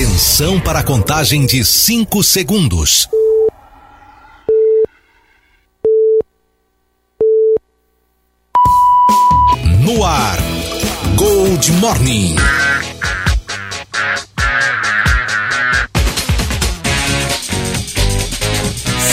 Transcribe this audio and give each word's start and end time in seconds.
Atenção 0.00 0.58
para 0.58 0.78
a 0.78 0.82
contagem 0.82 1.44
de 1.44 1.62
5 1.62 2.22
segundos. 2.22 3.06
No 9.84 10.02
ar, 10.02 10.38
Gold 11.16 11.72
Morning. 11.72 12.34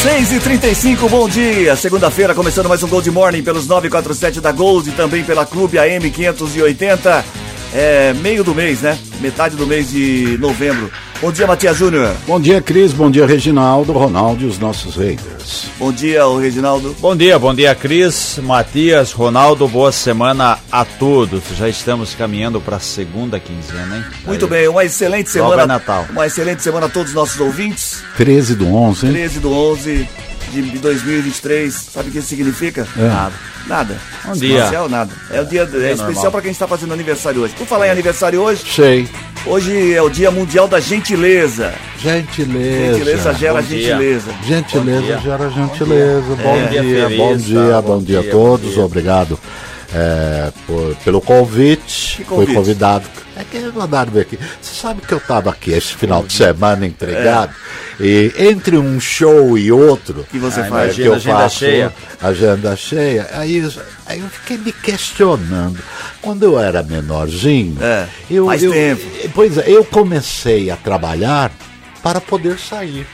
Seis 0.02 0.32
e 0.32 0.40
trinta 0.40 0.68
bom 1.10 1.28
dia. 1.28 1.76
Segunda-feira, 1.76 2.34
começando 2.34 2.70
mais 2.70 2.82
um 2.82 2.88
Gold 2.88 3.12
Morning 3.12 3.44
pelos 3.44 3.68
947 3.68 4.40
da 4.40 4.54
Gold 4.54 4.90
e 4.90 4.94
também 4.94 5.22
pela 5.26 5.46
Clube 5.46 5.78
AM 5.78 6.10
580. 6.10 7.47
É 7.74 8.14
meio 8.14 8.44
do 8.44 8.56
mês, 8.56 8.82
né? 8.82 8.98
Metade 9.20 9.56
do 9.56 9.68
mês 9.68 9.90
de 9.92 10.38
novembro. 10.40 10.90
Bom 11.20 11.32
dia, 11.32 11.48
Matias 11.48 11.78
Júnior. 11.78 12.16
Bom 12.28 12.40
dia, 12.40 12.62
Cris. 12.62 12.94
Bom 12.94 13.10
dia, 13.10 13.26
Reginaldo, 13.26 13.92
Ronaldo 13.92 14.44
e 14.44 14.48
os 14.48 14.60
nossos 14.60 14.96
Raiders. 14.96 15.66
Bom 15.80 15.92
dia, 15.92 16.26
o 16.28 16.38
Reginaldo. 16.38 16.96
Bom 17.00 17.16
dia, 17.16 17.38
bom 17.40 17.54
dia, 17.54 17.74
Cris, 17.74 18.40
Matias, 18.42 19.12
Ronaldo. 19.12 19.68
Boa 19.68 19.92
semana 19.92 20.60
a 20.72 20.86
todos. 20.86 21.42
Já 21.58 21.68
estamos 21.68 22.14
caminhando 22.14 22.62
para 22.62 22.78
a 22.78 22.80
segunda 22.80 23.40
quinzena, 23.40 23.98
hein? 23.98 24.06
Muito 24.26 24.46
Aí. 24.46 24.52
bem, 24.52 24.68
uma 24.68 24.86
excelente 24.86 25.28
Logo 25.38 25.50
semana. 25.52 25.64
é 25.64 25.66
Natal. 25.66 26.06
Uma 26.12 26.28
excelente 26.28 26.62
semana 26.62 26.86
a 26.86 26.90
todos 26.90 27.10
os 27.10 27.16
nossos 27.16 27.40
ouvintes. 27.40 28.04
13 28.16 28.56
do 28.56 28.68
11, 28.74 29.08
hein? 29.08 29.12
13 29.14 29.40
do 29.40 29.52
11 29.52 30.08
de 30.52 30.78
2023. 30.80 31.74
Sabe 31.94 32.10
o 32.10 32.12
que 32.12 32.20
isso 32.20 32.28
significa? 32.28 32.88
É. 32.98 33.02
Nada. 33.08 33.34
Nada. 33.68 33.98
Um 34.28 34.32
dia. 34.34 34.58
Especial, 34.60 34.90
nada. 34.90 35.12
É 35.32 35.42
o 35.42 35.46
dia 35.46 35.62
é 35.62 35.64
especial 35.64 36.06
normal. 36.14 36.32
para 36.32 36.42
quem 36.42 36.52
está 36.52 36.68
fazendo 36.68 36.94
aniversário 36.94 37.42
hoje. 37.42 37.54
Por 37.58 37.68
falar 37.68 37.88
em 37.88 37.92
aniversário 37.92 38.42
hoje, 38.42 38.64
Sei. 38.74 39.10
hoje 39.46 39.94
é 39.94 40.02
o 40.02 40.10
Dia 40.10 40.32
Mundial 40.32 40.68
da 40.68 40.80
Gentileza. 40.80 41.74
Gentileza. 42.02 42.94
Gentileza 42.94 43.34
gera 43.34 43.62
Bom 43.62 43.68
dia. 43.68 43.80
gentileza. 43.98 44.32
Gentileza 44.46 45.00
Bom 45.02 45.06
dia. 45.06 45.20
gera 45.20 45.50
gentileza. 45.50 46.36
Bom, 46.42 46.56
É. 46.56 46.68
dia, 46.68 46.82
Dia 46.82 47.02
feliz, 47.08 47.18
bom 47.18 47.38
dia, 47.38 47.82
bom 47.82 47.82
Bom 47.82 48.04
dia 48.04 48.20
a 48.20 48.22
dia, 48.22 48.32
todos. 48.32 48.66
bom 48.68 48.74
dia. 48.74 48.86
Obrigado 48.86 49.40
é, 49.94 50.52
por- 50.66 50.96
pelo 51.04 51.22
convite. 51.22 52.24
Convite? 52.26 52.46
Fui 52.48 52.56
convidado. 52.56 53.06
É 53.36 53.44
que 53.44 53.60
mandaram 53.72 54.12
ver 54.12 54.22
aqui. 54.22 54.40
Você 54.62 54.82
sabe 54.82 55.02
que 55.02 55.14
eu 55.14 55.20
estava 55.20 55.52
aqui 55.52 55.72
esse 55.72 55.94
final 55.94 56.24
de 56.24 56.34
semana 56.34 56.88
empregado 56.88 57.54
e 58.00 58.34
entre 58.38 58.78
um 58.78 59.00
show 59.00 59.56
e 59.58 59.72
outro. 59.72 60.26
que 60.32 60.40
você 60.40 60.62
Ah, 60.62 60.66
faz? 60.66 60.98
imagina. 60.98 61.04
que 61.04 61.08
eu 61.10 61.14
agenda 61.14 61.38
faço, 61.38 61.58
cheia. 61.60 61.94
Agenda 62.20 62.76
cheia. 62.76 63.28
Aí, 63.34 63.72
aí 64.08 64.20
eu 64.20 64.28
fiquei 64.30 64.58
me 64.58 64.72
questionando. 64.72 65.78
Quando 66.22 66.44
eu 66.44 66.60
era 66.60 66.82
menorzinho, 66.82 67.78
É, 67.80 68.08
eu, 68.30 68.48
faz 68.48 68.64
eu- 68.64 68.72
tempo. 68.72 69.02
Pois 69.36 69.58
é, 69.58 69.66
eu 69.68 69.86
comecei 69.86 70.72
a 70.72 70.76
trabalhar 70.76 71.52
para 72.02 72.20
poder 72.20 72.58
sair. 72.58 73.06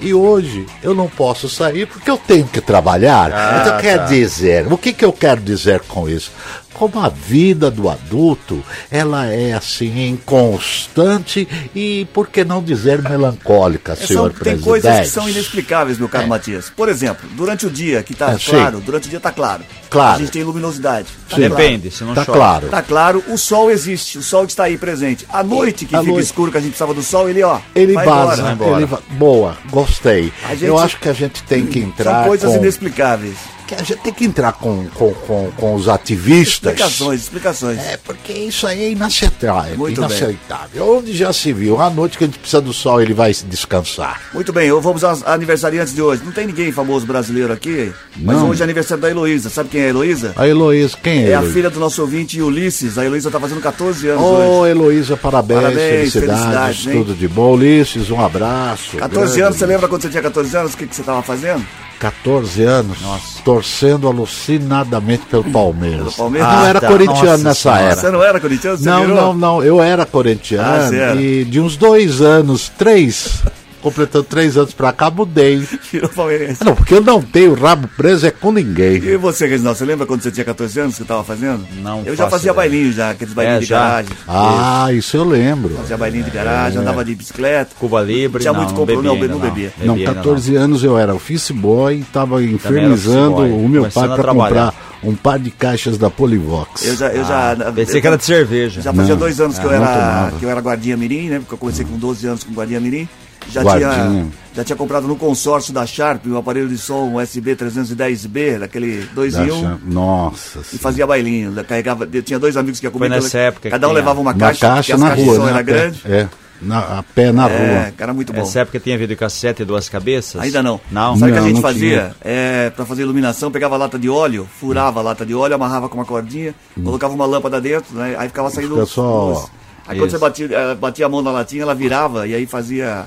E 0.00 0.12
hoje 0.12 0.66
eu 0.82 0.94
não 0.94 1.08
posso 1.08 1.48
sair 1.48 1.86
porque 1.86 2.10
eu 2.10 2.18
tenho 2.18 2.46
que 2.46 2.60
trabalhar. 2.60 3.32
Ah, 3.32 3.58
então 3.60 3.78
quer 3.78 3.98
tá. 3.98 4.04
dizer, 4.04 4.70
o 4.72 4.76
que, 4.76 4.92
que 4.92 5.04
eu 5.04 5.12
quero 5.12 5.40
dizer 5.40 5.80
com 5.80 6.08
isso? 6.08 6.30
Como 6.78 7.00
a 7.00 7.08
vida 7.08 7.70
do 7.70 7.88
adulto, 7.88 8.62
ela 8.90 9.24
é 9.26 9.54
assim 9.54 10.18
constante 10.26 11.48
e, 11.74 12.06
por 12.12 12.28
que 12.28 12.44
não 12.44 12.62
dizer, 12.62 13.00
melancólica, 13.00 13.92
É, 13.92 13.96
são- 13.96 14.06
senhor 14.06 14.30
tem 14.32 14.38
presidente. 14.40 14.64
coisas 14.64 15.00
que 15.00 15.06
são 15.08 15.26
inexplicáveis, 15.26 15.98
meu 15.98 16.08
caro 16.08 16.24
É. 16.24 16.28
Matias. 16.28 16.70
Por 16.76 16.88
exemplo, 16.90 17.26
durante 17.32 17.66
o 17.66 17.70
dia, 17.70 18.02
que 18.02 18.14
tá 18.14 18.32
É, 18.32 18.38
sim. 18.38 18.50
claro, 18.50 18.80
durante 18.80 19.06
o 19.06 19.10
dia 19.10 19.18
tá 19.20 19.32
claro. 19.32 19.62
Claro. 19.88 20.16
A 20.16 20.18
gente 20.18 20.32
tem 20.32 20.42
luminosidade. 20.44 21.06
Tá 21.30 21.36
Sim. 21.36 21.48
claro. 21.48 21.56
Depende, 21.56 21.90
se 21.90 22.04
não 22.04 22.12
Tá 22.14 22.24
chove. 22.24 22.38
claro. 22.38 22.68
Tá 22.68 22.82
claro, 22.82 23.24
o 23.28 23.38
sol 23.38 23.70
existe, 23.70 24.18
o 24.18 24.22
sol 24.22 24.44
está 24.44 24.64
aí 24.64 24.76
presente. 24.76 25.24
À 25.32 25.42
noite, 25.42 25.86
que 25.86 25.96
À 25.96 26.00
fica 26.00 26.12
noite. 26.12 26.26
escuro, 26.26 26.50
que 26.52 26.58
a 26.58 26.60
gente 26.60 26.70
precisava 26.70 26.92
do 26.92 27.02
sol, 27.02 27.28
ele, 27.30 27.42
ó, 27.42 27.58
Ele 27.74 27.94
vai 27.94 28.04
vaza, 28.04 28.52
embora. 28.52 28.76
ele 28.76 28.84
va- 28.86 29.00
boa, 29.12 29.56
gostei. 29.70 30.30
A 30.44 30.50
gente- 30.54 30.64
Eu 30.64 30.78
acho 30.78 30.98
que 30.98 31.08
a 31.08 31.12
gente 31.14 31.42
tem 31.44 31.64
que 31.66 31.78
entrar 31.78 32.18
São 32.20 32.24
coisas 32.28 32.50
com, 32.52 32.56
inexplicáveis. 32.58 33.36
Que 33.66 33.74
a 33.74 33.78
gente 33.78 33.96
tem 33.96 34.12
que 34.12 34.24
entrar 34.24 34.52
com, 34.52 34.86
com, 34.94 35.12
com, 35.12 35.50
com 35.56 35.74
os 35.74 35.88
ativistas. 35.88 36.72
Explicações, 36.72 37.20
explicações. 37.20 37.78
É, 37.78 37.96
porque 37.96 38.32
isso 38.32 38.66
aí 38.66 38.84
é 38.84 38.90
inaceitável. 38.90 39.76
Muito 39.76 39.98
inaceitável. 39.98 40.96
Onde 40.96 41.16
já 41.16 41.32
se 41.32 41.52
viu, 41.52 41.80
à 41.80 41.90
noite 41.90 42.16
que 42.16 42.24
a 42.24 42.26
gente 42.26 42.38
precisa 42.38 42.60
do 42.62 42.72
sol, 42.72 43.00
ele 43.02 43.12
vai 43.14 43.32
se 43.34 43.44
descansar. 43.44 44.20
Muito 44.32 44.52
bem, 44.52 44.70
vamos 44.80 45.02
aos 45.02 45.26
aniversariantes 45.26 45.94
de 45.94 46.00
hoje. 46.00 46.22
Não 46.24 46.32
tem 46.32 46.46
ninguém 46.46 46.70
famoso 46.72 47.06
brasileiro 47.06 47.52
aqui, 47.52 47.92
mas 48.16 48.36
Não. 48.36 48.50
hoje 48.50 48.60
é 48.60 48.64
aniversário 48.64 49.02
da 49.02 49.10
Heloísa. 49.10 49.50
Sabe 49.50 49.68
quem 49.68 49.80
é 49.80 49.84
a 49.86 49.88
Heloísa? 49.88 50.32
A 50.36 50.46
Heloísa, 50.46 50.96
quem 51.02 51.24
é? 51.24 51.30
É 51.30 51.34
a 51.34 51.38
Heloísa? 51.38 51.52
filha 51.52 51.70
do 51.70 51.80
nosso 51.80 52.00
ouvinte 52.02 52.40
Ulisses. 52.40 52.98
A 52.98 53.04
Heloísa 53.04 53.30
tá 53.30 53.40
fazendo 53.40 53.60
14 53.60 54.08
anos 54.08 54.22
Ô, 54.22 54.26
hoje. 54.26 54.70
Heloísa, 54.70 55.16
parabéns, 55.16 55.60
Parabéns, 55.60 56.12
felicidades, 56.12 56.40
felicidades, 56.42 56.84
tudo 56.84 57.14
de 57.14 57.28
bom. 57.28 57.52
Ulisses, 57.54 58.10
um 58.10 58.20
abraço. 58.24 58.96
14 58.96 59.26
grande. 59.26 59.42
anos, 59.42 59.56
você 59.58 59.66
lembra 59.66 59.88
quando 59.88 60.02
você 60.02 60.08
tinha 60.08 60.22
14 60.22 60.56
anos? 60.56 60.74
O 60.74 60.76
que, 60.76 60.86
que 60.86 60.94
você 60.94 61.02
tava 61.02 61.22
fazendo? 61.22 61.64
14 61.98 62.62
anos, 62.62 62.98
torcendo 63.44 64.06
alucinadamente 64.08 65.24
pelo 65.30 65.44
Palmeiras. 65.44 65.98
Pelo 66.00 66.12
Palmeiras? 66.12 66.48
Não 66.52 66.58
Ah, 66.60 66.68
era 66.68 66.80
tá. 66.80 66.86
corintiano 66.88 67.22
Nossa 67.24 67.36
nessa 67.44 67.54
Senhora. 67.62 67.82
era. 67.82 67.96
Você 67.96 68.10
não 68.10 68.22
era 68.22 68.40
corintiano? 68.40 68.76
Você 68.78 68.88
Não, 68.88 69.00
virou? 69.00 69.16
não, 69.16 69.34
não. 69.34 69.62
Eu 69.64 69.82
era 69.82 70.04
corintiano 70.06 70.66
Ah, 70.66 71.14
e 71.14 71.44
de 71.44 71.60
uns 71.60 71.76
dois 71.76 72.20
anos, 72.20 72.70
três, 72.76 73.42
completando 73.90 74.24
três 74.24 74.56
anos 74.56 74.74
pra 74.74 74.92
cá, 74.92 75.08
mudei. 75.10 75.58
Virou 75.92 76.08
palmeirense. 76.10 76.64
Não, 76.64 76.74
porque 76.74 76.94
eu 76.94 77.00
não 77.00 77.22
tenho 77.22 77.54
rabo 77.54 77.88
preso 77.96 78.26
é 78.26 78.30
com 78.32 78.50
ninguém. 78.50 78.96
E 78.96 79.16
você, 79.16 79.46
Reginaldo, 79.46 79.78
você 79.78 79.84
lembra 79.84 80.04
quando 80.06 80.22
você 80.22 80.30
tinha 80.32 80.44
14 80.44 80.80
anos 80.80 80.94
que 80.96 81.02
você 81.02 81.04
tava 81.06 81.22
fazendo? 81.22 81.64
Não 81.82 82.02
Eu 82.04 82.16
já 82.16 82.28
fazia 82.28 82.50
ideia. 82.50 82.54
bailinho 82.54 82.92
já, 82.92 83.10
aqueles 83.10 83.32
bailinhos 83.32 83.58
É, 83.58 83.62
de 83.62 83.66
já? 83.66 83.78
garagem. 83.78 84.10
Ah, 84.26 84.92
isso 84.92 85.16
eu 85.16 85.24
lembro. 85.24 85.76
Fazia 85.76 85.96
bailinho 85.96 86.24
de 86.24 86.30
garagem, 86.30 86.80
andava 86.80 87.04
de 87.04 87.14
bicicleta. 87.14 87.70
Cuba 87.78 88.02
Libre, 88.02 88.40
Tinha 88.40 88.52
não, 88.52 88.58
muito 88.60 88.70
não 88.70 88.76
compro- 88.76 88.96
bebia 88.96 89.28
não, 89.28 89.28
não 89.28 89.38
bebia. 89.38 89.72
Não, 89.78 89.94
Bebia 89.94 90.08
ainda 90.08 90.20
14 90.20 90.56
anos 90.56 90.82
eu 90.82 90.98
era 90.98 91.14
office 91.14 91.52
boy 91.52 91.94
e 91.96 92.00
estava 92.00 92.42
infernizando 92.42 93.36
o 93.36 93.68
meu 93.68 93.82
pai 93.82 93.90
começando 93.92 94.04
a 94.04 94.14
para 94.14 94.22
trabalhar. 94.22 94.72
comprar 94.72 94.86
um 95.04 95.14
par 95.14 95.38
de 95.38 95.50
caixas 95.52 95.96
da 95.96 96.10
Polivox. 96.10 96.84
Eu 96.84 96.96
já, 96.96 97.08
eu 97.10 97.24
já, 97.24 97.52
Ah, 97.52 97.72
pensei 97.72 97.96
eu- 97.98 98.00
que 98.00 98.06
era 98.08 98.16
de 98.18 98.24
cerveja. 98.24 98.80
Já 98.80 98.92
fazia 98.92 99.14
Não. 99.14 99.20
dois 99.20 99.40
anos 99.40 99.58
que, 99.58 99.64
eu 99.64 99.70
Ah, 99.70 99.78
não 99.78 99.84
era, 99.86 100.32
que 100.38 100.44
eu 100.44 100.50
era 100.50 100.60
guardinha 100.60 100.96
mirim, 100.96 101.28
né? 101.28 101.38
Porque 101.38 101.54
eu 101.54 101.58
comecei 101.58 101.84
com 101.84 101.96
12 101.96 102.26
anos 102.26 102.42
com 102.42 102.52
guardinha 102.52 102.80
mirim. 102.80 103.08
Já 103.50 103.62
Guardinha. 103.62 103.90
tinha, 103.90 104.26
já 104.54 104.64
tinha 104.64 104.76
comprado 104.76 105.06
no 105.06 105.16
consórcio 105.16 105.72
da 105.72 105.86
Sharp 105.86 106.26
um 106.26 106.36
aparelho 106.36 106.68
de 106.68 106.76
som 106.78 107.14
USB 107.14 107.54
310B, 107.56 108.58
daquele 108.58 109.06
2 109.14 109.34
Da 109.34 109.44
em 109.46 109.50
1. 109.50 109.60
Cham- 109.62 109.80
Nossa 109.84 110.58
E 110.60 110.62
senhora. 110.64 110.78
fazia 110.80 111.06
bailinho, 111.06 111.50
né? 111.50 111.62
carregava, 111.64 112.08
eu 112.12 112.22
tinha 112.22 112.38
dois 112.38 112.56
amigos 112.56 112.80
que 112.80 112.86
iam 112.86 112.92
comigo. 112.92 113.12
nessa 113.14 113.38
época 113.38 113.70
Cada 113.70 113.88
um 113.88 113.92
levava 113.92 114.20
uma 114.20 114.32
Uma 114.32 114.38
caixa, 114.38 114.66
porque 114.66 114.92
caixa 114.92 114.94
as 114.94 115.00
na 115.00 115.14
rua, 115.14 115.38
né? 115.44 115.50
era 115.50 115.60
a 115.60 115.64
pé. 115.64 115.72
grande. 115.72 116.00
É, 116.06 116.28
na, 116.60 116.78
a 116.98 117.02
pé 117.02 117.32
na 117.32 117.48
É, 117.48 117.82
rua. 117.84 117.92
cara, 117.96 118.12
muito 118.14 118.32
bom. 118.32 118.40
Essa 118.42 118.60
época 118.60 118.80
tinha 118.80 118.96
videocassete 118.98 119.62
e 119.62 119.64
duas 119.64 119.88
cabeças? 119.88 120.40
Ainda 120.40 120.62
não. 120.62 120.80
Não? 120.90 121.16
Sabe 121.16 121.30
o 121.30 121.34
que 121.34 121.40
a 121.40 121.44
gente 121.46 121.60
fazia? 121.60 122.14
É, 122.24 122.70
pra 122.70 122.84
fazer 122.84 123.02
iluminação, 123.02 123.50
pegava 123.50 123.76
lata 123.76 123.98
de 123.98 124.08
óleo, 124.08 124.48
furava 124.58 125.00
a 125.00 125.02
lata 125.02 125.24
de 125.24 125.34
óleo, 125.34 125.54
amarrava 125.54 125.88
com 125.88 125.96
uma 125.98 126.04
cordinha, 126.04 126.54
colocava 126.82 127.14
uma 127.14 127.26
lâmpada 127.26 127.60
dentro, 127.60 127.94
né? 127.94 128.16
Aí 128.18 128.28
ficava 128.28 128.50
saindo 128.50 128.74
Hum. 128.74 128.80
Fica 128.80 128.86
só- 128.86 129.26
luz. 129.28 129.50
Aí 129.88 129.96
quando 129.98 130.08
Isso. 130.08 130.18
você 130.18 130.24
batia, 130.24 130.48
eh, 130.50 130.74
batia 130.74 131.06
a 131.06 131.08
mão 131.08 131.22
na 131.22 131.30
latinha, 131.30 131.62
ela 131.62 131.72
virava 131.74 132.26
e 132.26 132.34
aí 132.34 132.44
fazia 132.44 133.04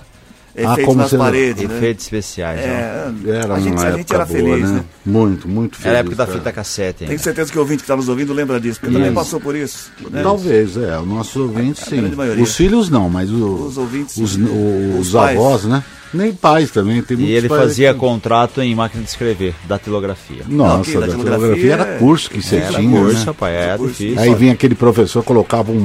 efeitos 0.55 0.85
como 0.85 0.97
nas 1.01 1.13
paredes. 1.13 1.67
né? 1.69 1.77
Efeitos 1.77 2.05
especiais. 2.05 2.59
É, 2.59 3.11
Era 3.27 3.53
a 3.55 3.59
gente, 3.59 3.85
a 3.85 3.91
gente 3.91 4.13
era 4.13 4.25
boa, 4.25 4.37
feliz, 4.39 4.69
né? 4.71 4.83
Muito, 5.05 5.47
muito 5.47 5.75
feliz. 5.75 5.87
Era 5.87 5.97
a 5.97 6.01
época 6.01 6.15
da 6.15 6.25
cara. 6.25 6.37
fita 6.37 6.51
cassete. 6.51 7.05
Tenho 7.05 7.19
certeza 7.19 7.51
que 7.51 7.57
o 7.57 7.61
ouvinte 7.61 7.77
que 7.77 7.83
está 7.83 7.95
nos 7.95 8.09
ouvindo 8.09 8.33
lembra 8.33 8.59
disso, 8.59 8.79
porque 8.79 8.93
também 8.93 9.09
Isso. 9.11 9.15
passou 9.15 9.39
por 9.39 9.55
isso. 9.55 9.91
Né? 10.09 10.21
Talvez, 10.23 10.75
é. 10.77 10.99
Os 10.99 11.07
nossos 11.07 11.35
ouvintes, 11.35 11.83
A 11.83 11.85
sim. 11.87 11.97
grande 11.97 12.15
maioria. 12.15 12.43
Os 12.43 12.55
filhos 12.55 12.89
não, 12.89 13.09
mas 13.09 13.31
o- 13.31 13.65
Os 13.65 13.77
ouvintes, 13.77 14.17
os, 14.17 14.35
Os 14.35 15.07
os 15.09 15.15
avós, 15.15 15.65
né? 15.65 15.83
Nem 16.13 16.33
pais 16.33 16.71
também. 16.71 17.01
Tem 17.01 17.17
E 17.19 17.31
ele 17.31 17.47
pais 17.47 17.61
fazia 17.61 17.93
que- 17.93 17.99
contrato 17.99 18.61
em 18.61 18.73
máquina 18.73 19.03
de 19.03 19.09
escrever, 19.09 19.53
datilografia. 19.67 20.43
Nossa, 20.47 20.81
aqui, 20.81 20.93
da 20.93 20.99
datilografia 21.01 21.29
datilografia 21.31 21.73
era 21.73 21.83
é- 21.95 21.97
curso 21.99 22.29
que 22.29 22.41
você 22.41 22.55
Era 22.57 22.73
tinha, 22.73 22.99
curso, 22.99 23.19
né? 23.19 23.23
rapaz, 23.25 23.55
é 23.55 23.77
Curso. 23.77 23.93
difícil. 24.03 24.19
Aí 24.21 24.33
vinha 24.35 24.53
aquele 24.53 24.75
professor, 24.75 25.23
colocava 25.23 25.71
um, 25.71 25.75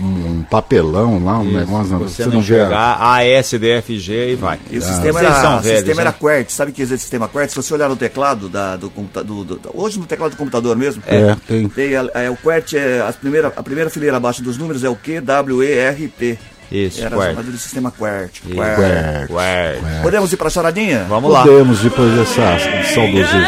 um- 0.00 0.44
papelão 0.50 1.24
lá, 1.24 1.38
um 1.38 1.44
Isso, 1.48 1.52
negócio. 1.58 1.98
você 1.98 2.22
você 2.24 2.28
não 2.28 2.40
enxergar 2.40 2.98
A, 3.00 3.24
S, 3.24 3.58
D, 3.58 3.70
F, 3.70 3.98
G 3.98 4.32
e 4.32 4.34
vai. 4.34 4.58
E 4.70 4.78
o 4.78 4.80
Vocês 4.80 4.84
sistema 4.94 5.20
são 5.20 5.28
era, 5.28 5.38
o 5.56 5.60
velhos, 5.60 5.78
sistema 5.78 6.00
era 6.02 6.10
né? 6.10 6.16
QWERTY. 6.18 6.52
Sabe 6.52 6.70
o 6.70 6.74
que 6.74 6.82
é 6.82 6.84
esse 6.84 6.98
sistema 6.98 7.28
QWERTY? 7.28 7.50
Se 7.50 7.56
você 7.56 7.74
olhar 7.74 7.88
no 7.88 7.96
teclado 7.96 8.48
da, 8.48 8.76
do 8.76 8.90
computador, 8.90 9.44
do- 9.44 9.60
hoje 9.74 9.98
no 9.98 10.06
teclado 10.06 10.32
do 10.32 10.36
computador 10.36 10.76
mesmo, 10.76 11.02
É, 11.06 11.36
tem. 11.46 11.68
tem 11.68 11.96
a- 11.96 12.10
é, 12.14 12.30
o 12.30 12.36
QWERTY, 12.36 12.76
é, 12.76 13.00
a, 13.08 13.12
primeira, 13.12 13.48
a 13.56 13.62
primeira 13.62 13.90
fileira 13.90 14.16
abaixo 14.16 14.42
dos 14.42 14.56
números 14.58 14.84
é 14.84 14.88
o 14.88 14.94
Q, 14.96 15.20
W, 15.20 15.62
E, 15.62 15.72
R, 15.78 16.08
T. 16.08 16.38
Isso, 16.72 17.00
Era 17.00 17.10
QWERTY. 17.16 17.34
chamado 17.36 17.52
de 17.52 17.58
sistema 17.58 17.90
QWERTY. 17.90 18.40
QWERTY. 18.54 18.82
QWERTY. 19.26 19.26
QWERTY. 19.28 20.02
Podemos 20.02 20.32
ir 20.32 20.36
pra 20.36 20.48
charadinha? 20.50 21.04
Vamos 21.08 21.30
lá. 21.32 21.42
Podemos, 21.42 21.80
depois 21.80 22.12
dessa 22.14 22.58
saudosismo. 22.94 23.46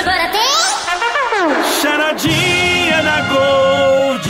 Charadinha 1.81 3.03
na 3.03 3.21
Gold. 3.23 4.29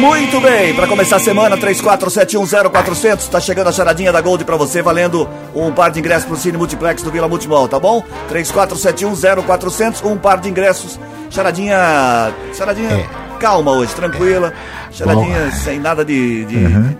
Muito 0.00 0.40
bem, 0.40 0.74
para 0.74 0.86
começar 0.86 1.16
a 1.16 1.20
semana, 1.20 1.56
34710400, 1.56 3.28
tá 3.28 3.40
chegando 3.40 3.68
a 3.68 3.72
charadinha 3.72 4.12
da 4.12 4.20
Gold 4.20 4.44
pra 4.44 4.56
você, 4.56 4.80
valendo 4.80 5.28
um 5.54 5.72
par 5.72 5.90
de 5.90 5.98
ingressos 5.98 6.24
pro 6.26 6.36
Cine 6.36 6.56
Multiplex 6.56 7.02
do 7.02 7.10
Vila 7.10 7.26
Multimol, 7.28 7.66
tá 7.66 7.80
bom? 7.80 8.02
34710400, 8.30 10.04
um 10.04 10.16
par 10.16 10.38
de 10.40 10.48
ingressos. 10.48 10.98
Charadinha. 11.30 12.32
Charadinha 12.56 12.90
É. 12.92 13.06
calma 13.40 13.72
hoje, 13.72 13.92
tranquila. 13.94 14.52
Charadinha 14.92 15.46
Bom. 15.50 15.56
sem 15.58 15.78
nada 15.80 16.04
de. 16.04 16.44
de, 16.46 16.56
Uhum. 16.56 16.96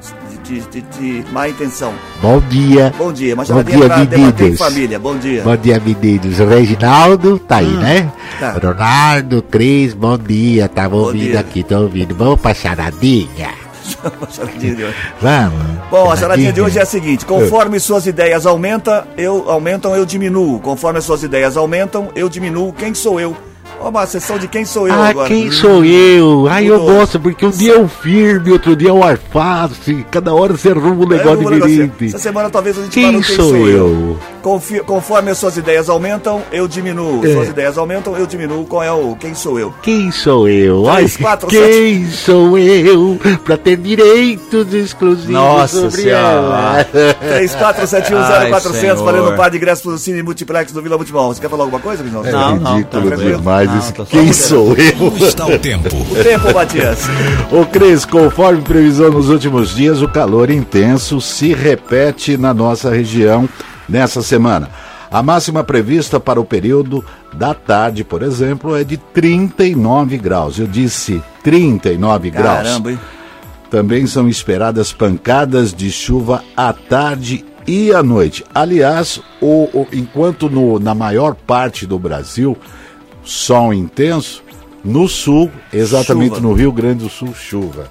De- 0.49 0.61
de, 0.61 0.81
de, 1.23 1.33
má 1.33 1.49
intenção. 1.49 1.93
Bom 2.23 2.41
dia. 2.41 2.93
Bom 2.97 3.13
dia, 3.13 3.37
mas 3.37 3.49
Bom 3.51 3.63
dia, 3.63 3.79
meninos. 3.79 4.59
família. 4.59 4.99
Bom 4.99 5.17
dia. 5.19 5.43
Bom 5.43 5.57
dia, 5.57 5.81
meninos. 5.85 6.39
Reginaldo 6.39 7.39
tá 7.39 7.57
aí, 7.57 7.67
né? 7.67 8.11
tá. 8.41 8.53
Ronaldo, 8.53 9.43
Cris, 9.43 9.93
bom 9.95 10.17
dia. 10.17 10.69
Tava 10.69 10.91
Bom 10.97 11.03
ouvindo 11.03 11.31
dia. 11.33 11.41
aqui, 11.41 11.63
tô 11.63 11.79
ouvindo. 11.83 12.15
Vamos 12.15 12.41
pra 12.41 12.55
charadinha? 12.55 13.51
Vamos. 15.21 15.59
Bom, 15.91 16.11
a 16.11 16.17
charadinha 16.17 16.53
de 16.53 16.61
hoje 16.61 16.79
é 16.79 16.83
a 16.83 16.87
seguinte: 16.87 17.25
conforme 17.25 17.81
suas 17.81 18.07
ideias 18.07 18.47
aumentam, 18.47 19.03
eu 19.17 19.51
aumentam, 19.51 19.95
eu 19.97 20.05
diminuo. 20.05 20.61
Conforme 20.61 20.99
as 20.99 21.05
suas 21.05 21.23
ideias 21.23 21.57
aumentam, 21.57 22.09
eu 22.15 22.29
diminuo. 22.29 22.73
Quem 22.73 22.95
sou 22.95 23.19
eu? 23.21 23.37
Ó, 23.81 23.89
uma 23.91 24.07
sessão 24.07 24.39
de 24.39 24.49
quem 24.49 24.65
sou 24.65 24.89
eu 24.89 24.95
Ah, 24.95 25.09
agora. 25.11 25.29
quem 25.29 25.51
sou 25.53 25.85
eu? 25.85 26.47
Ai, 26.51 26.67
eu 26.69 26.81
gosto, 26.81 27.21
porque 27.21 27.47
um 27.47 27.51
dia 27.51 27.75
é 27.75 27.79
o 27.79 27.87
firme, 27.89 28.51
outro 28.53 28.75
dia 28.75 28.89
é 28.89 28.93
o 28.93 29.03
alface. 29.03 30.05
Cada 30.11 30.35
hora 30.35 30.53
você 30.57 30.71
arruma 30.71 31.05
um 31.05 31.09
negócio 31.09 31.39
negociar. 31.49 31.67
diferente. 31.69 32.07
Essa 32.07 32.19
semana 32.19 32.51
talvez 32.51 32.77
a 32.79 32.83
gente 32.83 32.93
Quem 32.93 33.13
quem 33.13 33.23
sou 33.23 33.37
sou, 33.51 33.57
eu. 33.69 33.77
eu? 33.77 34.19
Confi- 34.43 34.81
conforme 34.81 35.31
as 35.31 35.39
suas 35.39 35.57
ideias 35.57 35.89
aumentam, 35.89 36.43
eu 36.53 36.67
diminuo. 36.67 37.25
É. 37.25 37.33
Suas 37.33 37.49
ideias 37.49 37.77
aumentam, 37.79 38.17
eu 38.17 38.27
diminuo. 38.27 38.65
Qual 38.65 38.83
é 38.83 38.91
o 38.91 39.15
quem 39.19 39.35
sou 39.35 39.59
eu? 39.59 39.73
Quem 39.83 40.11
sou 40.11 40.49
eu? 40.49 40.89
Ai, 40.89 40.97
Três, 41.05 41.17
quatro, 41.17 41.49
quem 41.49 42.11
sou 42.11 42.59
eu 42.59 43.19
pra 43.45 43.57
ter 43.57 43.77
direitos 43.77 44.73
exclusivos 44.73 45.29
Nossa 45.29 45.83
sobre 45.83 46.03
Senhora. 46.03 46.87
ela? 46.93 47.39
34710400, 47.39 48.73
Senhor. 48.81 48.97
valendo 49.05 49.31
um 49.33 49.37
par 49.37 49.51
de 49.51 49.57
ingressos 49.57 49.83
pro 49.83 49.99
Cine 49.99 50.23
Multiplex 50.23 50.73
do 50.73 50.83
Vila 50.83 50.97
Multimol. 50.97 51.33
Você 51.35 51.41
quer 51.41 51.49
falar 51.51 51.65
alguma 51.65 51.81
coisa, 51.81 52.03
Vinão? 52.03 52.25
É 52.25 52.33
Não, 52.33 52.57
não, 52.57 52.77
ridículo 52.77 53.03
tá 53.03 53.07
tranquilo. 53.17 53.43
Demais 53.69 53.75
Não, 53.75 53.79
isso. 53.79 53.95
só 53.97 54.05
Quem 54.07 54.33
sou 54.33 54.77
eu? 54.77 54.93
Como 54.97 55.17
está 55.27 55.47
o 55.47 55.59
tempo? 55.59 55.89
O 56.11 56.23
tempo, 56.23 56.55
Matias. 56.55 57.01
Ô 57.53 57.65
Cris, 57.67 58.05
conforme 58.05 58.63
previsão 58.63 59.11
nos 59.11 59.29
últimos 59.29 59.75
dias, 59.75 60.03
o 60.03 60.09
calor 60.09 60.51
intenso 60.51 61.21
se 61.21 61.53
repete 61.55 62.37
na 62.37 62.53
nossa 62.55 62.91
região 62.91 63.49
nessa 63.89 64.23
semana. 64.23 64.69
A 65.11 65.23
máxima 65.23 65.65
prevista 65.65 66.21
para 66.21 66.39
o 66.41 66.45
período 66.45 67.03
da 67.33 67.55
tarde, 67.55 68.05
por 68.05 68.23
exemplo, 68.23 68.77
é 68.77 68.85
de 68.85 68.97
39 68.99 70.19
graus. 70.19 70.59
Eu 70.59 70.67
disse 70.67 71.23
39 71.43 72.31
graus. 72.31 72.59
Caramba, 72.69 72.91
hein? 72.93 73.01
Também 73.71 74.07
são 74.07 74.29
esperadas 74.29 74.93
pancadas 74.93 75.73
de 75.73 75.91
chuva 75.91 76.43
à 76.57 76.73
tarde 76.73 77.45
e 77.67 77.93
à 77.93 78.03
noite. 78.03 78.45
Aliás, 78.55 79.21
o, 79.41 79.65
o- 79.73 79.87
enquanto 79.93 80.49
no- 80.51 80.79
na 80.79 80.95
maior 80.95 81.35
parte 81.35 81.87
do 81.87 81.99
Brasil, 81.99 82.57
sol 83.29 83.75
intenso, 83.75 84.43
no 84.83 85.07
sul, 85.07 85.51
exatamente 85.71 86.37
Chuva. 86.37 86.41
no 86.41 86.55
Rio 86.55 86.73
Grande 86.73 87.05
do 87.05 87.11
Sul, 87.11 87.35
chuva. 87.35 87.89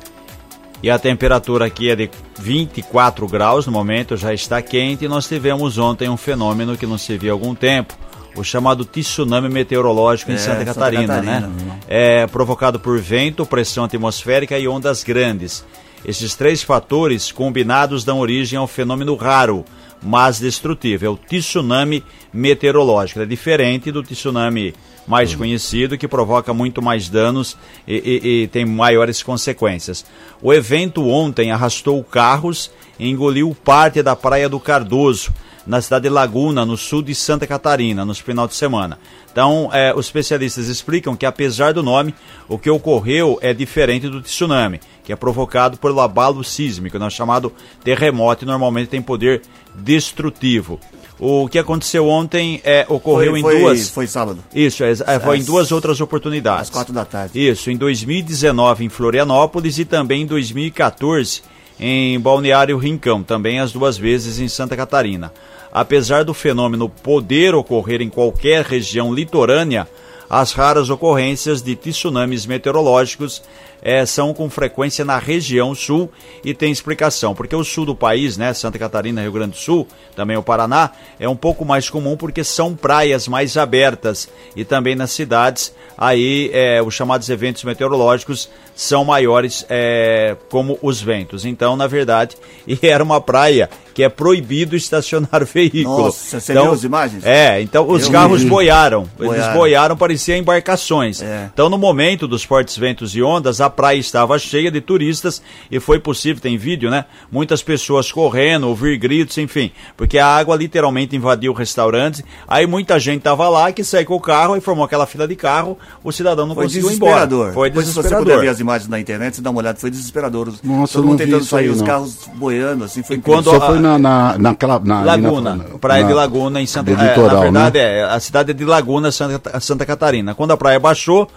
E 0.82 0.90
a 0.90 0.98
temperatura 0.98 1.66
aqui 1.66 1.90
é 1.92 1.96
de 1.96 2.10
24 2.40 3.28
graus 3.28 3.66
no 3.68 3.72
momento, 3.72 4.18
já 4.18 4.34
está 4.34 4.62
quente. 4.62 5.06
E 5.06 5.08
nós 5.08 5.28
tivemos 5.28 5.78
ontem 5.78 6.10
um 6.10 6.18
fenômeno 6.18 6.76
que 6.76 6.88
não 6.88 6.98
se 6.98 7.18
via 7.18 7.32
há 7.32 7.34
algum 7.34 7.54
tempo, 7.54 7.96
o 8.36 8.44
chamado 8.44 8.84
tsunami 8.84 9.50
meteorológico 9.50 10.32
em 10.32 10.36
É, 10.36 10.38
Santa 10.38 10.60
Santa 10.60 10.66
Catarina, 10.66 11.16
Catarina, 11.16 11.40
né? 11.48 11.80
É 11.88 12.28
provocado 12.28 12.80
por 12.80 13.00
vento, 13.00 13.46
pressão 13.46 13.84
atmosférica 13.84 14.58
e 14.58 14.68
ondas 14.68 15.04
grandes. 15.04 15.64
Esses 16.06 16.36
três 16.36 16.64
fatores 16.64 17.32
combinados 17.32 18.04
dão 18.04 18.20
origem 18.20 18.58
ao 18.58 18.68
fenômeno 18.68 19.16
raro, 19.16 19.66
mas 20.02 20.40
destrutivo. 20.40 21.06
É 21.06 21.10
o 21.10 21.18
tsunami 21.18 22.04
meteorológico. 22.34 23.20
É 23.22 23.26
diferente 23.26 23.92
do 23.92 24.04
tsunami 24.04 24.74
mais 25.08 25.34
conhecido, 25.34 25.98
que 25.98 26.08
provoca 26.08 26.54
muito 26.54 26.82
mais 26.82 27.08
danos 27.08 27.58
e, 27.88 27.96
e- 27.96 28.42
e 28.44 28.48
tem 28.48 28.66
maiores 28.66 29.24
consequências. 29.24 30.06
O 30.42 30.54
evento 30.54 31.08
ontem 31.08 31.50
arrastou 31.52 32.04
carros 32.04 32.70
e 33.00 33.10
engoliu 33.10 33.56
parte 33.64 34.04
da 34.04 34.16
Praia 34.16 34.50
do 34.50 34.60
Cardoso, 34.60 35.32
na 35.66 35.82
cidade 35.82 36.04
de 36.04 36.10
Laguna, 36.10 36.66
no 36.66 36.78
sul 36.78 37.02
de 37.02 37.14
Santa 37.14 37.46
Catarina, 37.46 38.06
nos 38.06 38.20
final 38.20 38.48
de 38.48 38.56
semana. 38.56 38.98
Então, 39.32 39.70
eh, 39.74 39.94
os 39.94 40.06
especialistas 40.06 40.68
explicam 40.68 41.14
que, 41.16 41.26
apesar 41.26 41.74
do 41.74 41.84
nome, 41.84 42.16
o 42.48 42.58
que 42.58 42.70
ocorreu 42.70 43.38
é 43.42 43.54
diferente 43.54 44.08
do 44.10 44.22
tsunami, 44.22 44.80
que 45.08 45.14
é 45.14 45.16
provocado 45.16 45.78
pelo 45.78 46.02
abalo 46.02 46.44
sísmico, 46.44 47.00
né, 47.00 47.10
chamado 47.10 47.54
terremoto, 47.82 48.44
e 48.44 48.46
normalmente 48.46 48.90
tem 48.90 49.02
poder 49.02 49.42
destrutivo. 49.74 50.82
O 51.18 51.48
que 51.48 51.58
aconteceu 51.58 52.10
ontem 52.10 52.60
é, 52.62 52.86
ocorreu 52.90 53.32
Foi, 53.32 53.40
em 53.40 53.42
foi, 53.42 53.60
duas. 53.60 53.90
foi 53.90 54.06
sábado, 54.06 54.44
Isso, 54.54 54.84
é, 54.84 54.92
é, 54.92 55.18
foi 55.18 55.38
em 55.38 55.46
duas 55.46 55.72
outras 55.72 56.02
oportunidades. 56.02 56.64
às 56.64 56.70
quatro 56.70 56.94
da 56.94 57.06
tarde. 57.06 57.40
Isso, 57.40 57.72
em 57.72 57.78
2019 57.78 58.84
em 58.84 58.90
Florianópolis 58.90 59.80
e 59.80 59.86
também 59.86 60.24
em 60.24 60.26
2014 60.26 61.42
em 61.80 62.20
Balneário 62.20 62.78
Rincão, 62.78 63.24
também 63.24 63.62
as 63.62 63.72
duas 63.72 63.98
vezes 63.98 64.42
em 64.42 64.50
Santa 64.50 64.76
Catarina. 64.76 65.32
Apesar 65.72 66.26
do 66.26 66.34
fenômeno 66.34 66.90
poder 66.90 67.56
ocorrer 67.56 68.02
em 68.02 68.10
qualquer 68.10 68.66
região 68.66 69.14
litorânea, 69.14 69.88
as 70.30 70.52
raras 70.52 70.90
ocorrências 70.90 71.62
de 71.62 71.78
tsunamis 71.78 72.46
meteorológicos 72.46 73.42
eh, 73.82 74.06
são 74.06 74.34
com 74.34 74.50
frequência 74.50 75.04
na 75.06 75.18
região 75.18 75.74
sul 75.76 76.12
e 76.44 76.54
tem 76.54 76.72
explicação, 76.72 77.34
porque 77.36 77.56
o 77.56 77.64
sul 77.64 77.86
do 77.86 77.96
país, 77.96 78.38
né, 78.38 78.54
Santa 78.54 78.80
Catarina, 78.80 79.22
Rio 79.22 79.32
Grande 79.32 79.52
do 79.52 79.58
Sul, 79.58 79.88
também 80.16 80.38
o 80.38 80.44
Paraná, 80.44 80.92
é 81.20 81.28
um 81.28 81.36
pouco 81.36 81.64
mais 81.64 81.90
comum 81.90 82.18
porque 82.18 82.44
são 82.44 82.76
praias 82.76 83.28
mais 83.28 83.58
abertas 83.58 84.30
e 84.56 84.64
também 84.66 84.96
nas 84.96 85.12
cidades 85.12 85.74
aí 85.98 86.52
eh, 86.54 86.82
os 86.82 86.94
chamados 86.94 87.30
eventos 87.30 87.64
meteorológicos 87.64 88.50
são 88.76 89.04
maiores 89.04 89.66
eh, 89.70 90.36
como 90.50 90.78
os 90.82 91.02
ventos. 91.02 91.46
Então, 91.46 91.76
na 91.76 91.88
verdade, 91.88 92.38
e 92.68 92.78
era 92.84 93.04
uma 93.04 93.20
praia 93.20 93.70
que 93.94 94.04
é 94.04 94.10
proibido 94.10 94.76
estacionar 94.76 95.44
veículo. 95.52 96.04
Nossa, 96.04 96.40
você 96.40 96.52
então, 96.52 96.66
viu 96.66 96.74
as 96.74 96.84
imagens? 96.84 97.26
É, 97.26 97.60
então 97.60 97.90
os 97.90 98.06
Eu 98.06 98.12
carros 98.12 98.44
vi. 98.44 98.50
boiaram. 98.50 99.10
Eles 99.18 99.32
Boiaram. 99.32 99.54
boiaram, 99.58 99.98
pareciam 99.98 100.38
embarcações. 100.38 101.22
É. 101.24 101.50
Então, 101.52 101.68
no 101.68 101.80
momento 101.80 102.28
dos 102.28 102.44
fortes 102.44 102.78
ventos 102.78 103.16
e 103.16 103.24
ondas, 103.24 103.60
a 103.60 103.67
praia 103.70 103.98
estava 103.98 104.38
cheia 104.40 104.70
de 104.72 104.82
turistas 104.82 105.42
e 105.72 105.80
foi 105.80 106.00
possível, 106.00 106.42
tem 106.42 106.58
vídeo, 106.58 106.90
né? 106.90 107.06
Muitas 107.32 107.62
pessoas 107.64 108.12
correndo, 108.12 108.68
ouvir 108.68 108.98
gritos, 108.98 109.38
enfim, 109.38 109.72
porque 109.96 110.18
a 110.20 110.28
água 110.28 110.56
literalmente 110.56 111.16
invadiu 111.16 111.52
o 111.52 111.56
restaurante. 111.56 112.24
Aí 112.48 112.66
muita 112.68 113.00
gente 113.00 113.20
estava 113.20 113.48
lá 113.50 113.72
que 113.72 113.84
saiu 113.84 114.06
com 114.06 114.16
o 114.16 114.20
carro 114.20 114.56
e 114.56 114.62
formou 114.62 114.86
aquela 114.86 115.06
fila 115.06 115.28
de 115.28 115.36
carro, 115.36 115.78
o 116.04 116.12
cidadão 116.12 116.46
não 116.48 116.56
Foi 116.56 116.66
conseguiu 116.66 116.92
ir 116.92 116.96
embora. 116.96 117.26
desesperador. 117.28 117.54
Foi 117.54 117.70
Depois, 117.70 117.88
se 117.88 117.94
você 117.94 118.00
desesperador. 118.02 118.34
puder 118.34 118.42
ver 118.46 118.50
as 118.52 118.60
imagens 118.60 118.90
na 118.90 119.00
internet, 119.00 119.36
você 119.36 119.42
dá 119.42 119.50
uma 119.50 119.60
olhada, 119.60 119.78
foi 119.80 119.90
desesperador. 119.90 120.54
Nossa, 120.64 120.94
Todo 120.94 121.06
mundo 121.06 121.12
não 121.12 121.18
vi 121.18 121.24
tentando 121.26 121.42
isso 121.42 121.50
sair, 121.50 121.66
aí, 121.66 121.70
os 121.70 121.80
não. 121.80 121.86
carros 121.86 122.30
boiando, 122.36 122.84
assim, 122.84 123.04
foi 123.04 123.16
incrível. 123.18 123.44
quando 123.44 123.58
Só 123.58 123.64
a- 123.64 123.68
foi 123.68 123.80
na, 123.80 123.98
na, 123.98 124.38
naquela. 124.38 124.80
Na, 124.80 124.98
ali 125.12 125.22
na- 125.22 125.30
Laguna, 125.32 125.66
praia 125.82 126.02
na- 126.04 126.08
de 126.10 126.14
Laguna 126.14 126.62
em 126.62 126.66
Santa 126.66 126.96
do 126.96 127.02
é, 127.02 127.16
Na 127.18 127.40
verdade, 127.42 127.78
né? 127.80 128.00
é, 128.00 128.04
a 128.04 128.20
cidade 128.20 128.52
é 128.52 128.54
de 128.54 128.64
Laguna, 128.66 129.12
Santa, 129.12 129.60
Santa 129.60 129.86
Catarina. 129.86 130.34
Quando 130.36 130.52
a 130.52 130.58
praia 130.58 130.80
baixou, 130.80 131.30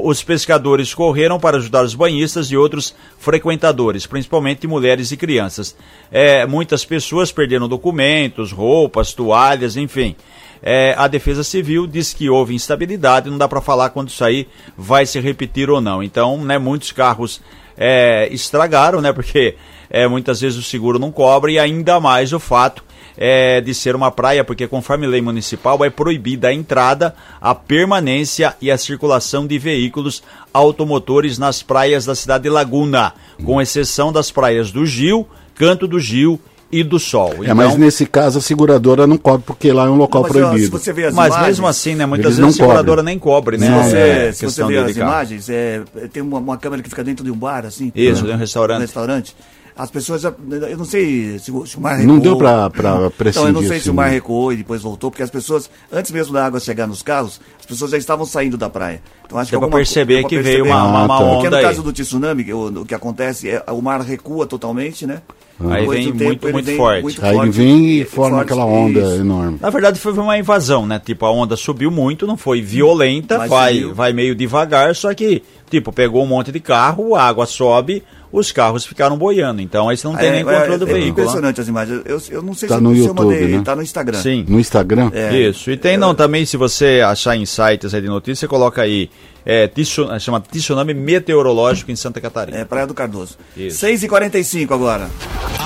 os 0.00 0.22
pescadores 0.22 0.94
correram 0.94 1.38
para 1.38 1.58
ajudar 1.58 1.84
os 1.84 1.94
banhistas 1.94 2.50
e 2.50 2.56
outros 2.56 2.94
frequentadores, 3.18 4.06
principalmente 4.06 4.66
mulheres 4.66 5.12
e 5.12 5.16
crianças. 5.16 5.76
É, 6.10 6.46
muitas 6.46 6.84
pessoas 6.84 7.30
perderam 7.30 7.68
documentos, 7.68 8.52
roupas, 8.52 9.12
toalhas, 9.12 9.76
enfim. 9.76 10.16
É, 10.62 10.94
a 10.96 11.08
Defesa 11.08 11.42
Civil 11.42 11.86
diz 11.86 12.14
que 12.14 12.30
houve 12.30 12.54
instabilidade, 12.54 13.28
não 13.28 13.36
dá 13.36 13.48
para 13.48 13.60
falar 13.60 13.90
quando 13.90 14.08
isso 14.08 14.24
aí 14.24 14.46
vai 14.76 15.04
se 15.04 15.20
repetir 15.20 15.68
ou 15.68 15.80
não. 15.80 16.02
Então, 16.02 16.42
né, 16.42 16.56
muitos 16.56 16.92
carros 16.92 17.42
é, 17.76 18.28
estragaram, 18.32 19.00
né, 19.00 19.12
porque 19.12 19.56
é, 19.90 20.06
muitas 20.06 20.40
vezes 20.40 20.58
o 20.58 20.62
seguro 20.62 20.98
não 20.98 21.10
cobre 21.10 21.54
e 21.54 21.58
ainda 21.58 22.00
mais 22.00 22.32
o 22.32 22.38
fato 22.38 22.84
é, 23.16 23.60
de 23.60 23.74
ser 23.74 23.94
uma 23.94 24.10
praia, 24.10 24.44
porque 24.44 24.66
conforme 24.66 25.06
lei 25.06 25.20
municipal 25.20 25.84
é 25.84 25.90
proibida 25.90 26.48
a 26.48 26.52
entrada, 26.54 27.14
a 27.40 27.54
permanência 27.54 28.54
e 28.60 28.70
a 28.70 28.78
circulação 28.78 29.46
de 29.46 29.58
veículos 29.58 30.22
automotores 30.52 31.38
nas 31.38 31.62
praias 31.62 32.04
da 32.04 32.14
cidade 32.14 32.44
de 32.44 32.50
Laguna, 32.50 33.12
com 33.44 33.60
exceção 33.60 34.12
das 34.12 34.30
praias 34.30 34.70
do 34.70 34.84
Gil, 34.86 35.26
Canto 35.54 35.86
do 35.86 35.98
Gil 36.00 36.40
e 36.72 36.82
do 36.82 36.98
Sol. 36.98 37.44
É, 37.44 37.52
mas 37.52 37.76
nesse 37.76 38.06
caso 38.06 38.38
a 38.38 38.42
seguradora 38.42 39.06
não 39.06 39.18
cobre 39.18 39.42
porque 39.46 39.70
lá 39.70 39.84
é 39.84 39.90
um 39.90 39.94
local 39.94 40.22
Não, 40.22 40.30
mas, 40.30 40.38
proibido. 40.38 40.78
você 40.78 40.90
vê 40.90 41.04
as 41.04 41.14
mas 41.14 41.26
imagens, 41.26 41.46
mesmo 41.48 41.66
assim, 41.66 41.94
né, 41.94 42.06
muitas 42.06 42.38
vezes 42.38 42.40
não 42.40 42.48
a 42.48 42.52
seguradora 42.52 43.02
cobrem. 43.02 43.04
nem 43.04 43.18
cobre, 43.18 43.58
né? 43.58 43.66
Se 43.66 43.72
Não, 43.72 43.82
você, 43.82 43.96
é, 43.98 44.32
se 44.32 44.44
você 44.46 44.64
vê 44.64 44.78
as 44.78 44.96
imagens, 44.96 45.50
é, 45.50 45.82
tem 46.10 46.22
uma, 46.22 46.38
uma 46.38 46.56
câmera 46.56 46.82
que 46.82 46.88
fica 46.88 47.04
dentro 47.04 47.22
de 47.22 47.30
um 47.30 47.36
bar, 47.36 47.66
assim. 47.66 47.92
Isso, 47.94 48.22
né? 48.22 48.30
de 48.30 48.36
um 48.36 48.38
restaurante. 48.38 48.78
Um 48.78 48.80
restaurante. 48.80 49.36
As 49.76 49.90
pessoas, 49.90 50.20
já- 50.22 50.34
eu 50.70 50.76
não 50.76 50.84
sei 50.84 51.38
se 51.38 51.50
o, 51.50 51.64
mar 51.80 51.96
recuou. 51.96 52.14
Não 52.14 52.18
deu 52.20 52.36
pra- 52.36 52.68
pra 52.68 52.80
Então, 52.90 53.02
eu 53.04 53.10
prescindir 53.10 53.52
não 53.52 53.60
sei 53.60 53.68
se 53.70 53.74
o 53.74 53.78
assim, 53.78 53.92
mar 53.92 54.08
recuou 54.08 54.52
e 54.52 54.56
depois 54.56 54.82
voltou, 54.82 55.10
porque 55.10 55.22
as 55.22 55.30
pessoas, 55.30 55.70
antes 55.90 56.10
mesmo 56.12 56.32
da 56.34 56.44
água 56.44 56.60
chegar 56.60 56.86
nos 56.86 57.02
carros, 57.02 57.40
as 57.58 57.64
pessoas 57.64 57.90
já 57.90 57.96
estavam 57.96 58.26
saindo 58.26 58.58
da 58.58 58.68
praia. 58.68 59.00
Então 59.24 59.38
acho 59.38 59.50
Deu 59.50 59.58
que 59.58 59.60
pra 59.60 59.66
alguma- 59.66 59.78
perceber 59.78 60.14
deu 60.14 60.22
pra 60.22 60.28
que 60.28 60.38
veio 60.40 60.64
perceber. 60.64 60.68
uma, 60.70 60.84
uma, 60.84 61.04
uma 61.04 61.14
Ah, 61.16 61.18
tá. 61.18 61.24
Porque 61.24 61.46
onda 61.46 61.50
no 61.50 61.56
aí. 61.56 61.62
caso 61.62 61.82
do 61.82 61.92
tsunami, 61.92 62.44
que 62.44 62.52
o, 62.52 62.66
o 62.82 62.84
que 62.84 62.94
acontece 62.94 63.48
é 63.48 63.64
o 63.70 63.80
mar 63.80 64.00
recua 64.02 64.46
totalmente, 64.46 65.06
né? 65.06 65.22
Aí 65.60 65.80
Depois 65.82 66.04
vem 66.04 66.12
muito, 66.12 66.48
muito 66.52 66.66
vem 66.66 66.76
forte. 66.76 67.02
muito 67.02 67.22
Aí 67.24 67.28
ele 67.30 67.36
forte 67.38 67.50
vem 67.52 67.78
e 67.86 68.00
e 68.00 68.04
forma 68.04 68.36
forte, 68.38 68.44
aquela 68.52 68.64
onda 68.66 68.98
isso. 69.00 69.20
enorme. 69.20 69.58
Na 69.60 69.70
verdade 69.70 69.98
foi 70.00 70.12
uma 70.12 70.36
invasão, 70.36 70.86
né? 70.86 71.00
Tipo, 71.04 71.24
a 71.24 71.30
onda 71.30 71.56
subiu 71.56 71.90
muito, 71.90 72.26
não 72.26 72.36
foi 72.36 72.60
violenta, 72.60 73.38
Mas 73.38 73.48
vai, 73.50 73.74
subiu. 73.74 73.94
vai 73.94 74.12
meio 74.12 74.34
devagar, 74.34 74.94
só 74.96 75.14
que, 75.14 75.42
tipo, 75.70 75.92
pegou 75.92 76.22
um 76.24 76.26
monte 76.26 76.50
de 76.50 76.58
carro, 76.58 77.14
a 77.14 77.22
água 77.22 77.46
sobe, 77.46 78.02
os 78.32 78.50
carros 78.50 78.86
ficaram 78.86 79.16
boiando. 79.18 79.60
Então 79.60 79.88
aí 79.88 79.96
você 79.96 80.06
não 80.08 80.16
tem 80.16 80.28
É, 80.28 80.32
nem 80.32 80.44
controle 80.44 80.74
é, 80.74 80.78
do 80.78 80.88
é 80.88 80.92
veículo. 80.92 81.04
né? 81.04 81.08
impressionante 81.10 81.60
as 81.60 81.68
imagens. 81.68 82.00
Eu, 82.06 82.22
eu 82.30 82.42
não 82.42 82.54
sei 82.54 82.68
Tá 82.68 82.76
se, 82.76 82.82
no 82.82 82.92
se 82.94 82.98
eu 83.00 83.04
YouTube, 83.06 83.24
mandei, 83.26 83.48
né? 83.48 83.62
tá 83.64 83.76
no 83.76 83.82
Instagram. 83.82 84.20
Sim. 84.22 84.44
No 84.48 84.58
Instagram? 84.58 85.10
É. 85.12 85.36
Isso. 85.38 85.70
E 85.70 85.76
tem 85.76 85.96
não 85.98 86.14
também, 86.14 86.46
se 86.46 86.56
você 86.56 87.02
achar 87.04 87.36
em 87.36 87.44
sites 87.44 87.92
aí 87.94 88.00
de 88.00 88.08
notícia, 88.08 88.36
você 88.40 88.48
coloca 88.48 88.80
aí, 88.82 89.10
é, 89.44 89.70
chama 90.18 90.40
tsunami 90.40 90.94
meteorológico 90.94 91.90
em 91.90 91.96
Santa 91.96 92.20
Catarina. 92.20 92.56
É, 92.58 92.64
Praia 92.64 92.86
do 92.86 92.94
Cardoso. 92.94 93.36
Isso. 93.56 93.84
6h45 93.86 94.72
agora. 94.72 95.10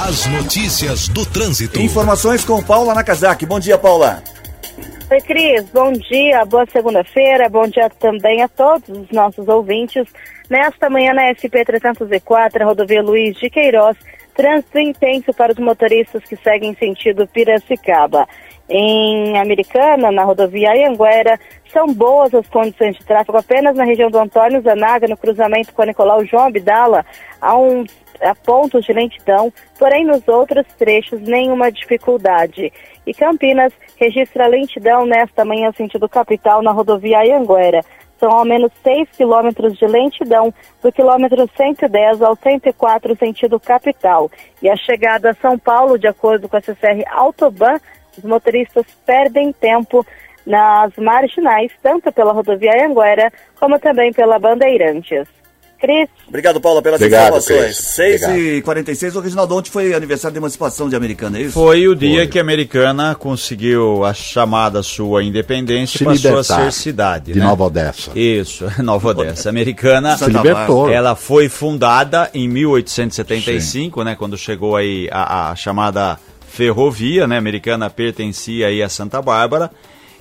As 0.07 0.27
notícias 0.27 1.09
do 1.09 1.25
trânsito. 1.25 1.81
Informações 1.81 2.45
com 2.45 2.63
Paula 2.63 2.95
Nakazaki. 2.95 3.47
Bom 3.47 3.61
dia, 3.61 3.79
Paula. 3.79 4.23
Oi, 5.09 5.21
Cris. 5.21 5.71
Bom 5.71 5.93
dia, 5.93 6.45
boa 6.45 6.67
segunda-feira. 6.67 7.49
Bom 7.49 7.69
dia 7.69 7.89
também 7.89 8.43
a 8.43 8.49
todos 8.49 8.89
os 8.89 9.09
nossos 9.13 9.47
ouvintes. 9.47 10.05
Nesta 10.51 10.91
manhã 10.91 11.15
na 11.15 11.33
SP-304, 11.33 12.65
rodovia 12.65 13.05
Luiz 13.05 13.37
de 13.39 13.49
Queiroz, 13.49 13.97
trânsito 14.35 14.81
intenso 14.81 15.33
para 15.33 15.53
os 15.53 15.59
motoristas 15.61 16.25
que 16.25 16.35
seguem 16.35 16.75
sentido 16.75 17.29
Piracicaba. 17.29 18.27
Em 18.69 19.39
Americana, 19.39 20.11
na 20.11 20.25
rodovia 20.25 20.73
Anhanguera, 20.73 21.39
são 21.73 21.87
boas 21.87 22.35
as 22.35 22.49
condições 22.49 22.97
de 22.97 23.05
tráfego 23.05 23.39
apenas 23.39 23.77
na 23.77 23.85
região 23.85 24.11
do 24.11 24.19
Antônio 24.19 24.61
Zanaga, 24.61 25.07
no 25.07 25.17
cruzamento 25.17 25.73
com 25.73 25.83
a 25.83 25.87
Nicolau 25.87 26.25
João 26.25 26.47
Abdala, 26.47 27.07
há, 27.41 27.57
um, 27.57 27.85
há 28.21 28.35
pontos 28.35 28.85
de 28.85 28.93
lentidão, 28.93 29.53
porém 29.79 30.05
nos 30.05 30.27
outros 30.29 30.67
trechos 30.79 31.21
nenhuma 31.21 31.71
dificuldade. 31.71 32.73
E 33.07 33.15
Campinas 33.15 33.73
registra 33.97 34.47
lentidão 34.47 35.07
nesta 35.07 35.45
manhã 35.45 35.73
sentido 35.73 36.09
capital 36.09 36.63
na 36.63 36.73
rodovia 36.73 37.21
Anhanguera. 37.21 37.83
São 38.19 38.31
ao 38.31 38.45
menos 38.45 38.73
6 38.83 39.11
quilômetros 39.11 39.77
de 39.79 39.87
lentidão 39.87 40.53
do 40.83 40.91
quilômetro 40.91 41.49
110 41.55 42.23
ao 42.23 42.35
104 42.35 43.17
sentido 43.17 43.61
capital. 43.61 44.31
E 44.63 44.71
a 44.71 44.77
chegada 44.77 45.31
a 45.31 45.35
São 45.35 45.59
Paulo, 45.59 45.99
de 45.99 46.09
acordo 46.09 46.49
com 46.49 46.57
a 46.57 46.61
CCR 46.61 47.05
Autoban, 47.11 47.79
os 48.17 48.25
motoristas 48.25 48.87
perdem 49.05 49.53
tempo 49.53 50.05
nas 50.47 50.95
marginais, 50.97 51.73
tanto 51.83 52.11
pela 52.13 52.33
rodovia 52.33 52.87
Anguera 52.87 53.33
como 53.59 53.79
também 53.79 54.13
pela 54.13 54.39
Bandeirantes. 54.39 55.29
Cris, 55.81 56.09
Obrigado, 56.29 56.61
Paula, 56.61 56.83
pelas 56.83 57.01
Obrigado, 57.01 57.37
informações. 57.39 57.95
Cris. 57.95 58.23
6h46, 58.63 59.15
o 59.15 59.21
Reginaldo, 59.21 59.57
ontem 59.57 59.71
foi 59.71 59.95
aniversário 59.95 60.33
de 60.33 60.39
emancipação 60.39 60.89
de 60.89 60.97
Americana, 60.97 61.39
é 61.39 61.43
isso? 61.43 61.53
Foi 61.53 61.87
o 61.87 61.95
dia 61.95 62.19
Foi. 62.19 62.27
que 62.27 62.39
a 62.39 62.43
americana 62.43 63.15
conseguiu 63.15 64.05
a 64.05 64.13
chamada 64.13 64.83
sua 64.83 65.23
independência 65.23 66.03
e 66.03 66.05
passou 66.05 66.39
a 66.39 66.45
ser 66.45 66.73
cidade. 66.73 67.33
de 67.33 67.39
né? 67.39 67.45
Nova 67.45 67.65
Odessa. 67.65 68.11
Isso, 68.19 68.67
Nova 68.83 69.09
Odessa. 69.09 69.49
A 69.49 69.51
americana 69.51 70.17
Se 70.17 70.27
libertou. 70.27 70.91
Ela 70.91 71.15
foi 71.15 71.49
fundada 71.49 72.31
em 72.35 72.49
1875, 72.49 74.03
né, 74.03 74.17
quando 74.17 74.37
chegou 74.37 74.77
aí 74.77 75.09
a, 75.13 75.51
a 75.51 75.57
chamada 75.57 76.19
ferrovia, 76.49 77.27
né, 77.27 77.37
americana 77.37 77.91
pertencia 77.91 78.69
aí 78.69 78.83
a 78.83 78.89
Santa 78.89 79.21
Bárbara 79.21 79.71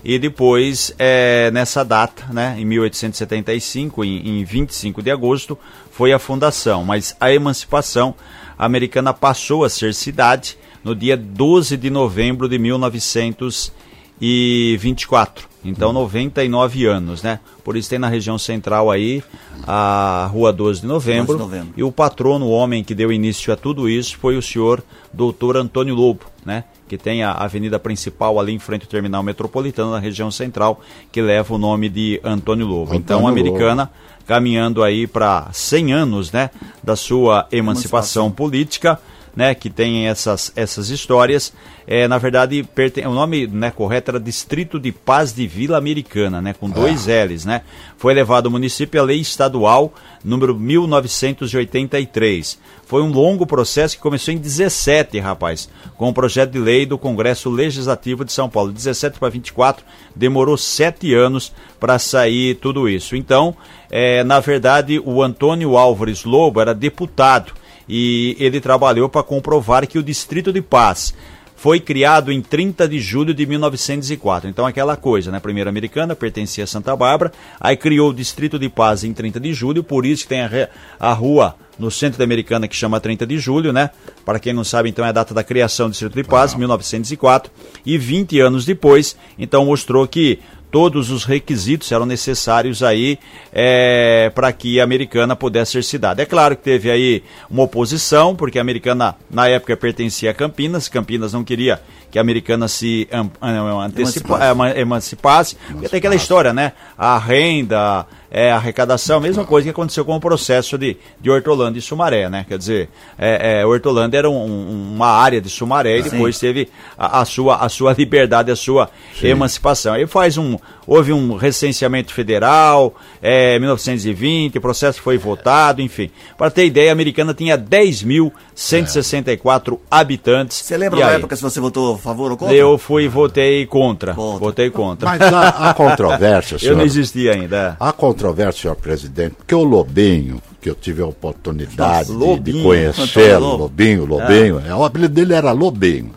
e 0.06 0.18
depois 0.20 0.94
é, 1.00 1.50
nessa 1.50 1.84
data, 1.84 2.32
né, 2.32 2.56
em 2.60 2.66
1875, 2.66 4.06
em, 4.06 4.40
em 4.40 4.44
25 4.44 5.02
de 5.02 5.10
agosto, 5.10 5.58
foi 5.90 6.14
a 6.14 6.20
fundação, 6.20 6.84
mas 6.84 7.18
a 7.20 7.34
emancipação 7.34 8.14
americana 8.56 9.16
passou 9.16 9.64
a 9.64 9.70
ser 9.70 9.96
cidade 9.96 10.60
no 10.84 10.96
dia 10.96 11.18
12 11.18 11.76
de 11.76 11.90
novembro 11.90 12.48
de 12.48 12.60
1924. 12.60 15.56
Então, 15.66 15.92
99 15.92 16.86
anos, 16.86 17.24
né? 17.24 17.40
Por 17.64 17.76
isso 17.76 17.90
tem 17.90 17.98
na 17.98 18.08
região 18.08 18.38
central 18.38 18.92
aí 18.92 19.24
a 19.66 20.30
Rua 20.32 20.54
12 20.54 20.82
de 20.82 20.88
Novembro. 20.88 21.36
12 21.36 21.40
de 21.40 21.44
novembro. 21.44 21.74
E 21.76 21.84
o 21.84 21.92
patrono, 21.92 22.46
o 22.46 22.52
homem 22.52 22.84
que 22.84 22.94
deu 22.94 23.12
início 23.12 23.52
a 23.52 23.56
tudo 23.56 23.90
isso, 23.90 24.16
foi 24.20 24.38
o 24.38 24.42
senhor 24.44 24.84
doutor 25.12 25.58
Antônio 25.58 25.96
Lobo, 25.96 26.26
né? 26.46 26.66
Que 26.88 26.98
tem 26.98 27.24
a 27.24 27.32
avenida 27.32 27.80
principal 27.80 28.40
ali 28.40 28.54
em 28.54 28.60
frente 28.60 28.84
ao 28.84 28.90
terminal 28.90 29.24
metropolitano 29.24 29.92
na 29.92 30.00
região 30.00 30.30
central, 30.30 30.82
que 31.12 31.22
leva 31.22 31.54
o 31.54 31.58
nome 31.58 31.90
de 31.90 32.22
Antônio 32.24 32.66
Lobo. 32.66 32.94
então, 32.94 33.20
Antônio 33.20 33.28
a 33.28 33.32
americana 33.32 33.92
caminhando 34.28 34.84
aí 34.84 35.06
para 35.08 35.50
100 35.52 35.94
anos, 35.94 36.32
né? 36.32 36.50
Da 36.84 36.96
sua 36.96 37.48
emancipação 37.52 38.26
Emancipação. 38.26 38.32
política 38.32 39.00
né, 39.36 39.54
que 39.54 39.70
tem 39.70 40.08
essas, 40.08 40.52
essas 40.56 40.90
histórias. 40.90 41.54
É, 41.88 42.08
na 42.08 42.18
verdade, 42.18 42.64
perten- 42.74 43.06
o 43.06 43.14
nome 43.14 43.46
né, 43.48 43.70
correto 43.70 44.12
era 44.12 44.20
Distrito 44.20 44.80
de 44.80 44.92
Paz 44.92 45.34
de 45.34 45.46
Vila 45.46 45.78
Americana, 45.78 46.42
né, 46.42 46.56
com 46.58 46.70
dois 46.70 47.06
L's. 47.06 47.46
Né? 47.46 47.62
Foi 47.98 48.14
levado 48.14 48.46
ao 48.48 48.52
município 48.52 49.00
a 49.00 49.04
lei 49.04 49.20
estadual 49.20 49.94
número 50.24 50.56
1983. 50.56 52.58
Foi 52.88 53.02
um 53.02 53.12
longo 53.12 53.46
processo 53.46 53.96
que 53.96 54.02
começou 54.02 54.34
em 54.34 54.38
17, 54.38 55.20
rapaz, 55.20 55.70
com 55.98 56.10
o 56.10 56.14
projeto 56.14 56.52
de 56.52 56.60
lei 56.60 56.86
do 56.86 56.98
Congresso 56.98 57.50
Legislativo 57.50 58.24
de 58.26 58.32
São 58.32 58.50
Paulo. 58.50 58.72
17 58.72 59.20
para 59.20 59.30
24, 59.30 59.84
demorou 60.16 60.58
sete 60.58 61.14
anos 61.14 61.52
para 61.80 62.00
sair 62.00 62.56
tudo 62.56 62.88
isso. 62.90 63.16
Então, 63.16 63.56
é, 63.92 64.24
na 64.24 64.40
verdade, 64.40 65.00
o 65.04 65.22
Antônio 65.22 65.78
Álvares 65.78 66.24
Lobo 66.24 66.62
era 66.62 66.74
deputado 66.74 67.54
e 67.88 68.36
ele 68.40 68.60
trabalhou 68.60 69.10
para 69.10 69.24
comprovar 69.24 69.88
que 69.88 69.98
o 69.98 70.04
Distrito 70.04 70.52
de 70.52 70.62
Paz 70.62 71.14
foi 71.56 71.80
criado 71.80 72.32
em 72.32 72.42
30 72.42 72.88
de 72.88 73.00
julho 73.00 73.34
de 73.34 73.46
1904. 73.46 74.50
Então 74.50 74.66
aquela 74.66 74.96
coisa, 74.96 75.32
né? 75.32 75.40
Primeira 75.40 75.70
americana 75.70 76.16
pertencia 76.16 76.64
a 76.64 76.68
Santa 76.68 76.96
Bárbara, 76.96 77.32
aí 77.60 77.76
criou 77.78 78.10
o 78.10 78.14
Distrito 78.14 78.60
de 78.60 78.70
Paz 78.70 79.04
em 79.04 79.14
30 79.14 79.40
de 79.40 79.54
julho, 79.54 79.84
por 79.84 80.06
isso 80.06 80.24
que 80.24 80.30
tem 80.30 80.42
a, 80.42 80.70
a 81.00 81.14
rua 81.14 81.56
no 81.78 81.92
centro 81.92 82.18
da 82.18 82.24
Americana 82.24 82.68
que 82.68 82.76
chama 82.76 83.00
30 83.00 83.26
de 83.26 83.38
julho, 83.38 83.74
né? 83.74 83.90
Para 84.24 84.40
quem 84.40 84.54
não 84.54 84.64
sabe, 84.64 84.90
então 84.90 85.04
é 85.06 85.10
a 85.10 85.12
data 85.12 85.34
da 85.34 85.44
criação 85.44 85.88
do 85.88 85.92
Distrito 85.92 86.16
de 86.16 86.24
Paz, 86.24 86.56
1904, 86.56 87.52
e 87.86 87.98
20 87.98 88.40
anos 88.40 88.66
depois, 88.66 89.16
então 89.38 89.66
mostrou 89.66 90.08
que 90.08 90.40
todos 90.76 91.10
os 91.10 91.24
requisitos 91.24 91.90
eram 91.90 92.06
necessários 92.06 92.84
aí 92.84 93.18
é, 93.54 94.30
para 94.36 94.52
que 94.52 94.78
a 94.78 94.84
americana 94.84 95.34
pudesse 95.34 95.72
ser 95.72 95.84
cidade. 95.86 96.22
É 96.22 96.26
claro 96.26 96.54
que 96.54 96.64
teve 96.64 96.92
aí 96.92 97.24
uma 97.50 97.64
oposição, 97.64 98.36
porque 98.36 98.60
a 98.60 98.62
americana 98.62 99.16
na 99.32 99.48
época 99.48 99.78
pertencia 99.78 100.32
a 100.32 100.34
Campinas, 100.34 100.90
Campinas 100.90 101.32
não 101.32 101.46
queria 101.46 101.80
que 102.16 102.20
a 102.20 102.22
americana 102.22 102.66
se 102.70 103.10
am- 103.12 103.30
am- 103.42 103.80
antecipa- 103.82 104.36
Emancipasse. 104.38 104.52
ema- 104.52 104.80
emancipasse, 104.80 105.58
porque 105.70 105.90
tem 105.90 105.98
aquela 105.98 106.16
história, 106.16 106.54
né? 106.54 106.72
A 106.98 107.18
renda, 107.18 108.06
é, 108.32 108.54
a 108.54 108.56
arrecadação, 108.56 109.18
a 109.18 109.20
mesma 109.20 109.44
coisa 109.44 109.66
que 109.66 109.72
aconteceu 109.72 110.06
com 110.06 110.16
o 110.16 110.20
processo 110.22 110.78
de, 110.78 110.96
de 111.20 111.30
Hortolândia 111.30 111.80
e 111.80 111.82
Sumaré, 111.82 112.30
né? 112.30 112.46
Quer 112.48 112.58
dizer, 112.58 112.90
é, 113.18 113.60
é, 113.60 113.66
Hortolândia 113.66 114.18
era 114.20 114.30
um- 114.30 114.34
um- 114.46 114.94
uma 114.96 115.08
área 115.10 115.42
de 115.42 115.50
Sumaré 115.50 115.98
e 116.00 116.04
depois 116.04 116.40
teve 116.40 116.70
a, 116.98 117.20
a 117.20 117.26
sua, 117.26 117.58
a 117.58 117.68
sua 117.68 117.92
liberdade, 118.00 118.50
a 118.50 118.56
sua 118.56 118.90
emancipação. 119.22 119.94
Aí 119.94 120.08
faz 120.08 120.38
um, 120.38 120.58
houve 120.88 121.12
um 121.14 121.36
recenseamento 121.36 122.14
federal, 122.14 122.96
é, 123.22 123.58
1920, 123.60 124.58
o 124.58 124.62
processo 124.62 125.02
foi 125.02 125.18
votado, 125.18 125.82
enfim. 125.82 126.10
Para 126.38 126.52
ter 126.52 126.66
ideia, 126.66 126.92
a 126.92 126.94
americana 126.94 127.34
tinha 127.34 127.58
10.164 127.58 129.80
habitantes. 129.90 130.58
Você 130.58 130.78
lembra 130.78 131.00
E 131.00 131.04
da 131.04 131.12
época 131.12 131.36
se 131.36 131.42
você 131.42 131.60
votou 131.60 131.96
a 131.96 131.98
favor 131.98 132.32
ou 132.32 132.38
contra? 132.38 132.56
Eu 132.56 132.78
fui 132.78 133.06
e 133.06 133.08
votei 133.08 133.66
contra. 133.66 134.14
Contra. 134.14 134.40
Votei 134.40 134.70
contra. 134.70 135.10
Mas 135.10 135.22
há, 135.22 135.70
há 135.70 135.74
controvérsia, 135.74 136.56
Eu 136.56 136.60
senhor. 136.60 136.78
não 136.78 136.86
existia 136.86 137.34
ainda. 137.34 137.76
Há 137.80 137.92
controvérsia, 137.92 138.62
senhor 138.64 138.76
presidente, 138.76 139.36
porque 139.36 139.56
o 139.56 139.64
Lobinho, 139.64 140.42
que 140.66 140.70
eu 140.72 140.74
tive 140.74 141.04
a 141.04 141.06
oportunidade 141.06 141.78
Nossa, 141.78 142.12
de- 142.12 142.18
de, 142.18 142.26
Lobinho, 142.26 142.64
conhecê-lo, 142.64 143.04
Antônio 143.04 143.40
Lobo. 143.40 143.58
Lobinho, 143.66 144.06
Lobinho, 144.06 144.64
é, 144.68 144.74
o 144.74 144.84
apelido 144.84 145.14
dele 145.14 145.34
era 145.36 145.52
Lobinho. 145.52 146.10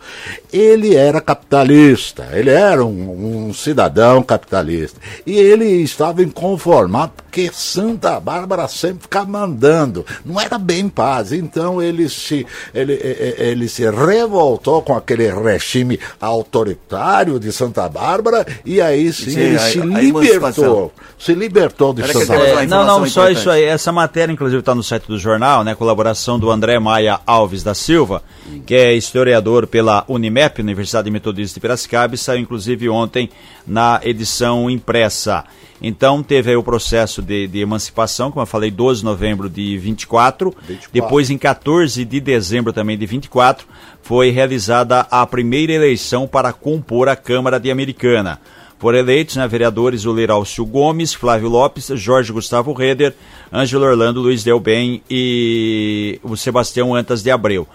Ele 0.51 0.95
era 0.95 1.21
capitalista, 1.21 2.27
ele 2.33 2.49
era 2.49 2.83
um, 2.83 3.49
um 3.49 3.53
cidadão 3.53 4.23
capitalista. 4.23 4.99
E 5.23 5.37
ele 5.37 5.65
estava 5.83 6.23
inconformado 6.23 7.11
porque 7.15 7.51
Santa 7.53 8.19
Bárbara 8.19 8.67
sempre 8.67 9.03
ficava 9.03 9.29
mandando. 9.29 10.03
Não 10.25 10.41
era 10.41 10.57
bem 10.57 10.89
paz. 10.89 11.31
Então 11.31 11.79
ele 11.79 12.09
se, 12.09 12.47
ele, 12.73 12.93
ele 13.37 13.69
se 13.69 13.87
revoltou 13.91 14.81
com 14.81 14.95
aquele 14.95 15.29
regime 15.29 15.99
autoritário 16.19 17.39
de 17.39 17.51
Santa 17.51 17.87
Bárbara 17.87 18.43
e 18.65 18.81
aí 18.81 19.13
sim, 19.13 19.29
Sim, 19.31 19.39
ele 19.39 19.55
a- 19.57 19.59
se 19.59 19.79
a 19.79 19.85
libertou. 19.85 20.91
Se 21.19 21.33
libertou 21.35 21.93
de 21.93 22.01
Era 22.01 22.13
que 22.13 22.19
Santa 22.25 22.39
Bárbara. 22.39 22.63
É, 22.63 22.65
não, 22.65 22.85
não, 22.85 22.99
só 23.05 23.23
importante. 23.29 23.37
isso 23.39 23.49
aí. 23.51 23.63
Essa 23.65 23.91
matéria, 23.91 24.31
inclusive, 24.39 24.61
está 24.61 24.73
no 24.73 24.81
site 24.81 25.05
do 25.05 25.19
jornal, 25.19 25.65
né? 25.65 25.75
Colaboração 25.75 26.39
do 26.39 26.49
André 26.49 26.79
Maia 26.79 27.19
Alves 27.27 27.61
da 27.61 27.73
Silva, 27.73 28.23
que 28.65 28.73
é 28.73 28.95
historiador 28.95 29.67
pela 29.67 30.05
Unimep, 30.07 30.61
Universidade 30.61 31.11
Metodista 31.11 31.55
de 31.55 31.59
Piracicaba, 31.59 32.15
e 32.15 32.17
saiu 32.17 32.39
inclusive 32.39 32.87
ontem 32.87 33.29
na 33.67 33.99
edição 34.01 34.69
impressa. 34.69 35.43
Então 35.81 36.23
teve 36.23 36.51
aí 36.51 36.55
o 36.55 36.63
processo 36.63 37.21
de, 37.21 37.47
de 37.47 37.59
emancipação, 37.59 38.31
como 38.31 38.41
eu 38.41 38.47
falei, 38.47 38.71
12 38.71 39.01
de 39.01 39.05
novembro 39.05 39.49
de 39.49 39.77
24. 39.77 40.55
24. 40.57 40.89
Depois, 40.93 41.29
em 41.29 41.37
14 41.37 42.05
de 42.05 42.19
dezembro 42.21 42.71
também 42.71 42.97
de 42.97 43.05
24, 43.05 43.67
foi 44.01 44.29
realizada 44.29 45.01
a 45.11 45.27
primeira 45.27 45.73
eleição 45.73 46.25
para 46.25 46.53
compor 46.53 47.09
a 47.09 47.15
Câmara 47.15 47.59
de 47.59 47.69
Americana 47.69 48.39
Foram 48.79 48.97
eleitos, 48.97 49.35
né, 49.35 49.45
vereadores 49.45 50.05
o 50.05 50.11
Leiralcio 50.13 50.65
Gomes, 50.65 51.13
Flávio 51.13 51.49
Lopes, 51.49 51.91
Jorge 51.95 52.31
Gustavo 52.31 52.71
Reder, 52.71 53.13
Ângelo 53.51 53.85
Orlando, 53.85 54.21
Luiz 54.21 54.41
Delbem 54.41 55.03
e 55.09 56.17
o 56.23 56.37
Sebastião 56.37 56.95
Antas 56.95 57.21
de 57.21 57.29
Abreu. 57.29 57.67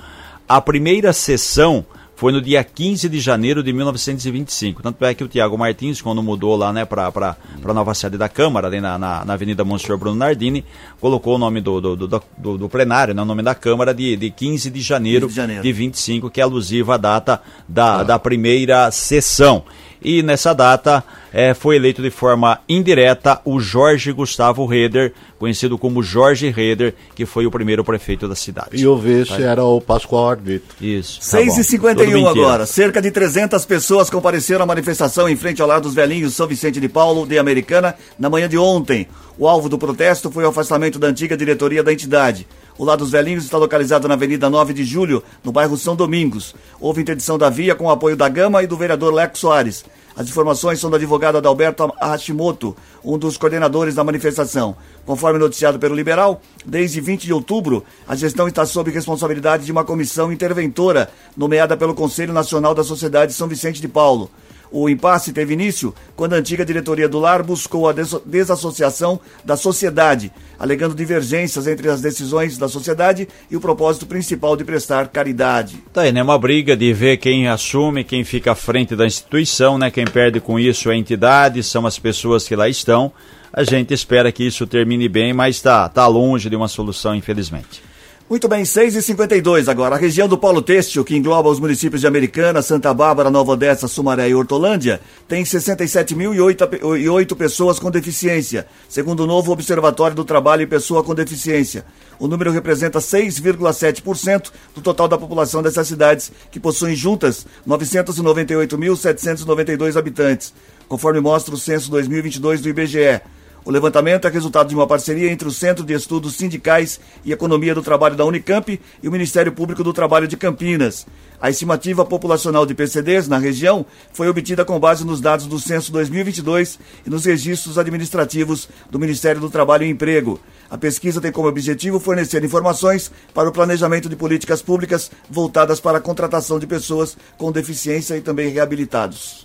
A 0.49 0.63
primeira 0.63 1.13
sessão 1.13 1.85
foi 2.17 2.33
no 2.33 2.41
dia 2.41 2.65
15 2.65 3.07
de 3.09 3.21
janeiro 3.21 3.63
de 3.63 3.71
1925. 3.71 4.83
Tanto 4.83 5.05
é 5.05 5.13
que 5.13 5.23
o 5.23 5.29
Tiago 5.29 5.59
Martins, 5.59 6.01
quando 6.01 6.23
mudou 6.23 6.57
lá 6.57 6.73
né, 6.73 6.87
para 6.87 7.09
a 7.09 7.75
nova 7.75 7.93
sede 7.93 8.17
da 8.17 8.29
Câmara, 8.29 8.69
ali 8.69 8.81
na, 8.81 8.99
na, 8.99 9.25
na 9.27 9.33
Avenida 9.35 9.63
Monsenhor 9.63 9.99
Bruno 9.99 10.17
Nardini, 10.17 10.65
colocou 11.01 11.35
o 11.35 11.39
nome 11.39 11.61
do, 11.61 11.81
do, 11.81 11.97
do, 11.97 12.59
do, 12.59 12.69
plenário, 12.69 13.13
né, 13.13 13.21
o 13.21 13.27
nome 13.27 13.43
da 13.43 13.55
Câmara, 13.55 13.93
de, 13.93 14.17
de 14.17 14.31
15 14.31 14.71
de 14.71 14.81
janeiro, 14.81 15.27
15 15.27 15.29
de 15.29 15.37
janeiro 15.37 15.63
de 15.63 15.73
25, 15.73 16.31
que 16.31 16.41
é 16.41 16.45
alusiva 16.45 16.95
à 16.95 16.97
data 16.97 17.43
da, 17.69 18.01
ah. 18.01 18.03
da 18.05 18.19
primeira 18.19 18.91
sessão 18.91 19.65
e 20.05 20.23
nessa 20.23 20.53
data 20.53 21.03
é, 21.33 21.55
foi 21.55 21.77
eleito 21.77 22.03
de 22.03 22.11
forma 22.11 22.61
indireta 22.69 23.41
o 23.45 23.59
Jorge 23.59 24.13
Gustavo 24.13 24.67
Reder, 24.67 25.13
conhecido 25.39 25.79
como 25.79 26.03
Jorge 26.03 26.51
Reder, 26.51 26.95
que 27.15 27.27
foi 27.27 27.47
o 27.47 27.51
primeiro 27.51 27.83
prefeito 27.83 28.29
da 28.29 28.35
cidade. 28.35 28.77
E 28.77 28.87
o 28.87 28.97
vice 28.97 29.37
tá? 29.37 29.43
era 29.43 29.65
o 29.65 29.81
Pascoal 29.81 30.31
Ardito. 30.31 30.77
Isso. 30.81 31.21
6h51 31.21 32.25
tá 32.25 32.31
agora. 32.31 32.67
Cerca 32.67 33.01
de 33.01 33.11
300 33.11 33.65
pessoas 33.65 34.11
compareceram 34.11 34.63
à 34.63 34.67
manifestação 34.67 35.29
em 35.29 35.37
frente 35.37 35.61
ao 35.61 35.67
Lar 35.67 35.81
dos 35.81 35.95
Velhinhos 35.95 36.35
São 36.35 36.47
Vicente 36.47 36.79
de 36.79 36.89
Paulo, 36.89 37.27
de 37.27 37.39
Americana, 37.39 37.95
na 38.19 38.31
manhã 38.31 38.49
de 38.49 38.59
ontem. 38.59 39.09
O 39.37 39.49
alvo 39.49 39.69
do 39.69 39.79
protesto 39.79 40.31
foi 40.31 40.45
o 40.45 40.49
afastamento 40.49 40.99
da 40.99 41.09
antiga 41.09 41.37
diretoria 41.37 41.83
da 41.83 41.93
entidade. 41.93 42.47
O 42.77 42.85
Lado 42.85 43.01
dos 43.01 43.13
Velhinhos 43.13 43.45
está 43.45 43.57
localizado 43.57 44.09
na 44.09 44.15
Avenida 44.15 44.51
9 44.51 44.73
de 44.73 44.85
Julho, 44.85 45.23
no 45.45 45.53
bairro 45.53 45.77
São 45.77 45.95
Domingos. 45.95 46.57
Houve 46.81 47.03
interdição 47.03 47.39
da 47.39 47.49
via 47.49 47.75
com 47.75 47.85
o 47.85 47.91
apoio 47.91 48.17
da 48.17 48.29
Gama 48.29 48.65
e 48.65 48.67
do 48.67 48.77
vereador 48.77 49.15
Leco 49.15 49.39
Soares. 49.39 49.85
As 50.17 50.29
informações 50.29 50.81
são 50.81 50.91
do 50.91 50.97
advogado 50.97 51.39
Adalberto 51.39 51.93
Hashimoto, 52.01 52.77
um 53.05 53.17
dos 53.17 53.37
coordenadores 53.37 53.95
da 53.95 54.03
manifestação. 54.03 54.77
Conforme 55.07 55.39
noticiado 55.39 55.79
pelo 55.79 55.95
Liberal, 55.95 56.41
desde 56.65 57.01
20 57.01 57.25
de 57.25 57.33
outubro, 57.33 57.85
a 58.09 58.17
gestão 58.17 58.49
está 58.49 58.67
sob 58.67 58.91
responsabilidade 58.91 59.65
de 59.65 59.73
uma 59.73 59.85
comissão 59.85 60.33
interventora 60.33 61.11
nomeada 61.37 61.77
pelo 61.77 61.95
Conselho 61.95 62.33
Nacional 62.33 62.75
da 62.75 62.83
Sociedade 62.83 63.33
São 63.33 63.47
Vicente 63.47 63.81
de 63.81 63.89
Paulo. 63.89 64.31
O 64.77 64.89
impasse 64.89 65.33
teve 65.33 65.55
início 65.55 65.95
quando 66.17 66.33
a 66.33 66.37
antiga 66.37 66.65
diretoria 66.65 67.09
do 67.09 67.21
lar 67.21 67.45
buscou 67.45 67.89
a 67.89 67.95
desassociação 68.27 69.21
da 69.45 69.57
sociedade, 69.57 70.33
alegando 70.59 70.97
divergências 70.97 71.69
entre 71.69 71.89
as 71.89 72.01
decisões 72.01 72.59
da 72.59 72.67
sociedade 72.67 73.29
e 73.49 73.57
o 73.57 73.61
propósito 73.61 74.05
principal 74.05 74.57
de 74.57 74.65
prestar 74.65 75.07
caridade. 75.07 75.77
Tá 75.93 76.01
aí, 76.01 76.11
né? 76.11 76.21
Uma 76.21 76.37
briga 76.37 76.77
de 76.77 76.93
ver 76.93 77.19
quem 77.19 77.47
assume, 77.47 78.03
quem 78.03 78.25
fica 78.25 78.51
à 78.51 78.57
frente 78.57 78.97
da 78.97 79.07
instituição, 79.07 79.79
né? 79.79 79.93
Quem 79.93 80.07
perde 80.07 80.41
com 80.41 80.59
isso 80.59 80.91
é 80.91 80.95
a 80.95 80.99
entidade, 80.99 81.63
são 81.63 81.87
as 81.87 81.97
pessoas 81.97 82.49
que 82.49 82.57
lá 82.57 82.69
estão. 82.69 83.13
A 83.53 83.63
gente 83.63 83.95
espera 83.95 84.33
que 84.33 84.45
isso 84.45 84.67
termine 84.67 85.09
bem, 85.09 85.33
mas 85.33 85.55
está 85.55 85.89
tá 85.89 86.05
longe 86.09 86.51
de 86.51 86.57
uma 86.57 86.67
solução, 86.67 87.15
infelizmente. 87.15 87.94
Muito 88.29 88.49
bem, 88.49 88.63
6h52 88.63 89.69
agora. 89.69 89.95
A 89.97 89.99
região 89.99 90.27
do 90.27 90.39
Polo 90.39 90.63
Têxtil, 90.63 91.05
que 91.05 91.15
engloba 91.15 91.51
os 91.51 91.61
municípios 91.61 92.01
de 92.01 92.07
Americana, 92.07 92.63
Santa 92.63 92.95
Bárbara, 92.95 93.29
Nova 93.29 93.53
Odessa, 93.53 93.87
Sumaré 93.87 94.31
e 94.31 94.35
Hortolândia, 94.35 94.99
tem 95.29 95.45
67.008 95.45 97.37
pessoas 97.37 97.79
com 97.79 97.91
deficiência, 97.91 98.67
segundo 98.89 99.25
o 99.25 99.27
novo 99.27 99.53
Observatório 99.53 100.17
do 100.17 100.25
Trabalho 100.25 100.63
e 100.63 100.67
Pessoa 100.67 101.05
com 101.05 101.15
Deficiência. 101.15 101.85
O 102.19 102.27
número 102.27 102.51
representa 102.51 102.99
6,7% 102.99 104.51
do 104.75 104.81
total 104.81 105.07
da 105.07 105.19
população 105.19 105.63
dessas 105.63 105.87
cidades, 105.87 106.33
que 106.51 106.59
possuem 106.59 106.97
juntas 106.97 107.47
998.792 107.69 109.99
habitantes, 109.99 110.55
conforme 110.89 111.21
mostra 111.21 111.55
o 111.55 111.59
censo 111.59 111.91
2022 111.91 112.63
do 112.63 112.71
IBGE. 112.71 113.21
O 113.65 113.71
levantamento 113.71 114.27
é 114.27 114.31
resultado 114.31 114.69
de 114.69 114.75
uma 114.75 114.87
parceria 114.87 115.33
entre 115.33 115.49
o 115.49 115.51
Centro 115.51 115.87
de 115.87 115.95
Estudos 115.95 116.35
Sindicais 116.35 117.01
e 117.25 117.33
Economia 117.33 117.75
do 117.75 117.83
Trabalho 117.83 118.15
da 118.15 118.25
Unicamp 118.25 118.79
e 119.03 119.09
o 119.09 119.11
Ministério 119.11 119.53
Público 119.53 119.83
do 119.83 119.91
Trabalho 119.91 120.29
de 120.29 120.37
Campinas. 120.37 121.07
A 121.41 121.49
estimativa 121.49 122.05
populacional 122.05 122.67
de 122.67 122.75
PCDs 122.75 123.27
na 123.27 123.39
região 123.39 123.87
foi 124.13 124.29
obtida 124.29 124.67
com 124.67 124.79
base 124.79 125.07
nos 125.07 125.19
dados 125.19 125.47
do 125.47 125.59
Censo 125.59 125.91
2022 125.93 126.79
e 127.07 127.11
nos 127.11 127.25
registros 127.25 127.79
administrativos 127.79 128.69
do 128.91 128.99
Ministério 128.99 129.41
do 129.41 129.49
Trabalho 129.49 129.85
e 129.85 129.89
Emprego. 129.89 130.39
A 130.71 130.77
pesquisa 130.77 131.21
tem 131.21 131.33
como 131.33 131.49
objetivo 131.49 131.99
fornecer 131.99 132.45
informações 132.45 133.11
para 133.33 133.49
o 133.49 133.53
planejamento 133.53 134.11
de 134.11 134.17
políticas 134.17 134.61
públicas 134.61 135.11
voltadas 135.31 135.81
para 135.81 135.99
a 135.99 136.03
contratação 136.03 136.59
de 136.59 136.67
pessoas 136.67 137.17
com 137.39 137.51
deficiência 137.51 138.15
e 138.15 138.21
também 138.21 138.51
reabilitados. 138.51 139.44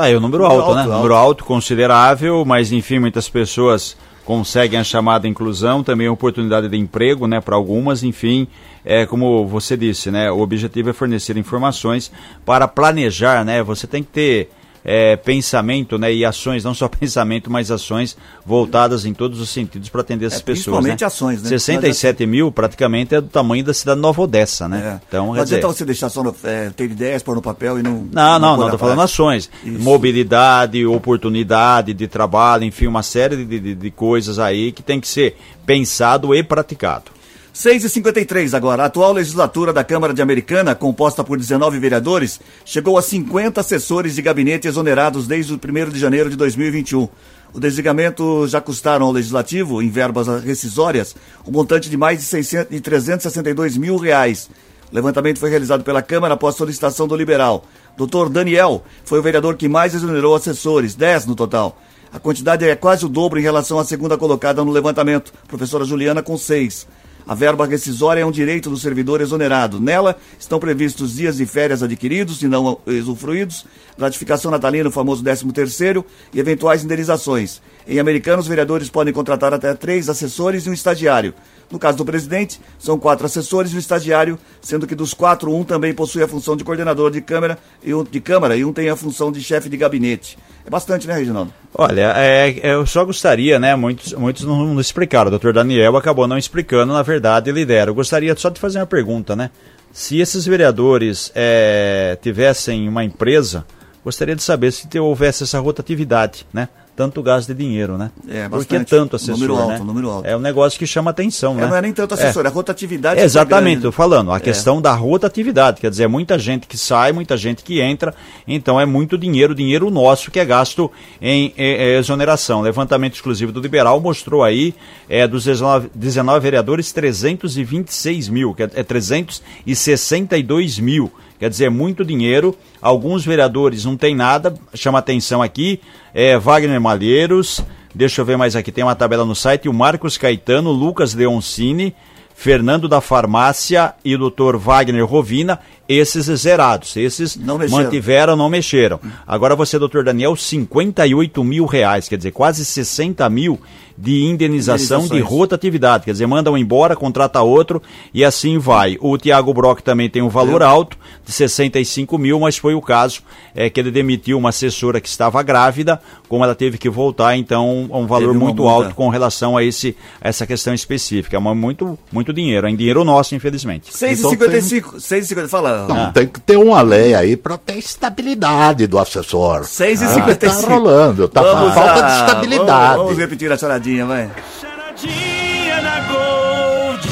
Tá 0.00 0.06
aí 0.06 0.16
o 0.16 0.20
número, 0.20 0.44
número 0.44 0.60
alto, 0.62 0.68
alto, 0.68 0.76
né? 0.76 0.82
Alto. 0.82 0.96
Número 0.96 1.14
alto, 1.14 1.44
considerável, 1.44 2.42
mas 2.46 2.72
enfim, 2.72 2.98
muitas 2.98 3.28
pessoas 3.28 3.98
conseguem 4.24 4.78
a 4.78 4.84
chamada 4.84 5.28
inclusão, 5.28 5.82
também 5.82 6.08
oportunidade 6.08 6.70
de 6.70 6.76
emprego, 6.78 7.26
né, 7.26 7.38
para 7.38 7.54
algumas, 7.54 8.02
enfim, 8.02 8.48
é 8.82 9.04
como 9.04 9.46
você 9.46 9.76
disse, 9.76 10.10
né, 10.10 10.30
o 10.30 10.38
objetivo 10.40 10.88
é 10.88 10.92
fornecer 10.94 11.36
informações 11.36 12.10
para 12.46 12.66
planejar, 12.66 13.44
né, 13.44 13.62
você 13.62 13.86
tem 13.86 14.02
que 14.02 14.08
ter 14.08 14.50
é, 14.84 15.16
pensamento 15.16 15.98
né, 15.98 16.12
e 16.12 16.24
ações, 16.24 16.64
não 16.64 16.74
só 16.74 16.88
pensamento, 16.90 17.50
mas 17.50 17.70
ações 17.70 18.16
voltadas 18.44 19.04
em 19.04 19.12
todos 19.12 19.40
os 19.40 19.50
sentidos 19.50 19.88
para 19.88 20.00
atender 20.00 20.26
essas 20.26 20.40
é, 20.40 20.42
pessoas. 20.42 20.64
Principalmente 20.64 21.00
né? 21.00 21.06
ações, 21.06 21.42
né? 21.42 21.48
67 21.48 22.26
mil 22.26 22.50
praticamente 22.50 23.14
é 23.14 23.20
do 23.20 23.28
tamanho 23.28 23.64
da 23.64 23.74
cidade 23.74 23.96
de 23.96 24.02
Nova 24.02 24.22
Odessa, 24.22 24.68
né? 24.68 25.00
É. 25.00 25.00
Então, 25.08 25.34
não 25.34 25.40
adianta 25.40 25.66
você 25.66 25.84
deixar 25.84 26.08
só 26.08 26.22
no, 26.22 26.34
é, 26.44 26.70
ter 26.70 26.84
ideias, 26.84 27.22
pôr 27.22 27.34
no 27.34 27.42
papel 27.42 27.78
e 27.78 27.82
não. 27.82 28.08
Não, 28.12 28.38
não, 28.38 28.56
não, 28.56 28.64
estou 28.64 28.78
falando 28.78 29.00
ações. 29.02 29.50
Isso. 29.64 29.78
Mobilidade, 29.80 30.84
oportunidade 30.86 31.92
de 31.92 32.08
trabalho, 32.08 32.64
enfim, 32.64 32.86
uma 32.86 33.02
série 33.02 33.44
de, 33.44 33.60
de, 33.60 33.74
de 33.74 33.90
coisas 33.90 34.38
aí 34.38 34.72
que 34.72 34.82
tem 34.82 35.00
que 35.00 35.08
ser 35.08 35.36
pensado 35.66 36.34
e 36.34 36.42
praticado. 36.42 37.19
6h53 37.60 38.54
agora. 38.54 38.84
A 38.84 38.86
atual 38.86 39.12
legislatura 39.12 39.70
da 39.70 39.84
Câmara 39.84 40.14
de 40.14 40.22
Americana, 40.22 40.74
composta 40.74 41.22
por 41.22 41.36
19 41.36 41.78
vereadores, 41.78 42.40
chegou 42.64 42.96
a 42.96 43.02
50 43.02 43.60
assessores 43.60 44.14
de 44.14 44.22
gabinete 44.22 44.66
exonerados 44.66 45.26
desde 45.26 45.52
o 45.52 45.60
1 45.62 45.90
de 45.90 45.98
janeiro 45.98 46.30
de 46.30 46.36
2021. 46.36 47.06
O 47.52 47.60
desligamento 47.60 48.48
já 48.48 48.62
custaram 48.62 49.04
ao 49.04 49.12
Legislativo, 49.12 49.82
em 49.82 49.90
verbas 49.90 50.26
rescisórias, 50.42 51.14
um 51.46 51.50
montante 51.50 51.90
de 51.90 51.98
mais 51.98 52.20
de, 52.20 52.24
600, 52.24 52.70
de 52.70 52.80
362 52.80 53.76
mil 53.76 53.98
reais. 53.98 54.48
O 54.90 54.94
levantamento 54.94 55.38
foi 55.38 55.50
realizado 55.50 55.84
pela 55.84 56.00
Câmara 56.00 56.34
após 56.34 56.56
solicitação 56.56 57.06
do 57.06 57.14
liberal. 57.14 57.66
Dr. 57.94 58.30
Daniel 58.30 58.82
foi 59.04 59.18
o 59.18 59.22
vereador 59.22 59.56
que 59.56 59.68
mais 59.68 59.94
exonerou 59.94 60.34
assessores, 60.34 60.94
10 60.94 61.26
no 61.26 61.34
total. 61.34 61.78
A 62.10 62.18
quantidade 62.18 62.66
é 62.66 62.74
quase 62.74 63.04
o 63.04 63.08
dobro 63.08 63.38
em 63.38 63.42
relação 63.42 63.78
à 63.78 63.84
segunda 63.84 64.16
colocada 64.16 64.64
no 64.64 64.72
levantamento, 64.72 65.30
professora 65.46 65.84
Juliana, 65.84 66.22
com 66.22 66.38
6. 66.38 66.86
A 67.30 67.34
verba 67.36 67.64
rescisória 67.64 68.22
é 68.22 68.26
um 68.26 68.30
direito 68.32 68.68
do 68.68 68.76
servidor 68.76 69.20
exonerado. 69.20 69.78
Nela 69.78 70.16
estão 70.36 70.58
previstos 70.58 71.14
dias 71.14 71.36
de 71.36 71.46
férias 71.46 71.80
adquiridos 71.80 72.42
e 72.42 72.48
não 72.48 72.80
usufruídos, 72.84 73.64
gratificação 73.96 74.50
natalina, 74.50 74.88
o 74.88 74.92
famoso 74.92 75.22
13º, 75.22 76.04
e 76.34 76.40
eventuais 76.40 76.82
indenizações. 76.82 77.62
Em 77.86 78.00
americanos, 78.00 78.48
vereadores 78.48 78.90
podem 78.90 79.14
contratar 79.14 79.54
até 79.54 79.72
três 79.74 80.08
assessores 80.08 80.66
e 80.66 80.70
um 80.70 80.72
estagiário. 80.72 81.32
No 81.70 81.78
caso 81.78 81.96
do 81.98 82.04
presidente, 82.04 82.60
são 82.78 82.98
quatro 82.98 83.24
assessores 83.24 83.72
e 83.72 83.76
um 83.76 83.78
estagiário, 83.78 84.38
sendo 84.60 84.86
que 84.86 84.94
dos 84.94 85.14
quatro, 85.14 85.54
um 85.54 85.62
também 85.62 85.94
possui 85.94 86.22
a 86.22 86.26
função 86.28 86.56
de 86.56 86.64
coordenador 86.64 87.12
de 87.12 87.20
câmara 87.20 87.58
e 87.82 87.94
um, 87.94 88.02
de 88.02 88.20
câmara 88.20 88.56
e 88.56 88.64
um 88.64 88.72
tem 88.72 88.88
a 88.88 88.96
função 88.96 89.30
de 89.30 89.40
chefe 89.40 89.68
de 89.68 89.76
gabinete. 89.76 90.36
É 90.66 90.70
bastante, 90.70 91.06
né, 91.06 91.14
Reginaldo? 91.14 91.52
Olha, 91.72 92.12
é, 92.16 92.58
eu 92.62 92.84
só 92.86 93.04
gostaria, 93.04 93.58
né? 93.58 93.76
Muitos, 93.76 94.12
muitos 94.14 94.44
não, 94.44 94.74
não 94.74 94.80
explicaram. 94.80 95.28
O 95.28 95.30
doutor 95.30 95.52
Daniel 95.52 95.96
acabou 95.96 96.26
não 96.26 96.36
explicando, 96.36 96.92
na 96.92 97.02
verdade, 97.02 97.50
ele. 97.50 97.70
Eu 97.70 97.94
gostaria 97.94 98.34
só 98.36 98.48
de 98.48 98.58
fazer 98.58 98.80
uma 98.80 98.86
pergunta, 98.86 99.36
né? 99.36 99.50
Se 99.92 100.18
esses 100.18 100.46
vereadores 100.46 101.30
é, 101.34 102.18
tivessem 102.20 102.88
uma 102.88 103.04
empresa, 103.04 103.64
gostaria 104.04 104.34
de 104.34 104.42
saber 104.42 104.72
se 104.72 104.86
houvesse 104.98 105.44
essa 105.44 105.58
rotatividade, 105.60 106.46
né? 106.52 106.68
Tanto 107.00 107.22
gasto 107.22 107.48
de 107.48 107.54
dinheiro, 107.54 107.96
né? 107.96 108.10
É, 108.28 108.46
bastante. 108.46 108.50
Porque 108.50 108.84
tanto 108.84 109.16
assessor, 109.16 109.38
número 109.38 109.56
alto, 109.56 109.70
né? 109.70 109.78
número 109.78 110.10
alto. 110.10 110.26
É 110.26 110.36
um 110.36 110.40
negócio 110.40 110.78
que 110.78 110.86
chama 110.86 111.10
atenção, 111.10 111.54
é, 111.54 111.62
né? 111.62 111.66
Não 111.66 111.74
é 111.74 111.80
nem 111.80 111.94
tanto 111.94 112.12
assessor, 112.12 112.44
é, 112.44 112.48
a 112.48 112.50
rotatividade. 112.50 113.18
É, 113.18 113.24
exatamente, 113.24 113.76
estou 113.76 113.90
falando, 113.90 114.30
a 114.30 114.36
é. 114.36 114.40
questão 114.40 114.82
da 114.82 114.92
rotatividade, 114.92 115.80
quer 115.80 115.88
dizer, 115.88 116.02
é 116.04 116.08
muita 116.08 116.38
gente 116.38 116.66
que 116.66 116.76
sai, 116.76 117.10
muita 117.10 117.38
gente 117.38 117.64
que 117.64 117.80
entra, 117.80 118.14
então 118.46 118.78
é 118.78 118.84
muito 118.84 119.16
dinheiro, 119.16 119.54
dinheiro 119.54 119.88
nosso 119.88 120.30
que 120.30 120.38
é 120.38 120.44
gasto 120.44 120.90
em, 121.22 121.54
exoneração. 121.56 122.60
Levantamento 122.60 123.14
exclusivo 123.14 123.50
do 123.50 123.60
Liberal 123.60 123.98
mostrou 123.98 124.44
aí, 124.44 124.74
é, 125.08 125.26
dos 125.26 125.44
19, 125.44 125.90
19 125.94 126.40
vereadores, 126.40 126.92
326 126.92 128.28
mil, 128.28 128.52
que 128.52 128.64
é, 128.64 128.70
é 128.74 128.82
362 128.82 130.78
mil 130.78 131.10
Quer 131.40 131.48
dizer, 131.48 131.64
é 131.64 131.70
muito 131.70 132.04
dinheiro. 132.04 132.54
Alguns 132.82 133.24
vereadores 133.24 133.86
não 133.86 133.96
tem 133.96 134.14
nada, 134.14 134.54
chama 134.74 134.98
atenção 134.98 135.40
aqui. 135.40 135.80
É 136.12 136.38
Wagner 136.38 136.78
Malheiros, 136.78 137.64
deixa 137.94 138.20
eu 138.20 138.26
ver 138.26 138.36
mais 138.36 138.54
aqui, 138.54 138.70
tem 138.70 138.84
uma 138.84 138.94
tabela 138.94 139.24
no 139.24 139.34
site. 139.34 139.66
O 139.66 139.72
Marcos 139.72 140.18
Caetano, 140.18 140.70
Lucas 140.70 141.14
Leoncini, 141.14 141.94
Fernando 142.34 142.86
da 142.86 143.00
Farmácia 143.00 143.94
e 144.04 144.14
o 144.14 144.30
Dr. 144.30 144.56
Wagner 144.58 145.06
Rovina 145.06 145.58
esses 145.90 146.26
zerados, 146.40 146.96
esses 146.96 147.34
Não 147.34 147.58
mexeram. 147.58 147.82
mantiveram, 147.82 148.36
não 148.36 148.48
mexeram. 148.48 149.00
Agora 149.26 149.56
você, 149.56 149.76
doutor 149.76 150.04
Daniel, 150.04 150.36
58 150.36 151.42
mil 151.42 151.66
reais, 151.66 152.08
quer 152.08 152.16
dizer, 152.16 152.30
quase 152.30 152.64
60 152.64 153.28
mil 153.28 153.58
de 154.00 154.22
indenização 154.24 155.06
de 155.06 155.20
rotatividade, 155.20 156.04
quer 156.04 156.12
dizer, 156.12 156.26
mandam 156.26 156.56
embora, 156.56 156.96
contrata 156.96 157.42
outro 157.42 157.82
e 158.14 158.24
assim 158.24 158.56
vai. 158.56 158.96
O 158.98 159.18
Tiago 159.18 159.52
Brock 159.52 159.80
também 159.82 160.08
tem 160.08 160.22
um 160.22 160.28
valor 160.30 160.62
alto 160.62 160.96
de 161.22 161.30
65 161.30 162.16
mil, 162.16 162.40
mas 162.40 162.56
foi 162.56 162.74
o 162.74 162.80
caso 162.80 163.20
é, 163.54 163.68
que 163.68 163.78
ele 163.78 163.90
demitiu 163.90 164.38
uma 164.38 164.48
assessora 164.48 165.02
que 165.02 165.08
estava 165.08 165.42
grávida, 165.42 166.00
como 166.28 166.42
ela 166.42 166.54
teve 166.54 166.78
que 166.78 166.88
voltar, 166.88 167.36
então 167.36 167.90
um 167.92 168.06
valor 168.06 168.32
muito 168.32 168.62
multa. 168.62 168.86
alto 168.86 168.94
com 168.94 169.10
relação 169.10 169.54
a 169.54 169.62
esse 169.62 169.94
a 170.20 170.28
essa 170.28 170.46
questão 170.46 170.72
específica. 170.72 171.36
É 171.36 171.40
muito 171.40 171.98
muito 172.10 172.32
dinheiro, 172.32 172.66
é 172.66 172.70
em 172.70 172.76
dinheiro 172.76 173.04
nosso, 173.04 173.34
infelizmente. 173.34 173.92
6h55. 173.92 174.96
6h50. 174.96 175.48
Fala. 175.48 175.79
Não, 175.88 176.12
tem 176.12 176.26
que 176.26 176.40
ter 176.40 176.56
uma 176.56 176.82
lei 176.82 177.14
aí 177.14 177.36
para 177.36 177.56
ter 177.56 177.78
estabilidade 177.78 178.86
do 178.86 178.98
assessor. 178.98 179.62
6h55. 179.62 180.48
Ah, 180.48 180.62
tá 180.62 180.68
rolando, 180.68 181.28
tá 181.28 181.42
Vamos 181.42 181.74
falta 181.74 182.02
de 182.02 182.12
estabilidade. 182.12 182.96
Vamos, 182.96 183.04
vamos 183.04 183.18
repetir 183.18 183.52
a 183.52 183.56
choradinha, 183.56 184.06
vai. 184.06 184.30
Charadinha 184.60 185.80
na 185.82 186.00
Gold. 186.08 187.08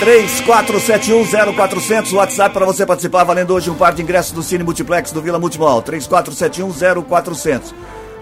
34710400, 0.00 2.12
WhatsApp 2.12 2.52
para 2.52 2.66
você 2.66 2.84
participar, 2.84 3.24
valendo 3.24 3.54
hoje 3.54 3.70
um 3.70 3.74
par 3.74 3.94
de 3.94 4.02
ingressos 4.02 4.32
do 4.32 4.42
Cine 4.42 4.64
Multiplex 4.64 5.12
do 5.12 5.22
Vila 5.22 5.38
Multimol. 5.38 5.82
34710400. 5.82 7.72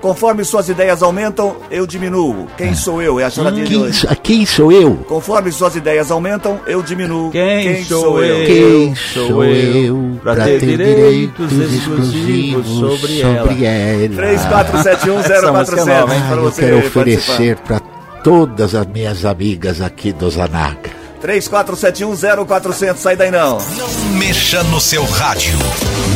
Conforme 0.03 0.45
suas 0.45 0.69
ideias 0.69 1.01
aumentam, 1.01 1.55
eu 1.71 1.87
diminuo. 1.87 2.49
Quem 2.59 2.75
sou 2.75 3.01
eu? 3.01 3.21
É 3.21 3.25
a 3.25 3.31
choradinha 3.31 3.65
de 3.65 3.77
hoje. 3.77 4.05
quem 4.21 4.45
sou 4.45 4.73
eu? 4.73 4.97
Conforme 5.07 5.53
suas 5.53 5.77
ideias 5.77 6.11
aumentam, 6.11 6.61
eu 6.67 6.83
diminuo. 6.83 7.31
Quem 7.31 7.85
sou 7.85 8.23
eu? 8.23 8.45
Quem 8.45 8.95
sou 8.97 9.45
eu 9.45 10.19
pra 10.21 10.35
ter 10.35 10.59
direitos 10.59 11.53
exclusivos 11.53 12.67
sobre 12.67 13.21
ela? 13.21 13.47
34710400 13.47 15.31
Essa 15.31 15.53
música 15.53 15.81
é 15.81 15.85
nova, 15.85 16.15
hein? 16.17 16.23
para 16.29 16.37
eu 16.41 16.53
quero 16.53 16.79
oferecer 16.79 17.57
para 17.59 17.79
todas 18.25 18.75
as 18.75 18.87
minhas 18.89 19.25
amigas 19.25 19.81
aqui 19.81 20.13
do 20.13 20.29
Zanaga. 20.29 20.92
34710400, 21.23 22.97
sai 22.97 23.17
daí 23.17 23.31
não. 23.31 23.59
Não 23.77 23.89
mexa 24.19 24.63
no 24.65 24.81
seu 24.81 25.05
rádio. 25.05 25.59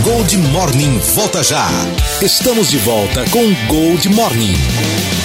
Gold 0.02 0.36
Morning 0.36 0.98
volta 1.14 1.42
já. 1.42 1.66
Estamos 2.20 2.70
de 2.70 2.78
volta 2.78 3.24
com 3.30 3.54
Gold 3.68 4.08
Morning. 4.10 5.15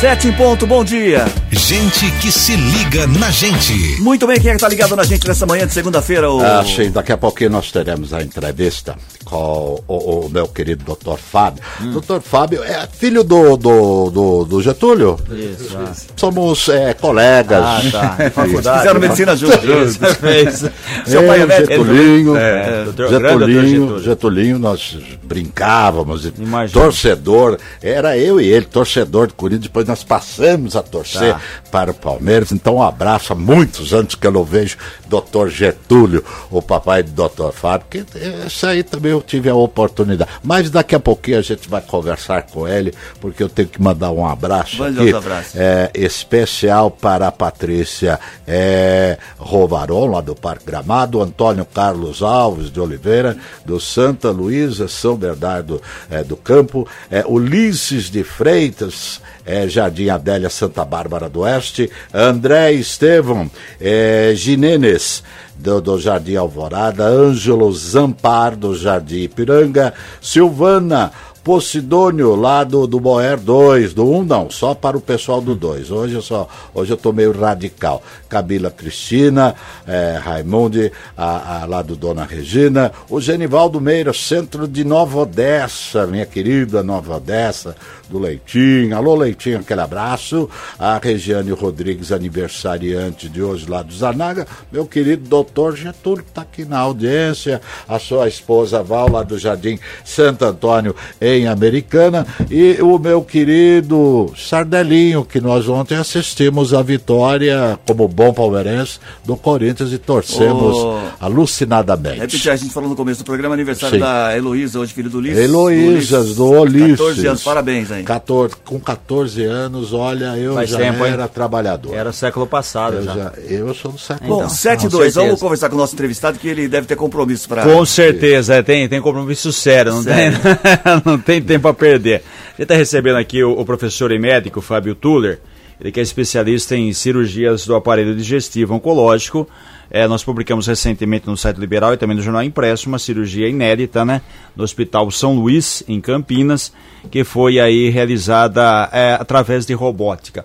Sete 0.00 0.28
em 0.28 0.32
ponto, 0.32 0.66
bom 0.66 0.82
dia. 0.82 1.26
Gente 1.50 2.10
que 2.22 2.32
se 2.32 2.56
liga 2.56 3.06
na 3.06 3.30
gente. 3.30 4.00
Muito 4.00 4.26
bem, 4.26 4.40
quem 4.40 4.50
é 4.52 4.54
que 4.54 4.60
tá 4.60 4.68
ligado 4.68 4.96
na 4.96 5.04
gente 5.04 5.28
nessa 5.28 5.44
manhã 5.44 5.66
de 5.66 5.74
segunda-feira? 5.74 6.30
O... 6.30 6.40
Ah, 6.40 6.64
sim, 6.64 6.90
daqui 6.90 7.12
a 7.12 7.18
pouquinho 7.18 7.50
nós 7.50 7.70
teremos 7.70 8.14
a 8.14 8.22
entrevista 8.22 8.96
com 9.26 9.78
o, 9.86 10.24
o 10.24 10.30
meu 10.30 10.48
querido 10.48 10.84
doutor 10.84 11.18
Fábio. 11.18 11.62
Doutor 11.92 12.22
Fábio 12.22 12.64
é 12.64 12.88
filho 12.90 13.22
do, 13.22 13.58
do, 13.58 14.10
do, 14.10 14.44
do 14.46 14.62
Getúlio? 14.62 15.18
Isso. 15.30 15.76
ah. 15.76 15.92
Somos 16.16 16.70
é, 16.70 16.94
colegas. 16.94 17.62
Ah, 17.62 17.82
tá. 18.16 18.30
Faculdade. 18.32 18.78
Fizeram 18.78 19.00
medicina 19.00 19.36
juntos. 19.36 19.62
Isso, 19.64 20.14
fez. 20.14 20.64
Seu 21.04 21.26
pai 21.26 21.40
é 21.40 21.42
Eu, 21.42 21.46
médico? 21.46 21.72
Getulhinho, 21.84 22.36
É, 22.38 22.84
doutor- 22.84 23.10
doutor 23.10 23.28
Getulhinho, 23.38 23.98
Getúlio. 24.02 24.58
Nós 24.58 24.96
brincávamos, 25.22 26.24
Imagina. 26.38 26.80
torcedor, 26.82 27.58
era 27.82 28.16
eu 28.16 28.40
e 28.40 28.48
ele, 28.48 28.64
torcedor 28.64 29.26
do 29.26 29.34
Corinthians, 29.34 29.64
depois 29.64 29.89
nós 29.90 30.04
passamos 30.04 30.76
a 30.76 30.82
torcer 30.82 31.34
Tá. 31.34 31.40
para 31.70 31.90
o 31.90 31.94
Palmeiras, 31.94 32.52
então 32.52 32.76
um 32.76 32.82
abraço 32.82 33.32
há 33.32 33.36
muitos 33.36 33.92
anos 33.92 34.14
que 34.14 34.26
eu 34.26 34.30
não 34.30 34.44
vejo 34.44 34.76
doutor 35.08 35.50
Getúlio, 35.50 36.24
o 36.50 36.62
papai 36.62 37.02
do 37.02 37.10
doutor 37.10 37.52
Fábio, 37.52 37.86
que 37.90 38.04
isso 38.46 38.66
aí 38.66 38.82
também 38.82 39.12
eu 39.12 39.20
tive 39.20 39.48
a 39.50 39.54
oportunidade, 39.54 40.30
mas 40.42 40.70
daqui 40.70 40.94
a 40.94 41.00
pouquinho 41.00 41.38
a 41.38 41.42
gente 41.42 41.68
vai 41.68 41.80
conversar 41.80 42.42
com 42.42 42.66
ele, 42.66 42.94
porque 43.20 43.42
eu 43.42 43.48
tenho 43.48 43.68
que 43.68 43.82
mandar 43.82 44.10
um 44.12 44.24
abraço 44.26 44.82
aqui, 44.82 45.12
abraço. 45.12 45.50
é, 45.56 45.90
especial 45.94 46.90
para 46.90 47.28
a 47.28 47.32
Patrícia 47.32 48.18
é, 48.46 49.18
Rovaron, 49.38 50.06
lá 50.06 50.20
do 50.20 50.34
Parque 50.34 50.64
Gramado, 50.64 51.20
Antônio 51.20 51.64
Carlos 51.64 52.22
Alves 52.22 52.70
de 52.70 52.80
Oliveira, 52.80 53.36
do 53.64 53.80
Santa 53.80 54.30
Luísa, 54.30 54.88
São 54.88 55.16
Bernardo 55.16 55.82
é, 56.10 56.22
do 56.22 56.36
Campo, 56.36 56.86
é, 57.10 57.24
Ulisses 57.26 58.10
de 58.10 58.22
Freitas, 58.22 59.20
é, 59.50 59.68
Jardim 59.68 60.08
Adélia, 60.08 60.48
Santa 60.48 60.84
Bárbara 60.84 61.28
do 61.28 61.40
Oeste, 61.40 61.90
André 62.14 62.72
Estevam, 62.72 63.50
é, 63.80 64.32
Ginenes, 64.36 65.24
do, 65.56 65.80
do 65.80 65.98
Jardim 65.98 66.36
Alvorada, 66.36 67.04
Ângelo 67.04 67.70
Zampar, 67.72 68.54
do 68.54 68.74
Jardim 68.74 69.24
Ipiranga, 69.24 69.92
Silvana, 70.22 71.10
Posidônio, 71.42 72.36
lá 72.36 72.64
do, 72.64 72.86
do 72.86 73.00
Boer 73.00 73.38
2, 73.38 73.94
do 73.94 74.04
1 74.04 74.16
um, 74.16 74.24
não, 74.24 74.50
só 74.50 74.74
para 74.74 74.96
o 74.96 75.00
pessoal 75.00 75.40
do 75.40 75.54
2. 75.54 75.90
Hoje 75.90 76.14
eu 76.14 76.22
só, 76.22 76.46
hoje 76.74 76.92
eu 76.92 76.96
tô 76.98 77.12
meio 77.12 77.32
radical. 77.32 78.02
Camila 78.28 78.70
Cristina, 78.70 79.54
eh, 79.86 80.20
Raimundi, 80.22 80.92
a, 81.16 81.62
a, 81.62 81.64
lá 81.64 81.82
do 81.82 81.96
Dona 81.96 82.24
Regina, 82.24 82.92
o 83.08 83.20
Genivaldo 83.20 83.80
Meira, 83.80 84.12
centro 84.12 84.68
de 84.68 84.84
Nova 84.84 85.20
Odessa, 85.20 86.06
minha 86.06 86.26
querida 86.26 86.82
Nova 86.82 87.16
Odessa, 87.16 87.74
do 88.08 88.18
Leitinho. 88.18 88.94
Alô, 88.94 89.14
Leitinho, 89.14 89.60
aquele 89.60 89.80
abraço. 89.80 90.48
A 90.78 90.98
Regiane 90.98 91.52
Rodrigues, 91.52 92.12
aniversariante 92.12 93.28
de 93.28 93.42
hoje 93.42 93.68
lá 93.68 93.82
do 93.82 93.94
Zanaga. 93.94 94.46
Meu 94.70 94.84
querido 94.84 95.28
doutor 95.28 95.74
Getúlio, 95.76 96.22
que 96.22 96.30
está 96.30 96.42
aqui 96.42 96.64
na 96.64 96.78
audiência. 96.78 97.60
A 97.88 97.98
sua 97.98 98.28
esposa 98.28 98.82
Val, 98.82 99.10
lá 99.10 99.22
do 99.22 99.38
Jardim 99.38 99.78
Santo 100.04 100.44
Antônio, 100.44 100.94
em 101.20 101.29
Americana. 101.46 102.26
E 102.50 102.78
o 102.82 102.98
meu 102.98 103.22
querido 103.22 104.32
Sardelinho, 104.36 105.24
que 105.24 105.40
nós 105.40 105.68
ontem 105.68 105.96
assistimos 105.96 106.72
a 106.74 106.82
vitória, 106.82 107.78
como 107.86 108.06
bom 108.08 108.32
palmeirense, 108.32 108.98
do 109.24 109.36
Corinthians 109.36 109.92
e 109.92 109.98
torcemos 109.98 110.76
Ô. 110.76 110.98
alucinadamente. 111.20 112.20
Repetir, 112.20 112.50
a 112.50 112.56
gente 112.56 112.72
falou 112.72 112.88
no 112.88 112.96
começo 112.96 113.20
do 113.22 113.24
programa, 113.24 113.54
aniversário 113.54 113.96
Sim. 113.96 114.00
da 114.00 114.36
Heloísa, 114.36 114.78
hoje 114.78 114.92
filho 114.92 115.10
do 115.10 115.18
Ulisses. 115.18 115.44
Heloísas, 115.44 116.36
do 116.36 116.50
Ulisses. 116.50 116.98
14 116.98 117.26
anos, 117.26 117.42
parabéns 117.42 117.90
aí. 117.92 118.02
14, 118.04 118.54
com 118.64 118.78
14 118.80 119.44
anos, 119.44 119.92
olha, 119.92 120.36
eu 120.36 120.54
Faz 120.54 120.70
já 120.70 120.78
tempo, 120.78 121.04
hein? 121.04 121.12
era 121.12 121.28
trabalhador. 121.28 121.94
Era 121.94 122.12
século 122.12 122.46
passado 122.46 122.96
eu, 122.96 123.02
já. 123.04 123.14
já, 123.14 123.32
eu 123.48 123.74
sou 123.74 123.92
do 123.92 123.98
século 123.98 124.28
Bom, 124.28 124.36
Então, 124.38 124.48
7 124.48 124.80
e 124.80 124.82
com 124.84 124.88
2, 124.88 125.04
certeza. 125.04 125.26
vamos 125.26 125.40
conversar 125.40 125.68
com 125.68 125.74
o 125.76 125.78
nosso 125.78 125.94
entrevistado 125.94 126.38
que 126.38 126.48
ele 126.48 126.68
deve 126.68 126.86
ter 126.86 126.96
compromisso 126.96 127.48
para. 127.48 127.62
Com 127.62 127.84
certeza, 127.84 128.54
é, 128.56 128.62
tem, 128.62 128.88
tem 128.88 129.00
compromisso 129.00 129.52
sério, 129.52 129.92
não, 129.92 130.02
Sério. 130.02 130.38
Tem, 130.38 131.02
não 131.04 131.18
tem 131.24 131.42
tempo 131.42 131.68
a 131.68 131.74
perder. 131.74 132.22
Gente 132.50 132.62
está 132.62 132.74
recebendo 132.74 133.16
aqui 133.16 133.42
o, 133.42 133.52
o 133.52 133.64
professor 133.64 134.12
e 134.12 134.18
médico 134.18 134.60
Fábio 134.60 134.94
Tuller, 134.94 135.40
ele 135.80 135.90
que 135.90 136.00
é 136.00 136.02
especialista 136.02 136.76
em 136.76 136.92
cirurgias 136.92 137.66
do 137.66 137.74
aparelho 137.74 138.14
digestivo 138.14 138.74
oncológico. 138.74 139.48
É, 139.90 140.06
nós 140.06 140.22
publicamos 140.22 140.66
recentemente 140.66 141.26
no 141.26 141.36
site 141.36 141.56
Liberal 141.56 141.94
e 141.94 141.96
também 141.96 142.16
no 142.16 142.22
Jornal 142.22 142.44
Impresso 142.44 142.88
uma 142.88 142.98
cirurgia 142.98 143.48
inédita, 143.48 144.04
né? 144.04 144.20
No 144.54 144.62
Hospital 144.62 145.10
São 145.10 145.34
Luís, 145.34 145.82
em 145.88 146.00
Campinas, 146.00 146.72
que 147.10 147.24
foi 147.24 147.58
aí 147.58 147.88
realizada 147.90 148.88
é, 148.92 149.14
através 149.14 149.66
de 149.66 149.72
robótica. 149.72 150.44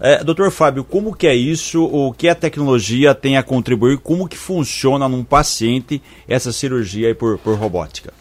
É, 0.00 0.22
doutor 0.22 0.50
Fábio, 0.52 0.84
como 0.84 1.14
que 1.14 1.26
é 1.26 1.34
isso? 1.34 1.84
O 1.84 2.12
que 2.12 2.28
a 2.28 2.34
tecnologia 2.34 3.14
tem 3.14 3.36
a 3.36 3.42
contribuir? 3.42 3.98
Como 3.98 4.28
que 4.28 4.38
funciona 4.38 5.08
num 5.08 5.24
paciente 5.24 6.00
essa 6.28 6.52
cirurgia 6.52 7.12
por, 7.14 7.36
por 7.38 7.58
robótica? 7.58 8.12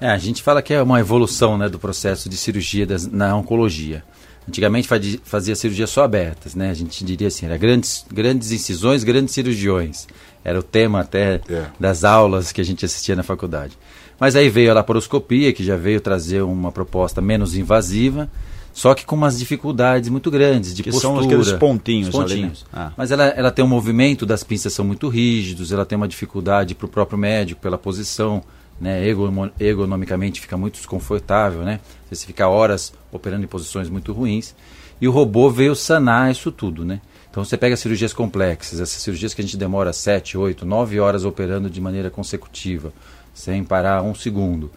É, 0.00 0.08
a 0.08 0.18
gente 0.18 0.42
fala 0.42 0.60
que 0.62 0.72
é 0.74 0.82
uma 0.82 1.00
evolução 1.00 1.56
né, 1.58 1.68
do 1.68 1.78
processo 1.78 2.28
de 2.28 2.36
cirurgia 2.36 2.86
das- 2.86 3.06
na 3.06 3.34
oncologia. 3.36 4.02
Antigamente 4.48 4.88
fazia 5.24 5.56
cirurgia 5.56 5.86
só 5.88 6.04
abertas, 6.04 6.54
né? 6.54 6.70
A 6.70 6.74
gente 6.74 7.04
diria 7.04 7.26
assim, 7.28 7.46
era 7.46 7.56
grandes, 7.56 8.06
grandes 8.12 8.52
incisões, 8.52 9.02
grandes 9.02 9.34
cirurgiões. 9.34 10.06
Era 10.44 10.60
o 10.60 10.62
tema 10.62 11.00
até 11.00 11.40
É. 11.48 11.66
das 11.80 12.04
aulas 12.04 12.52
que 12.52 12.60
a 12.60 12.64
gente 12.64 12.84
assistia 12.84 13.16
na 13.16 13.24
faculdade. 13.24 13.76
Mas 14.20 14.36
aí 14.36 14.48
veio 14.48 14.70
a 14.70 14.74
laparoscopia, 14.74 15.52
que 15.52 15.64
já 15.64 15.76
veio 15.76 16.00
trazer 16.00 16.42
uma 16.42 16.70
proposta 16.70 17.20
menos 17.20 17.56
invasiva, 17.56 18.30
só 18.72 18.94
que 18.94 19.04
com 19.04 19.16
umas 19.16 19.36
dificuldades 19.36 20.08
muito 20.08 20.30
grandes 20.30 20.74
de 20.74 20.82
Que 20.84 20.90
postura. 20.92 21.14
são 21.14 21.24
aqueles 21.24 21.52
pontinhos 21.52 22.08
Os 22.10 22.14
ali, 22.14 22.22
né? 22.22 22.26
pontinhos. 22.48 22.66
Ah. 22.72 22.92
Mas 22.96 23.10
ela, 23.10 23.24
ela 23.24 23.50
tem 23.50 23.64
um 23.64 23.68
movimento 23.68 24.24
das 24.24 24.44
pinças 24.44 24.72
são 24.72 24.84
muito 24.84 25.08
rígidos, 25.08 25.72
ela 25.72 25.84
tem 25.84 25.96
uma 25.96 26.06
dificuldade 26.06 26.72
para 26.74 26.86
o 26.86 26.88
próprio 26.88 27.18
médico 27.18 27.60
pela 27.60 27.76
posição, 27.76 28.42
né? 28.80 29.06
Ergono- 29.06 29.52
ergonomicamente 29.58 30.40
fica 30.40 30.56
muito 30.56 30.74
desconfortável, 30.74 31.62
né? 31.62 31.80
Você 32.10 32.26
fica 32.26 32.48
horas 32.48 32.92
operando 33.12 33.44
em 33.44 33.48
posições 33.48 33.88
muito 33.88 34.12
ruins. 34.12 34.54
E 35.00 35.06
o 35.06 35.10
robô 35.10 35.50
veio 35.50 35.74
sanar 35.74 36.30
isso 36.30 36.50
tudo, 36.50 36.84
né? 36.84 37.00
Então 37.30 37.44
você 37.44 37.56
pega 37.56 37.76
cirurgias 37.76 38.14
complexas, 38.14 38.80
essas 38.80 39.02
cirurgias 39.02 39.34
que 39.34 39.42
a 39.42 39.44
gente 39.44 39.58
demora 39.58 39.92
7, 39.92 40.38
8, 40.38 40.64
9 40.64 40.98
horas 40.98 41.24
operando 41.24 41.68
de 41.68 41.80
maneira 41.82 42.08
consecutiva, 42.08 42.94
sem 43.34 43.62
parar 43.62 44.02
um 44.02 44.14
segundo. 44.14 44.70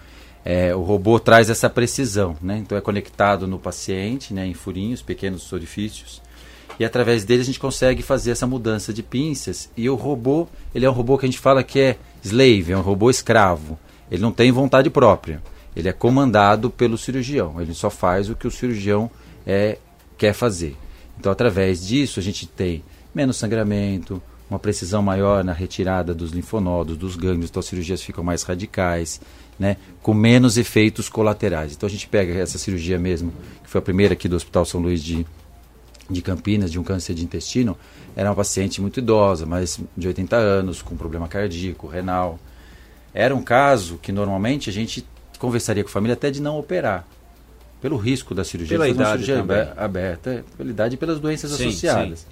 É, 0.44 0.76
o 0.76 0.82
robô 0.82 1.20
traz 1.20 1.50
essa 1.50 1.70
precisão, 1.70 2.36
né? 2.42 2.58
Então 2.58 2.78
é 2.78 2.82
conectado 2.82 3.48
no 3.48 3.58
paciente, 3.60 4.34
né, 4.34 4.46
em 4.46 4.54
furinhos, 4.54 5.02
pequenos 5.02 5.52
orifícios, 5.54 6.22
e 6.78 6.84
através 6.84 7.24
dele 7.24 7.42
a 7.42 7.46
gente 7.46 7.60
consegue 7.60 8.02
fazer 8.02 8.32
essa 8.32 8.48
mudança 8.48 8.94
de 8.94 9.04
pinças. 9.04 9.70
E 9.76 9.90
o 9.90 9.96
robô, 9.96 10.48
ele 10.74 10.86
é 10.86 10.90
um 10.90 10.94
robô 10.94 11.18
que 11.18 11.26
a 11.26 11.30
gente 11.30 11.40
fala 11.40 11.64
que 11.64 11.80
é 11.80 11.98
slave, 12.24 12.72
é 12.72 12.78
um 12.78 12.82
robô 12.82 13.10
escravo. 13.10 13.78
Ele 14.12 14.22
não 14.22 14.32
tem 14.32 14.52
vontade 14.52 14.90
própria. 14.90 15.42
Ele 15.76 15.88
é 15.88 15.94
comandado 15.94 16.70
pelo 16.70 16.98
cirurgião. 16.98 17.62
Ele 17.62 17.74
só 17.74 17.90
faz 17.90 18.30
o 18.30 18.36
que 18.36 18.48
o 18.48 18.52
cirurgião 18.52 19.10
é, 19.46 19.78
quer 20.18 20.34
fazer. 20.34 20.76
Então, 21.20 21.32
através 21.32 21.86
disso, 21.86 22.20
a 22.20 22.24
gente 22.24 22.48
tem 22.48 22.84
menos 23.14 23.38
sangramento, 23.38 24.22
uma 24.50 24.60
precisão 24.60 25.02
maior 25.02 25.44
na 25.44 25.54
retirada 25.54 26.14
dos 26.14 26.32
linfonodos, 26.32 26.98
dos 26.98 27.16
gânglios, 27.16 27.50
então 27.50 27.60
as 27.60 27.68
cirurgias 27.68 28.02
ficam 28.02 28.24
mais 28.24 28.42
radicais, 28.44 29.22
né, 29.60 29.78
com 30.02 30.14
menos 30.14 30.58
efeitos 30.58 31.08
colaterais. 31.08 31.74
Então 31.74 31.86
a 31.86 31.90
gente 31.90 32.08
pega 32.08 32.34
essa 32.34 32.58
cirurgia 32.58 32.98
mesmo, 32.98 33.32
que 33.64 33.70
foi 33.70 33.80
a 33.80 33.82
primeira 33.82 34.14
aqui 34.14 34.28
do 34.28 34.36
Hospital 34.36 34.66
São 34.66 34.82
Luís 34.82 35.04
de, 35.04 35.26
de 36.10 36.22
Campinas, 36.22 36.72
de 36.72 36.80
um 36.80 36.84
câncer 36.84 37.14
de 37.14 37.24
intestino, 37.24 37.78
era 38.16 38.30
uma 38.30 38.36
paciente 38.36 38.82
muito 38.82 39.00
idosa, 39.00 39.46
mas 39.46 39.80
de 39.96 40.08
80 40.08 40.36
anos, 40.36 40.82
com 40.82 40.98
problema 40.98 41.28
cardíaco, 41.28 41.88
renal. 41.88 42.40
Era 43.14 43.36
um 43.36 43.42
caso 43.42 43.98
que 44.02 44.12
normalmente 44.12 44.70
a 44.70 44.74
gente 44.74 45.06
conversaria 45.40 45.84
com 45.84 45.90
a 45.90 45.94
família 45.94 46.14
até 46.14 46.30
de 46.30 46.42
não 46.42 46.60
operar, 46.60 47.08
pelo 47.82 47.98
risco 47.98 48.36
da 48.36 48.44
cirurgia, 48.44 48.78
pela 48.78 48.90
idade 48.90 49.24
cirurgia 49.24 49.38
também. 49.38 49.68
aberta, 49.78 50.44
pela 50.58 50.70
idade 50.70 50.96
e 50.96 50.98
pelas 50.98 51.20
doenças 51.20 51.52
Sim, 51.52 51.68
associadas. 51.70 52.28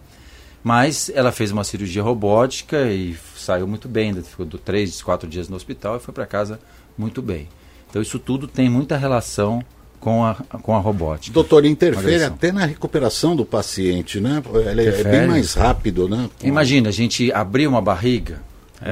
Mas 0.63 1.10
ela 1.13 1.32
fez 1.32 1.52
uma 1.52 1.63
cirurgia 1.63 2.04
robótica 2.04 2.84
e 2.92 3.16
saiu 3.36 3.66
muito 3.68 3.88
bem, 3.88 4.13
ficou 4.22 4.46
do 4.46 4.58
três, 4.58 5.02
quatro 5.02 5.28
dias 5.30 5.48
no 5.48 5.56
hospital 5.56 5.98
e 5.98 6.00
foi 6.00 6.13
para 6.13 6.26
casa 6.26 6.60
muito 6.98 7.22
bem. 7.22 7.48
Então 7.90 8.02
isso 8.02 8.20
tudo 8.20 8.48
tem 8.48 8.70
muita 8.70 8.98
relação 8.98 9.63
com 10.00 10.26
a, 10.26 10.36
com 10.36 10.76
a 10.76 10.80
robótica. 10.80 11.34
Doutor, 11.34 11.63
interfere 11.66 12.24
até 12.24 12.52
na 12.52 12.66
recuperação 12.66 13.36
do 13.36 13.46
paciente, 13.46 14.20
né? 14.20 14.44
Ele 14.70 14.86
é- 14.86 15.00
é 15.00 15.04
bem 15.04 15.28
mais 15.28 15.54
rápido, 15.54 16.10
né? 16.10 16.30
Imagina, 16.44 16.90
a 16.90 16.92
gente 16.92 17.32
abrir 17.32 17.66
uma 17.68 17.82
barriga, 17.82 18.42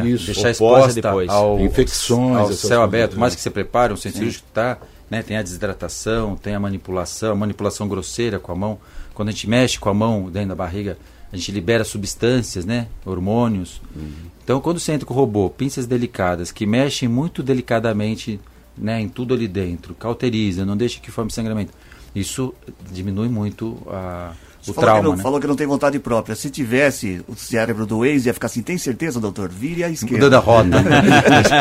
Isso. 0.04 0.26
deixar 0.26 0.50
exposta 0.50 1.02
depois. 1.02 1.30
ao, 1.30 1.60
Infecções, 1.60 2.38
ao 2.38 2.54
céu 2.54 2.82
aberto, 2.82 3.13
né? 3.13 3.19
mais 3.19 3.36
que 3.36 3.41
você 3.41 3.50
prepare, 3.50 3.93
um 3.93 3.98
centro 3.98 4.17
cirúrgico 4.19 4.45
tá, 4.54 4.80
né, 5.10 5.21
tem 5.21 5.38
a 5.38 5.43
desidratação, 5.43 6.36
tem 6.36 6.56
a 6.56 6.60
manipulação, 6.60 7.34
a 7.34 7.36
manipulação 7.36 7.88
grosseira 7.88 8.39
com 8.39 8.52
a 8.52 8.56
mão. 8.56 8.80
Quando 9.13 9.30
a 9.30 9.32
gente 9.32 9.48
mexe 9.48 9.80
com 9.80 9.89
a 9.89 9.93
mão 9.93 10.30
dentro 10.30 10.50
da 10.50 10.56
barriga, 10.56 10.98
a 11.32 11.38
gente 11.38 11.52
libera 11.52 11.84
substâncias, 11.84 12.65
né, 12.65 12.88
hormônios. 13.06 13.82
Uhum. 13.95 14.12
Então, 14.43 14.60
quando 14.62 14.80
você 14.80 14.93
entra 14.93 15.06
com 15.06 15.13
o 15.13 15.17
robô, 15.17 15.50
pinças 15.50 15.86
delicadas, 15.86 16.52
que 16.52 16.65
mexem 16.65 17.08
muito 17.08 17.43
delicadamente 17.43 18.39
né, 18.78 19.00
em 19.00 19.08
tudo 19.08 19.34
ali 19.34 19.48
dentro, 19.48 19.93
cauteriza, 19.95 20.65
não 20.65 20.76
deixa 20.76 21.00
que 21.00 21.12
forme 21.12 21.32
sangramento, 21.32 21.71
isso 22.15 22.54
diminui 22.91 23.30
muito 23.30 23.78
a, 23.88 24.34
o 24.67 24.73
falou, 24.73 24.75
que 24.75 24.82
trauma, 24.82 25.10
não, 25.10 25.15
né? 25.15 25.23
falou 25.23 25.39
que 25.39 25.47
não 25.47 25.56
tem 25.56 25.67
vontade 25.67 25.99
própria. 25.99 26.36
Se 26.36 26.49
tivesse 26.49 27.21
o 27.28 27.36
cérebro 27.36 27.86
do 27.86 28.06
ex, 28.06 28.25
ia 28.25 28.34
ficar 28.34 28.47
assim, 28.47 28.62
tem 28.62 28.78
certeza, 28.78 29.19
doutor? 29.19 29.49
Vire 29.49 29.84
à 29.84 29.89
esquerda. 29.89 30.15
Mudando 30.15 30.34
a 30.34 30.39
rota, 30.39 30.82
né? 30.82 30.84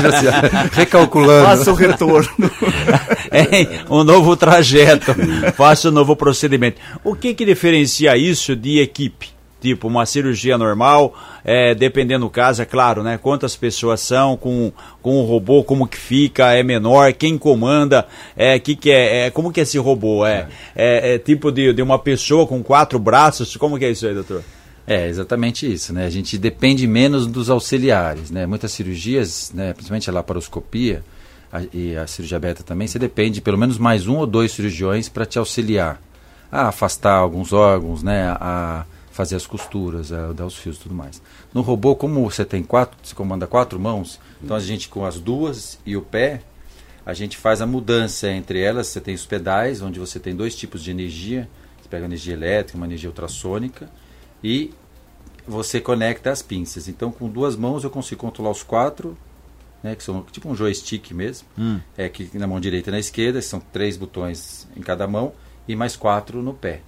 recalculando. 0.73 1.47
Faça 1.47 1.71
o 1.71 1.75
retorno. 1.75 2.31
É, 3.31 3.85
um 3.91 4.05
novo 4.05 4.37
trajeto, 4.37 5.13
faça 5.57 5.89
um 5.89 5.91
novo 5.91 6.15
procedimento. 6.15 6.81
O 7.03 7.17
que 7.17 7.35
que 7.35 7.45
diferencia 7.45 8.17
isso 8.17 8.55
de 8.55 8.79
equipe? 8.79 9.34
Tipo, 9.65 9.89
uma 9.89 10.05
cirurgia 10.05 10.59
normal, 10.59 11.15
é, 11.43 11.75
dependendo 11.75 12.27
do 12.27 12.31
caso, 12.31 12.61
é 12.61 12.67
claro, 12.67 13.03
né? 13.03 13.17
Quantas 13.17 13.57
pessoas 13.57 13.99
são, 14.03 14.37
com, 14.37 14.71
com 15.01 15.17
o 15.23 15.25
robô, 15.25 15.65
como 15.65 15.87
que 15.89 15.97
fica, 15.97 16.53
é 16.53 16.63
menor, 16.63 17.15
quem 17.15 17.39
comanda, 17.39 18.07
é, 18.37 18.59
que 18.59 18.77
que 18.77 18.91
é, 18.91 19.25
é, 19.25 19.31
como 19.31 19.51
que 19.51 19.61
é 19.61 19.63
esse 19.63 19.79
robô? 19.79 20.27
É, 20.27 20.49
é, 20.77 21.15
é 21.15 21.19
tipo 21.19 21.51
de, 21.51 21.73
de 21.73 21.81
uma 21.81 21.99
pessoa 21.99 22.47
com 22.47 22.63
quatro 22.63 22.99
braços, 22.99 23.57
como 23.57 23.79
que 23.79 23.87
é 23.87 23.91
isso 23.91 24.07
aí, 24.07 24.13
doutor? 24.13 24.43
É, 24.87 25.09
exatamente 25.09 25.73
isso, 25.73 25.95
né? 25.95 26.05
A 26.05 26.11
gente 26.11 26.37
depende 26.37 26.87
menos 26.87 27.27
dos 27.27 27.49
auxiliares, 27.49 28.31
né? 28.31 28.45
Muitas 28.45 28.71
cirurgias, 28.71 29.51
né, 29.55 29.73
principalmente 29.73 30.11
a 30.11 30.13
laparoscopia 30.13 31.03
a- 31.51 31.63
e 31.73 31.97
a 31.97 32.07
cirurgia 32.07 32.37
aberta 32.37 32.63
também, 32.63 32.87
você 32.87 32.99
depende 32.99 33.37
de 33.37 33.41
pelo 33.41 33.57
menos 33.57 33.79
mais 33.79 34.07
um 34.07 34.17
ou 34.19 34.27
dois 34.27 34.53
cirurgiões 34.53 35.09
para 35.09 35.25
te 35.25 35.39
auxiliar 35.39 35.99
a 36.53 36.69
afastar 36.69 37.15
alguns 37.15 37.51
órgãos, 37.55 38.03
né, 38.03 38.29
a 38.39 38.85
fazer 39.15 39.37
as 39.37 39.47
costuras, 39.47 40.13
a 40.13 40.33
dar 40.33 40.45
os 40.45 40.57
fios 40.57 40.77
e 40.77 40.81
tudo 40.81 40.95
mais. 40.95 41.23
No 41.55 41.61
robô, 41.61 41.95
como 41.95 42.29
você 42.29 42.45
tem 42.45 42.65
quatro, 42.65 42.99
você 43.01 43.15
comanda 43.15 43.47
quatro 43.47 43.79
mãos, 43.79 44.19
então 44.43 44.57
a 44.57 44.61
gente 44.61 44.89
com 44.89 45.07
as 45.07 45.21
duas 45.21 45.79
e 45.87 45.97
o 45.97 46.03
pé, 46.03 46.43
a 47.07 47.15
gente 47.15 47.37
faz 47.37 47.61
a 47.61 47.67
mudança 47.67 48.29
entre 48.29 48.61
elas. 48.61 48.89
Você 48.89 49.01
tem 49.01 49.15
os 49.15 49.25
pedais, 49.25 49.81
onde 49.81 50.01
você 50.01 50.19
tem 50.19 50.35
dois 50.35 50.57
tipos 50.57 50.83
de 50.83 50.91
energia. 50.91 51.49
Você 51.81 51.89
pega 51.89 52.07
energia 52.07 52.33
elétrica, 52.35 52.77
uma 52.77 52.87
energia 52.87 53.09
ultrassônica 53.09 53.89
e 54.43 54.73
você 55.47 55.81
conecta 55.81 56.33
as 56.33 56.43
pinças. 56.43 56.89
Então, 56.89 57.13
com 57.13 57.29
duas 57.29 57.55
mãos 57.55 57.85
eu 57.85 57.91
consigo 57.91 58.21
controlar 58.21 58.51
os 58.51 58.63
quatro, 58.65 59.17
né, 59.83 59.95
que 59.95 60.03
são 60.03 60.23
tipo 60.33 60.49
um 60.49 60.57
joystick 60.57 61.13
mesmo. 61.13 61.47
É 61.97 62.09
que 62.09 62.37
na 62.37 62.47
mão 62.47 62.59
direita 62.59 62.91
e 62.91 62.93
na 62.93 62.99
esquerda 62.99 63.41
são 63.41 63.61
três 63.61 63.97
botões 63.97 64.67
em 64.77 64.81
cada 64.81 65.07
mão 65.07 65.35
e 65.69 65.77
mais 65.77 65.95
quatro 65.95 66.43
no 66.43 66.55
pé. 66.55 66.81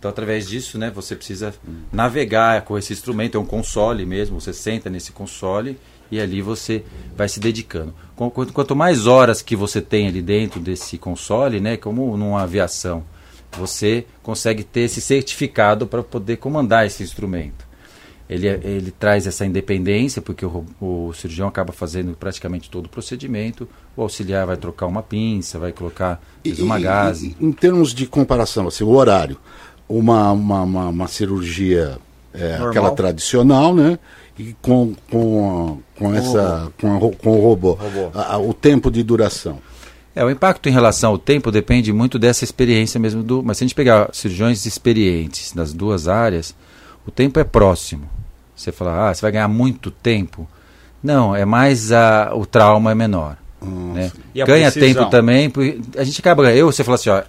Então, 0.00 0.10
através 0.10 0.48
disso, 0.48 0.78
né, 0.78 0.90
você 0.90 1.14
precisa 1.14 1.54
navegar 1.92 2.62
com 2.62 2.76
esse 2.78 2.92
instrumento, 2.92 3.36
é 3.36 3.40
um 3.40 3.44
console 3.44 4.06
mesmo, 4.06 4.40
você 4.40 4.52
senta 4.52 4.88
nesse 4.88 5.12
console 5.12 5.78
e 6.10 6.18
ali 6.18 6.40
você 6.40 6.82
vai 7.16 7.28
se 7.28 7.38
dedicando. 7.38 7.94
Qu- 8.16 8.30
Quanto, 8.30 8.52
quanto 8.52 8.74
mais 8.74 9.06
horas 9.06 9.42
que 9.42 9.54
você 9.54 9.80
tem 9.80 10.08
ali 10.08 10.22
dentro 10.22 10.58
desse 10.58 10.96
console, 10.96 11.60
né, 11.60 11.76
como 11.76 12.16
numa 12.16 12.42
aviação, 12.42 13.04
você 13.58 14.06
consegue 14.22 14.64
ter 14.64 14.82
esse 14.82 15.00
certificado 15.02 15.86
para 15.86 16.02
poder 16.02 16.38
comandar 16.38 16.86
esse 16.86 17.02
instrumento. 17.02 17.68
Ele, 18.28 18.46
é- 18.46 18.60
ele 18.62 18.92
traz 18.92 19.26
essa 19.26 19.44
independência, 19.44 20.22
porque 20.22 20.46
o, 20.46 20.64
o 20.80 21.12
cirurgião 21.12 21.48
acaba 21.48 21.72
fazendo 21.72 22.16
praticamente 22.16 22.70
todo 22.70 22.86
o 22.86 22.88
procedimento, 22.88 23.68
o 23.96 24.02
auxiliar 24.02 24.46
vai 24.46 24.56
trocar 24.56 24.86
uma 24.86 25.02
pinça, 25.02 25.58
vai 25.58 25.72
colocar 25.72 26.22
uma 26.60 26.78
E- 26.78 26.82
gase. 26.82 27.36
e- 27.40 27.44
em 27.44 27.50
termos 27.50 27.92
de 27.92 28.06
comparação, 28.06 28.68
assim, 28.68 28.84
o 28.84 28.90
horário, 28.90 29.36
uma, 29.98 30.30
uma, 30.32 30.62
uma, 30.62 30.88
uma 30.88 31.08
cirurgia 31.08 31.98
é, 32.32 32.56
aquela 32.56 32.90
tradicional, 32.92 33.74
né? 33.74 33.98
E 34.38 34.54
com, 34.62 34.94
com, 35.10 35.78
a- 35.96 35.98
com, 35.98 36.14
essa, 36.14 36.72
com, 36.80 36.96
a 36.96 37.00
com 37.16 37.30
o 37.38 37.42
robô, 37.42 37.72
Robô. 37.72 38.10
A- 38.14 38.34
a- 38.34 38.38
o 38.38 38.54
tempo 38.54 38.90
de 38.90 39.02
duração. 39.02 39.58
É, 40.14 40.24
o 40.24 40.30
impacto 40.30 40.68
em 40.68 40.72
relação 40.72 41.10
ao 41.10 41.18
tempo 41.18 41.50
depende 41.52 41.92
muito 41.92 42.18
dessa 42.18 42.42
experiência 42.44 42.98
mesmo 42.98 43.22
do. 43.22 43.42
Mas 43.42 43.58
se 43.58 43.64
a 43.64 43.66
gente 43.66 43.74
pegar 43.74 44.08
cirurgiões 44.12 44.64
experientes 44.66 45.52
das 45.52 45.72
duas 45.72 46.08
áreas, 46.08 46.54
o 47.06 47.10
tempo 47.10 47.38
é 47.38 47.44
próximo. 47.44 48.08
Você 48.56 48.72
fala, 48.72 49.10
ah, 49.10 49.14
você 49.14 49.22
vai 49.22 49.32
ganhar 49.32 49.48
muito 49.48 49.90
tempo. 49.90 50.48
Não, 51.02 51.34
é 51.34 51.44
mais 51.44 51.92
a, 51.92 52.32
o 52.34 52.44
trauma 52.44 52.90
é 52.92 52.94
menor. 52.94 53.36
Né? 53.62 54.10
E 54.34 54.42
a 54.42 54.46
Ganha 54.46 54.70
precisão? 54.72 55.02
tempo 55.04 55.10
também. 55.10 55.52
A 55.96 56.04
gente 56.04 56.20
acaba. 56.20 56.50
Eu, 56.52 56.70
você 56.72 56.82
fala 56.82 56.94
assim, 56.96 57.10
ó, 57.10 57.22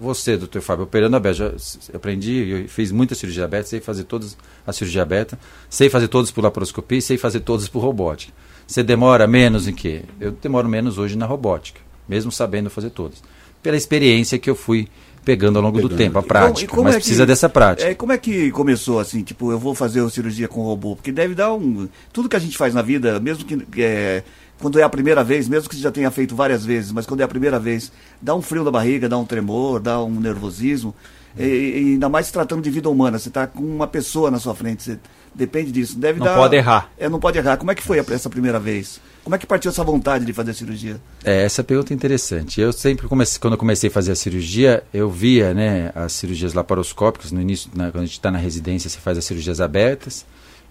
você, 0.00 0.36
doutor 0.36 0.60
Fábio, 0.62 0.84
operando 0.84 1.16
aberto, 1.16 1.36
já 1.38 1.52
aprendi, 1.94 2.48
eu 2.48 2.68
fiz 2.68 2.90
muita 2.92 3.14
cirurgia 3.14 3.44
aberta, 3.44 3.68
sei 3.68 3.80
fazer 3.80 4.04
todas 4.04 4.36
a 4.66 4.72
cirurgia 4.72 5.02
aberta, 5.02 5.38
sei 5.68 5.88
fazer 5.88 6.08
todas 6.08 6.30
por 6.30 6.42
laparoscopia 6.44 6.98
e 6.98 7.02
sei 7.02 7.16
fazer 7.18 7.40
todas 7.40 7.68
por 7.68 7.80
robótica. 7.80 8.32
Você 8.66 8.82
demora 8.82 9.26
menos 9.26 9.68
em 9.68 9.74
quê? 9.74 10.02
Eu 10.20 10.32
demoro 10.32 10.68
menos 10.68 10.96
hoje 10.98 11.16
na 11.16 11.26
robótica, 11.26 11.80
mesmo 12.08 12.32
sabendo 12.32 12.70
fazer 12.70 12.90
todas. 12.90 13.22
Pela 13.62 13.76
experiência 13.76 14.38
que 14.38 14.48
eu 14.50 14.54
fui 14.54 14.88
pegando 15.24 15.56
ao 15.56 15.62
longo 15.62 15.78
do 15.80 15.88
Pegando. 15.88 15.98
tempo, 15.98 16.18
a 16.18 16.22
prática. 16.22 16.68
como- 16.68 16.76
como 16.80 16.84
mas 16.84 16.96
é 16.96 16.98
que- 16.98 17.04
precisa 17.04 17.24
dessa 17.24 17.48
prática. 17.48 17.88
É, 17.90 17.94
como 17.94 18.12
é 18.12 18.18
que 18.18 18.50
começou 18.50 19.00
assim, 19.00 19.22
tipo, 19.22 19.50
eu 19.50 19.58
vou 19.58 19.74
fazer 19.74 20.06
cirurgia 20.10 20.46
com 20.46 20.60
robô? 20.62 20.94
Porque 20.96 21.10
deve 21.10 21.34
dar 21.34 21.54
um. 21.54 21.88
Tudo 22.12 22.28
que 22.28 22.36
a 22.36 22.38
gente 22.38 22.58
faz 22.58 22.74
na 22.74 22.82
vida, 22.82 23.18
mesmo 23.20 23.42
que. 23.44 23.82
é, 23.82 24.22
quando 24.60 24.78
é 24.78 24.82
a 24.82 24.88
primeira 24.88 25.22
vez, 25.24 25.48
mesmo 25.48 25.68
que 25.68 25.76
já 25.76 25.90
tenha 25.90 26.10
feito 26.10 26.34
várias 26.34 26.64
vezes, 26.64 26.92
mas 26.92 27.06
quando 27.06 27.20
é 27.20 27.24
a 27.24 27.28
primeira 27.28 27.58
vez, 27.58 27.90
dá 28.20 28.34
um 28.34 28.42
frio 28.42 28.64
na 28.64 28.70
barriga, 28.70 29.08
dá 29.08 29.18
um 29.18 29.24
tremor, 29.24 29.80
dá 29.80 30.02
um 30.02 30.20
nervosismo. 30.20 30.94
E, 31.36 31.42
e 31.42 31.76
ainda 31.94 32.08
mais 32.08 32.26
se 32.26 32.32
tratando 32.32 32.62
de 32.62 32.70
vida 32.70 32.88
humana, 32.88 33.18
você 33.18 33.28
está 33.28 33.46
com 33.46 33.62
uma 33.62 33.88
pessoa 33.88 34.30
na 34.30 34.38
sua 34.38 34.54
frente, 34.54 34.84
você 34.84 34.98
depende 35.34 35.72
disso. 35.72 35.98
Deve 35.98 36.20
Não 36.20 36.26
dar, 36.26 36.36
pode 36.36 36.54
errar. 36.54 36.90
É, 36.96 37.08
não 37.08 37.18
pode 37.18 37.36
errar. 37.38 37.56
Como 37.56 37.72
é 37.72 37.74
que 37.74 37.82
foi 37.82 37.98
a- 37.98 38.04
essa 38.10 38.30
primeira 38.30 38.60
vez? 38.60 39.00
Como 39.24 39.34
é 39.34 39.38
que 39.38 39.44
partiu 39.46 39.70
essa 39.70 39.82
vontade 39.82 40.24
de 40.24 40.32
fazer 40.32 40.52
a 40.52 40.54
cirurgia? 40.54 41.00
É, 41.24 41.42
essa 41.44 41.64
pergunta 41.64 41.92
é 41.92 41.96
interessante. 41.96 42.60
Eu 42.60 42.72
sempre 42.72 43.08
comecei, 43.08 43.40
quando 43.40 43.54
eu 43.54 43.58
comecei 43.58 43.88
a 43.90 43.92
fazer 43.92 44.12
a 44.12 44.14
cirurgia, 44.14 44.84
eu 44.94 45.10
via, 45.10 45.52
né, 45.52 45.90
as 45.94 46.12
cirurgias 46.12 46.54
laparoscópicas 46.54 47.32
no 47.32 47.40
início, 47.40 47.68
né, 47.74 47.90
quando 47.90 48.02
a 48.04 48.06
gente 48.06 48.12
está 48.18 48.30
na 48.30 48.38
residência, 48.38 48.88
você 48.88 48.98
faz 48.98 49.18
as 49.18 49.24
cirurgias 49.24 49.60
abertas. 49.60 50.24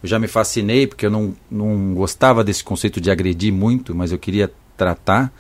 Eu 0.04 0.10
já 0.10 0.20
me 0.20 0.28
fascinei 0.28 0.86
porque 0.86 1.06
eu 1.06 1.10
não, 1.10 1.34
não 1.50 1.94
gostava 1.96 2.44
desse 2.44 2.64
conceito 2.64 3.00
de 3.00 3.10
agredir 3.10 3.52
muito, 3.54 3.96
mas 3.96 4.12
eu 4.12 4.18
queria 4.20 4.52
tratar. 4.78 5.32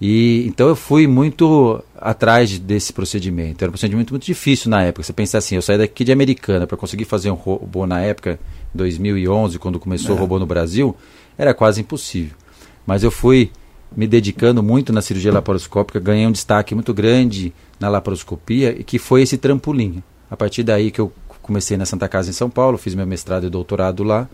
E 0.00 0.44
então 0.48 0.68
eu 0.68 0.74
fui 0.76 1.06
muito 1.06 1.82
atrás 1.96 2.50
de- 2.50 2.58
desse 2.58 2.92
procedimento. 2.92 3.62
Era 3.62 3.70
um 3.70 3.72
procedimento 3.72 4.12
muito 4.12 4.26
difícil 4.26 4.68
na 4.68 4.82
época. 4.82 5.02
Você 5.04 5.12
pensa 5.12 5.38
assim, 5.38 5.54
eu 5.54 5.62
saí 5.62 5.78
daqui 5.78 6.02
de 6.04 6.10
Americana 6.12 6.66
para 6.66 6.76
conseguir 6.76 7.04
fazer 7.04 7.30
um 7.30 7.34
robô 7.34 7.86
na 7.86 8.00
época, 8.00 8.38
2011, 8.74 9.58
quando 9.58 9.78
começou 9.78 10.16
o 10.16 10.18
robô 10.18 10.38
no 10.38 10.46
Brasil, 10.46 10.94
era 11.38 11.54
quase 11.54 11.80
impossível. 11.80 12.36
Mas 12.84 13.02
eu 13.04 13.10
fui 13.10 13.50
me 13.96 14.06
dedicando 14.08 14.60
muito 14.62 14.92
na 14.92 15.00
cirurgia 15.00 15.32
laparoscópica, 15.32 16.00
ganhei 16.00 16.26
um 16.26 16.32
destaque 16.32 16.74
muito 16.74 16.92
grande 16.92 17.52
na 17.78 17.88
laparoscopia, 17.88 18.74
e 18.78 18.82
que 18.82 18.98
foi 18.98 19.22
esse 19.22 19.38
trampolim. 19.38 20.02
A 20.28 20.36
partir 20.36 20.64
daí 20.64 20.90
que 20.90 21.00
eu 21.00 21.12
comecei 21.44 21.76
na 21.76 21.86
Santa 21.86 22.08
Casa 22.08 22.30
em 22.30 22.32
São 22.32 22.50
Paulo, 22.50 22.78
fiz 22.78 22.94
meu 22.94 23.06
mestrado 23.06 23.46
e 23.46 23.50
doutorado 23.50 24.02
lá, 24.02 24.28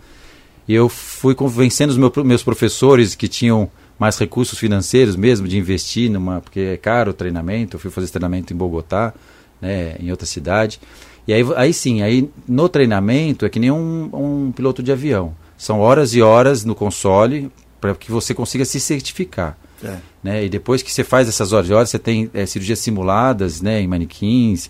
E 0.67 0.73
eu 0.73 0.87
fui 0.87 1.35
convencendo 1.35 1.91
os 1.91 1.97
meu, 1.97 2.11
meus 2.23 2.43
professores 2.43 3.13
que 3.13 3.27
tinham 3.27 3.69
mais 3.99 4.17
recursos 4.17 4.57
financeiros 4.57 5.15
mesmo 5.15 5.47
de 5.47 5.57
investir 5.57 6.09
numa 6.09 6.41
porque 6.41 6.59
é 6.59 6.77
caro 6.77 7.11
o 7.11 7.13
treinamento. 7.13 7.75
Eu 7.75 7.79
fui 7.79 7.91
fazer 7.91 8.07
treinamento 8.07 8.53
em 8.53 8.55
Bogotá, 8.55 9.13
né, 9.61 9.95
em 9.99 10.09
outra 10.09 10.25
cidade. 10.25 10.79
E 11.27 11.33
aí, 11.33 11.45
aí 11.55 11.73
sim, 11.73 12.01
aí 12.01 12.29
no 12.47 12.67
treinamento 12.67 13.45
é 13.45 13.49
que 13.49 13.59
nem 13.59 13.69
um, 13.69 14.09
um 14.13 14.51
piloto 14.51 14.81
de 14.81 14.91
avião. 14.91 15.35
São 15.57 15.79
horas 15.79 16.15
e 16.15 16.21
horas 16.21 16.63
no 16.63 16.73
console 16.73 17.51
para 17.79 17.93
que 17.93 18.11
você 18.11 18.33
consiga 18.33 18.65
se 18.65 18.79
certificar. 18.79 19.57
É. 19.83 19.97
Né? 20.23 20.45
E 20.45 20.49
depois 20.49 20.81
que 20.81 20.91
você 20.91 21.03
faz 21.03 21.27
essas 21.27 21.51
horas 21.53 21.69
e 21.69 21.73
horas, 21.73 21.89
você 21.89 21.99
tem 21.99 22.29
é, 22.33 22.45
cirurgias 22.45 22.79
simuladas 22.79 23.61
né, 23.61 23.81
em 23.81 23.87
manequins. 23.87 24.69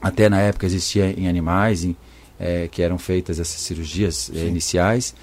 Até 0.00 0.28
na 0.28 0.40
época 0.40 0.66
existia 0.66 1.14
em 1.16 1.28
animais, 1.28 1.84
em, 1.84 1.96
é, 2.38 2.68
que 2.68 2.82
eram 2.82 2.98
feitas 2.98 3.40
essas 3.40 3.60
cirurgias 3.60 4.30
é, 4.34 4.46
iniciais. 4.46 5.14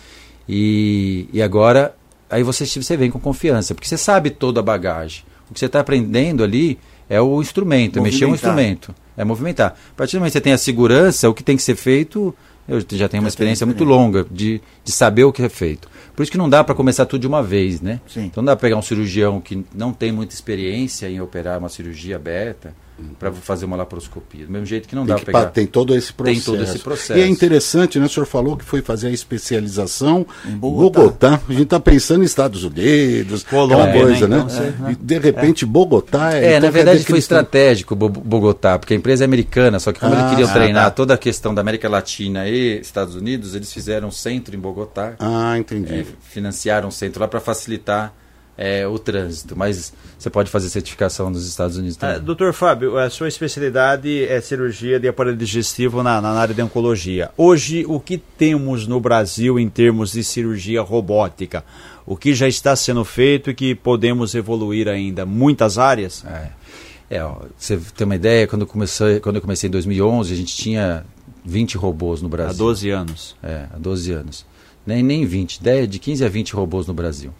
E, 0.47 1.27
e 1.31 1.41
agora, 1.41 1.95
aí 2.29 2.43
você, 2.43 2.65
você 2.65 2.97
vem 2.97 3.09
com 3.09 3.19
confiança, 3.19 3.73
porque 3.73 3.87
você 3.87 3.97
sabe 3.97 4.29
toda 4.29 4.59
a 4.59 4.63
bagagem. 4.63 5.23
O 5.49 5.53
que 5.53 5.59
você 5.59 5.67
está 5.67 5.79
aprendendo 5.79 6.43
ali 6.43 6.77
é 7.09 7.21
o 7.21 7.41
instrumento, 7.41 7.99
é 7.99 8.01
mexer 8.01 8.25
um 8.25 8.33
instrumento, 8.33 8.93
é 9.15 9.23
movimentar. 9.23 9.75
A 9.91 9.95
partir 9.95 10.17
do 10.17 10.19
momento 10.19 10.31
que 10.31 10.39
você 10.39 10.41
tem 10.41 10.53
a 10.53 10.57
segurança, 10.57 11.29
o 11.29 11.33
que 11.33 11.43
tem 11.43 11.55
que 11.55 11.63
ser 11.63 11.75
feito, 11.75 12.35
eu 12.67 12.79
já 12.79 13.07
tenho 13.07 13.21
uma 13.21 13.29
Já 13.29 13.33
experiência 13.33 13.65
muito 13.65 13.83
longa 13.83 14.25
de, 14.29 14.59
de 14.83 14.91
saber 14.91 15.23
o 15.23 15.31
que 15.31 15.43
é 15.43 15.49
feito. 15.49 15.87
Por 16.15 16.23
isso 16.23 16.31
que 16.31 16.37
não 16.37 16.49
dá 16.49 16.63
para 16.63 16.73
começar 16.73 17.05
tudo 17.05 17.21
de 17.21 17.27
uma 17.27 17.43
vez, 17.43 17.79
né? 17.79 17.99
Sim. 18.07 18.25
Então 18.25 18.41
não 18.41 18.47
dá 18.47 18.55
para 18.55 18.61
pegar 18.61 18.77
um 18.77 18.81
cirurgião 18.81 19.39
que 19.39 19.63
não 19.73 19.93
tem 19.93 20.11
muita 20.11 20.33
experiência 20.33 21.07
em 21.07 21.21
operar 21.21 21.59
uma 21.59 21.69
cirurgia 21.69 22.15
aberta 22.15 22.73
para 23.19 23.31
fazer 23.31 23.65
uma 23.65 23.75
laparoscopia. 23.75 24.45
Do 24.45 24.51
mesmo 24.51 24.65
jeito 24.65 24.87
que 24.87 24.95
não 24.95 25.05
Tem, 25.05 25.15
dá 25.15 25.21
para 25.21 25.31
pa- 25.31 25.39
pegar. 25.39 25.51
tem 25.51 25.65
todo 25.67 25.95
esse 25.95 26.07
Tem 26.13 26.15
processo. 26.25 26.45
todo 26.51 26.63
esse 26.63 26.79
processo. 26.79 27.19
E 27.19 27.21
é 27.21 27.27
interessante, 27.27 27.99
né? 27.99 28.05
O 28.05 28.09
senhor 28.09 28.25
falou 28.25 28.55
que 28.55 28.63
foi 28.63 28.81
fazer 28.81 29.07
a 29.07 29.11
especialização 29.11 30.25
Em 30.45 30.51
Bogotá. 30.51 30.99
Bogotá. 30.99 31.41
A 31.47 31.51
gente 31.51 31.63
está 31.63 31.79
pensando 31.79 32.21
em 32.23 32.25
Estados 32.25 32.63
Unidos, 32.63 33.43
Colômbia, 33.43 33.83
aquela 33.83 34.05
coisa, 34.05 34.27
né? 34.27 34.37
né? 34.37 34.43
Então, 34.45 34.49
você- 34.49 34.91
E 34.91 34.95
de 34.95 35.19
repente 35.19 35.65
Bogotá 35.65 36.33
é. 36.33 36.37
É, 36.45 36.49
então 36.57 36.61
na 36.61 36.71
verdade 36.71 37.03
foi 37.03 37.19
estratégico 37.19 37.95
Bo- 37.95 38.09
Bogotá, 38.09 38.77
porque 38.79 38.93
a 38.93 38.97
empresa 38.97 39.23
é 39.23 39.25
americana, 39.25 39.79
só 39.79 39.91
que 39.91 39.99
como 39.99 40.13
Ah, 40.13 40.19
eles 40.19 40.29
queriam 40.31 40.49
ah, 40.49 40.53
treinar 40.53 40.83
tá. 40.85 40.91
toda 40.91 41.13
a 41.13 41.17
questão 41.17 41.53
da 41.53 41.61
América 41.61 41.89
Latina 41.89 42.47
e 42.47 42.79
Estados 42.79 43.15
Unidos, 43.15 43.55
eles 43.55 43.71
fizeram 43.71 44.07
um 44.07 44.11
centro 44.11 44.55
em 44.55 44.59
Bogotá, 44.59 45.13
Ah, 45.19 45.57
entendi. 45.57 45.93
é, 45.93 46.05
financiaram 46.29 46.87
um 46.87 46.91
centro 46.91 47.21
lá 47.21 47.27
para 47.27 47.39
facilitar 47.39 48.13
é, 48.57 48.87
o 48.87 48.97
trânsito, 48.97 49.55
mas 49.55 49.91
você 50.17 50.29
pode 50.29 50.49
fazer 50.49 50.69
certificação 50.69 51.29
nos 51.29 51.47
Estados 51.47 51.77
Unidos 51.77 51.97
Ah, 51.97 52.07
também. 52.13 52.21
doutor 52.23 52.53
Fábio, 52.53 52.97
a 52.97 53.09
sua 53.09 53.27
especialidade 53.27 54.25
é 54.25 54.39
cirurgia 54.39 54.99
de 54.99 55.07
aparelho 55.07 55.35
digestivo 55.37 56.01
na, 56.01 56.21
na 56.21 56.29
área 56.31 56.55
de 56.55 56.61
oncologia. 56.61 57.31
Hoje, 57.37 57.85
o 57.87 57.99
que 57.99 58.17
temos 58.17 58.87
no 58.87 58.99
Brasil 58.99 59.59
em 59.59 59.69
termos 59.69 60.13
de 60.13 60.23
cirurgia 60.23 60.81
robótica? 60.81 61.63
O 62.05 62.15
que 62.15 62.33
já 62.33 62.47
está 62.47 62.75
sendo 62.75 63.03
feito 63.03 63.49
e 63.49 63.53
que 63.53 63.75
podemos 63.75 64.35
evoluir 64.35 64.87
ainda? 64.87 65.25
Muitas 65.25 65.77
áreas? 65.77 66.23
É, 66.25 67.17
é 67.17 67.23
ó, 67.23 67.37
você 67.57 67.77
tem 67.95 68.05
uma 68.05 68.15
ideia, 68.15 68.47
quando 68.47 68.61
eu, 68.61 68.67
comecei, 68.67 69.19
quando 69.19 69.37
eu 69.37 69.41
comecei 69.41 69.67
em 69.67 69.71
2011, 69.71 70.31
a 70.33 70.37
gente 70.37 70.55
tinha 70.55 71.05
20 71.43 71.77
robôs 71.77 72.21
no 72.21 72.29
Brasil. 72.29 72.51
Há 72.51 72.57
12 72.57 72.89
anos. 72.89 73.35
É, 73.43 73.65
há 73.73 73.77
12 73.77 74.11
anos. 74.11 74.45
Nem, 74.85 75.01
nem 75.01 75.25
20, 75.25 75.61
de, 75.61 75.87
de 75.87 75.99
15 75.99 76.23
a 76.23 76.29
20 76.29 76.53
robôs 76.53 76.85
no 76.85 76.93
Brasil. 76.93 77.31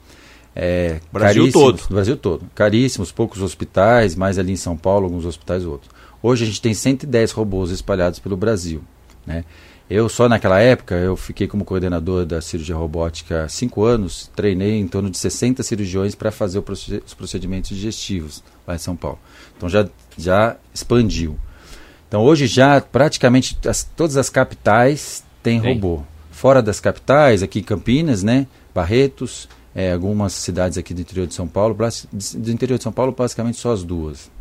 É, 0.55 0.99
Brasil 1.11 1.43
caríssimos- 1.43 1.81
todo. 1.81 1.93
Brasil 1.93 2.17
todo. 2.17 2.43
Caríssimos, 2.55 3.11
poucos 3.11 3.41
hospitais, 3.41 4.15
mais 4.15 4.39
ali 4.39 4.53
em 4.53 4.57
São 4.57 4.77
Paulo, 4.77 5.05
alguns 5.05 5.25
hospitais 5.25 5.65
outros. 5.65 5.91
Hoje 6.23 6.43
a 6.43 6.47
gente 6.47 6.61
tem 6.61 6.73
110 6.73 7.31
robôs 7.31 7.71
espalhados 7.71 8.19
pelo 8.19 8.37
Brasil. 8.37 8.81
Né? 9.27 9.43
Eu 9.89 10.07
só 10.09 10.27
naquela 10.29 10.59
época, 10.59 10.95
eu 10.95 11.15
fiquei 11.15 11.47
como 11.47 11.63
coordenador 11.65 12.25
da 12.25 12.41
cirurgia 12.41 12.75
robótica 12.75 13.43
há 13.43 13.49
5 13.49 13.83
anos, 13.83 14.31
treinei 14.35 14.79
em 14.79 14.87
torno 14.87 15.09
de 15.09 15.17
60 15.17 15.61
cirurgiões 15.61 16.15
para 16.15 16.31
fazer 16.31 16.57
os 17.05 17.13
procedimentos 17.13 17.69
digestivos 17.69 18.41
lá 18.65 18.73
em 18.75 18.79
São 18.79 18.95
Paulo. 18.95 19.19
Então 19.55 19.67
já, 19.69 19.87
já 20.17 20.55
expandiu. 20.73 21.37
Então 22.07 22.23
hoje 22.23 22.47
já 22.47 22.79
praticamente 22.81 23.57
as- 23.67 23.83
todas 23.95 24.15
as 24.17 24.29
capitais 24.29 25.23
têm 25.43 25.59
Tem. 25.61 25.73
robô. 25.73 26.01
Fora 26.31 26.61
das 26.63 26.79
capitais, 26.79 27.43
aqui 27.43 27.59
em 27.59 27.63
Campinas, 27.63 28.23
né? 28.23 28.47
Barretos, 28.73 29.47
é, 29.75 29.91
algumas 29.91 30.31
cidades 30.31 30.77
aqui 30.77 30.93
do 30.93 31.01
interior 31.01 31.27
de 31.27 31.33
São 31.33 31.47
Paulo, 31.47 31.75
do 31.75 32.51
interior 32.51 32.77
de 32.77 32.83
São 32.83 32.93
Paulo 32.93 33.13
basicamente 33.15 33.57
só 33.57 33.73
as 33.73 33.83
duas. 33.83 34.31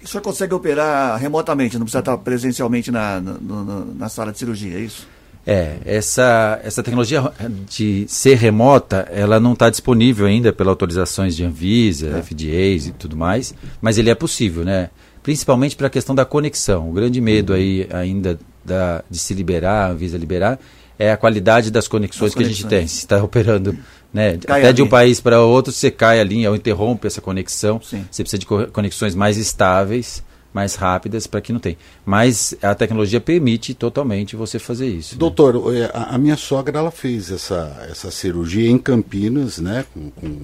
E 0.00 0.04
o 0.04 0.08
senhor 0.08 0.22
consegue 0.22 0.54
operar 0.54 1.20
remotamente, 1.20 1.76
não 1.76 1.84
precisa 1.84 1.98
estar 1.98 2.16
presencialmente 2.18 2.90
na, 2.90 3.20
na, 3.20 3.84
na 3.94 4.08
sala 4.08 4.32
de 4.32 4.38
cirurgia, 4.38 4.78
é 4.78 4.80
isso? 4.80 5.06
É, 5.46 5.78
essa, 5.84 6.60
essa 6.62 6.82
tecnologia 6.82 7.32
de 7.68 8.04
ser 8.06 8.36
remota, 8.36 9.08
ela 9.10 9.40
não 9.40 9.54
está 9.54 9.70
disponível 9.70 10.26
ainda 10.26 10.52
pelas 10.52 10.70
autorizações 10.70 11.34
de 11.34 11.44
Anvisa, 11.44 12.22
FDAs 12.22 12.86
e 12.86 12.92
tudo 12.98 13.16
mais, 13.16 13.54
mas 13.80 13.98
ele 13.98 14.10
é 14.10 14.14
possível, 14.14 14.64
né? 14.64 14.90
Principalmente 15.22 15.74
para 15.74 15.86
a 15.86 15.90
questão 15.90 16.14
da 16.14 16.24
conexão. 16.24 16.90
O 16.90 16.92
grande 16.92 17.20
medo 17.20 17.52
aí 17.52 17.88
ainda 17.90 18.38
da, 18.62 19.02
de 19.08 19.18
se 19.18 19.32
liberar, 19.32 19.86
a 19.86 19.90
Anvisa 19.92 20.18
liberar, 20.18 20.58
é 20.98 21.12
a 21.12 21.16
qualidade 21.16 21.70
das 21.70 21.86
conexões 21.88 22.32
Das 22.32 22.34
que 22.36 22.42
a 22.42 22.46
gente 22.48 22.62
conexões. 22.62 22.80
tem. 22.80 22.88
Se 22.88 22.98
está 22.98 23.22
operando 23.22 23.76
né, 24.12 24.38
até 24.48 24.72
de 24.72 24.82
um 24.82 24.88
país 24.88 25.20
para 25.20 25.40
outro, 25.40 25.72
você 25.72 25.90
cai 25.90 26.20
a 26.20 26.24
linha 26.24 26.50
ou 26.50 26.56
interrompe 26.56 27.06
essa 27.06 27.20
conexão. 27.20 27.80
Sim. 27.82 28.04
Você 28.10 28.22
precisa 28.22 28.38
de 28.40 28.46
co- 28.46 28.66
conexões 28.68 29.14
mais 29.14 29.36
estáveis, 29.36 30.22
mais 30.52 30.74
rápidas, 30.74 31.26
para 31.26 31.40
que 31.42 31.52
não 31.52 31.60
tem. 31.60 31.76
Mas 32.06 32.54
a 32.62 32.74
tecnologia 32.74 33.20
permite 33.20 33.74
totalmente 33.74 34.34
você 34.34 34.58
fazer 34.58 34.88
isso. 34.88 35.14
né? 35.14 35.18
Doutor, 35.18 35.74
eh, 35.76 35.90
a, 35.94 36.14
a 36.14 36.18
minha 36.18 36.36
sogra 36.38 36.78
ela 36.78 36.90
fez 36.90 37.30
essa, 37.30 37.86
essa 37.90 38.10
cirurgia 38.10 38.68
em 38.68 38.78
Campinas, 38.78 39.58
né, 39.58 39.84
com, 39.94 40.10
com- 40.10 40.38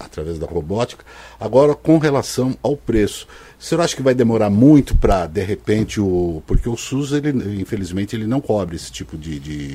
através 0.00 0.38
da 0.38 0.46
robótica. 0.46 1.04
Agora, 1.38 1.74
com 1.74 1.98
relação 1.98 2.56
ao 2.62 2.76
preço, 2.76 3.28
o 3.60 3.62
senhor 3.62 3.82
acha 3.82 3.94
que 3.94 4.02
vai 4.02 4.14
demorar 4.14 4.48
muito 4.48 4.96
para, 4.96 5.26
de 5.26 5.42
repente, 5.42 6.00
o. 6.00 6.42
Porque 6.46 6.68
o 6.68 6.76
SUS, 6.76 7.12
ele, 7.12 7.28
infelizmente, 7.60 8.16
ele 8.16 8.26
não 8.26 8.40
cobre 8.40 8.74
esse 8.76 8.90
tipo 8.90 9.18
de, 9.18 9.38
de, 9.38 9.68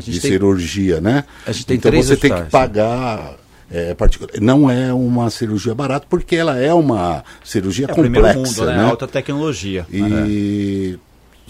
de 0.00 0.20
tem- 0.20 0.30
cirurgia, 0.30 1.00
né? 1.00 1.24
a 1.46 1.52
gente 1.52 1.66
tem 1.66 1.76
então 1.76 1.92
você 1.92 2.16
tem 2.16 2.32
que 2.32 2.40
né? 2.40 2.48
pagar. 2.50 3.36
é, 3.70 3.94
particular. 3.94 4.32
Não 4.40 4.70
é 4.70 4.92
uma 4.92 5.28
cirurgia 5.30 5.74
barata, 5.74 6.06
porque 6.08 6.34
ela 6.34 6.58
é 6.58 6.72
uma 6.72 7.22
cirurgia 7.44 7.86
É 7.88 7.94
complexa. 7.94 8.38
mundo, 8.38 8.64
né? 8.64 8.76
né? 8.78 8.84
Alta 8.84 9.06
tecnologia. 9.06 9.86
E 9.92 10.98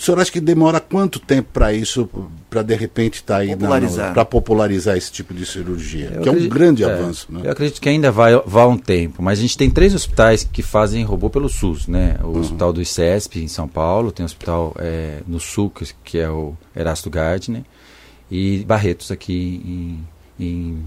o 0.00 0.02
senhor 0.02 0.18
acha 0.18 0.32
que 0.32 0.40
demora 0.40 0.80
quanto 0.80 1.20
tempo 1.20 1.50
para 1.52 1.72
isso, 1.74 2.08
para 2.48 2.62
de 2.62 2.74
repente 2.74 3.16
estar 3.16 3.36
aí 3.38 3.50
Popularizar. 3.50 4.12
para 4.14 4.24
popularizar 4.24 4.96
esse 4.96 5.12
tipo 5.12 5.34
de 5.34 5.44
cirurgia? 5.44 6.10
Eu 6.14 6.22
que 6.22 6.28
é 6.28 6.32
um 6.32 6.34
acredito- 6.34 6.52
grande 6.54 6.82
é, 6.84 6.86
avanço, 6.92 7.26
né? 7.30 7.40
Eu 7.44 7.50
acredito 7.52 7.80
que 7.80 7.88
ainda 7.88 8.10
vai, 8.10 8.34
vai 8.46 8.66
um 8.66 8.78
tempo, 8.78 9.22
mas 9.22 9.38
a 9.38 9.42
gente 9.42 9.58
tem 9.58 9.68
três 9.70 9.94
hospitais 9.94 10.42
que 10.42 10.62
fazem 10.62 11.04
robô 11.04 11.28
pelo 11.28 11.48
SUS, 11.48 11.86
né? 11.86 12.16
O 12.22 12.28
Uhum. 12.28 12.40
Hospital 12.40 12.72
do 12.72 12.80
ICESP, 12.80 13.40
em 13.44 13.48
São 13.48 13.68
Paulo, 13.68 14.10
tem 14.10 14.24
um 14.24 14.26
hospital 14.26 14.74
é, 14.78 15.18
no 15.26 15.38
Sul, 15.38 15.68
que, 15.70 15.84
que 16.02 16.18
é 16.18 16.30
o 16.30 16.54
Erasto 16.74 17.10
Gardner, 17.10 17.62
e 18.30 18.64
Barretos 18.64 19.10
aqui 19.10 19.60
em, 20.38 20.44
em, 20.46 20.78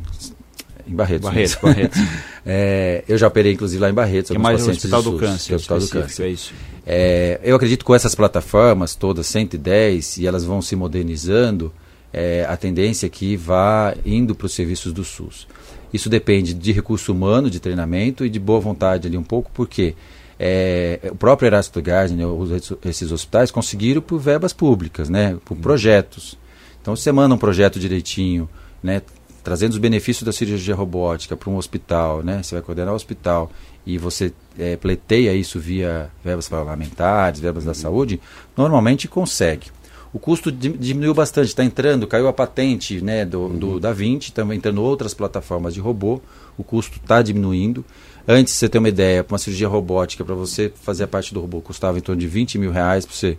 em 0.87 0.95
Barretos. 0.95 1.29
Barretos. 1.29 1.55
Barretos. 1.61 1.99
É, 2.45 3.05
eu 3.07 3.17
já 3.17 3.27
operei, 3.27 3.53
inclusive, 3.53 3.79
lá 3.81 3.89
em 3.89 3.93
Barretos. 3.93 4.29
Que 4.31 4.35
é 4.35 4.39
mais 4.39 4.55
o 4.63 4.65
pacientes 4.65 4.83
Hospital 4.83 5.01
do 5.01 5.11
SUS, 5.11 5.19
Câncer. 5.21 5.53
é 5.53 5.55
Hospital 5.55 5.79
do 5.79 5.87
Câncer. 5.87 6.23
É 6.25 6.29
isso. 6.29 6.53
É, 6.85 7.39
eu 7.41 7.55
acredito 7.55 7.79
que 7.79 7.85
com 7.85 7.95
essas 7.95 8.13
plataformas 8.13 8.95
todas, 8.95 9.27
110, 9.27 10.17
e 10.17 10.27
elas 10.27 10.43
vão 10.43 10.61
se 10.61 10.75
modernizando, 10.75 11.71
é, 12.11 12.45
a 12.49 12.57
tendência 12.57 13.05
é 13.05 13.09
que 13.09 13.37
vá 13.37 13.95
indo 14.05 14.35
para 14.35 14.45
os 14.45 14.53
serviços 14.53 14.91
do 14.91 15.05
SUS. 15.05 15.47
Isso 15.93 16.09
depende 16.09 16.53
de 16.53 16.71
recurso 16.73 17.13
humano, 17.13 17.49
de 17.49 17.61
treinamento 17.61 18.25
e 18.25 18.29
de 18.29 18.39
boa 18.39 18.59
vontade 18.59 19.07
ali 19.07 19.17
um 19.17 19.23
pouco, 19.23 19.49
porque 19.53 19.95
é, 20.37 20.99
o 21.11 21.15
próprio 21.15 21.47
Erasto 21.47 21.81
Gardner, 21.81 22.27
os- 22.27 22.73
esses 22.83 23.09
hospitais, 23.13 23.51
conseguiram 23.51 24.01
por 24.01 24.19
verbas 24.19 24.51
públicas, 24.51 25.07
né, 25.07 25.37
por 25.45 25.55
projetos. 25.55 26.37
Então, 26.81 26.93
você 26.93 27.09
manda 27.09 27.33
um 27.33 27.37
projeto 27.37 27.79
direitinho, 27.79 28.49
né, 28.83 29.01
trazendo 29.43 29.73
os 29.73 29.77
benefícios 29.77 30.23
da 30.23 30.31
cirurgia 30.31 30.73
robótica 30.75 31.35
para 31.35 31.49
um 31.49 31.57
hospital, 31.57 32.23
né, 32.23 32.41
você 32.41 32.55
vai 32.55 32.61
coordenar 32.61 32.93
o 32.93 32.95
hospital 32.95 33.51
e 33.85 33.97
você 33.97 34.31
é, 34.57 34.75
pleiteia 34.77 35.33
isso 35.33 35.59
via 35.59 36.09
verbas 36.23 36.47
parlamentares, 36.47 37.39
verbas 37.39 37.65
da 37.65 37.73
saúde, 37.73 38.19
normalmente 38.55 39.07
consegue. 39.07 39.67
O 40.13 40.19
custo 40.19 40.51
di- 40.51 40.77
diminuiu 40.77 41.13
bastante, 41.13 41.47
está 41.47 41.63
entrando, 41.63 42.05
caiu 42.07 42.27
a 42.27 42.33
patente 42.33 43.01
né, 43.01 43.25
do, 43.25 43.49
do 43.49 43.79
da 43.79 43.91
20, 43.91 44.25
estão 44.27 44.53
entrando 44.53 44.81
outras 44.81 45.13
plataformas 45.13 45.73
de 45.73 45.79
robô, 45.79 46.21
o 46.57 46.63
custo 46.63 46.97
está 47.01 47.21
diminuindo. 47.21 47.83
Antes, 48.27 48.53
você 48.53 48.69
ter 48.69 48.77
uma 48.77 48.87
ideia, 48.87 49.23
para 49.23 49.33
uma 49.33 49.39
cirurgia 49.39 49.67
robótica, 49.67 50.23
para 50.23 50.35
você 50.35 50.71
fazer 50.81 51.03
a 51.03 51.07
parte 51.07 51.33
do 51.33 51.41
robô, 51.41 51.59
custava 51.61 51.97
em 51.97 52.01
torno 52.01 52.21
de 52.21 52.27
20 52.27 52.57
mil 52.59 52.71
reais 52.71 53.05
para 53.05 53.15
você, 53.15 53.37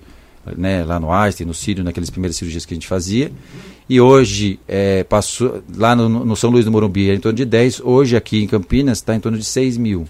né, 0.57 0.85
lá 0.85 0.99
no 1.01 1.13
Einstein, 1.13 1.47
no 1.47 1.55
Sírio, 1.55 1.85
naqueles 1.85 2.11
primeiras 2.11 2.37
cirurgias 2.37 2.65
que 2.65 2.75
a 2.75 2.77
gente 2.77 2.87
fazia. 2.87 3.31
E 3.89 4.01
hoje, 4.01 4.59
é, 4.67 5.05
passou, 5.05 5.63
lá 5.77 5.95
no, 5.95 6.09
no 6.09 6.37
São 6.37 6.51
Luís 6.51 6.65
do 6.65 6.73
Morumbi, 6.73 7.09
era 7.09 7.17
em 7.17 7.21
torno 7.21 7.37
de 7.37 7.45
10, 7.45 7.81
hoje 7.81 8.17
aqui 8.17 8.43
em 8.43 8.47
Campinas 8.47 8.99
está 8.99 9.15
em 9.15 9.21
torno 9.21 9.37
de 9.37 9.45
6 9.45 9.77
mil. 9.77 10.07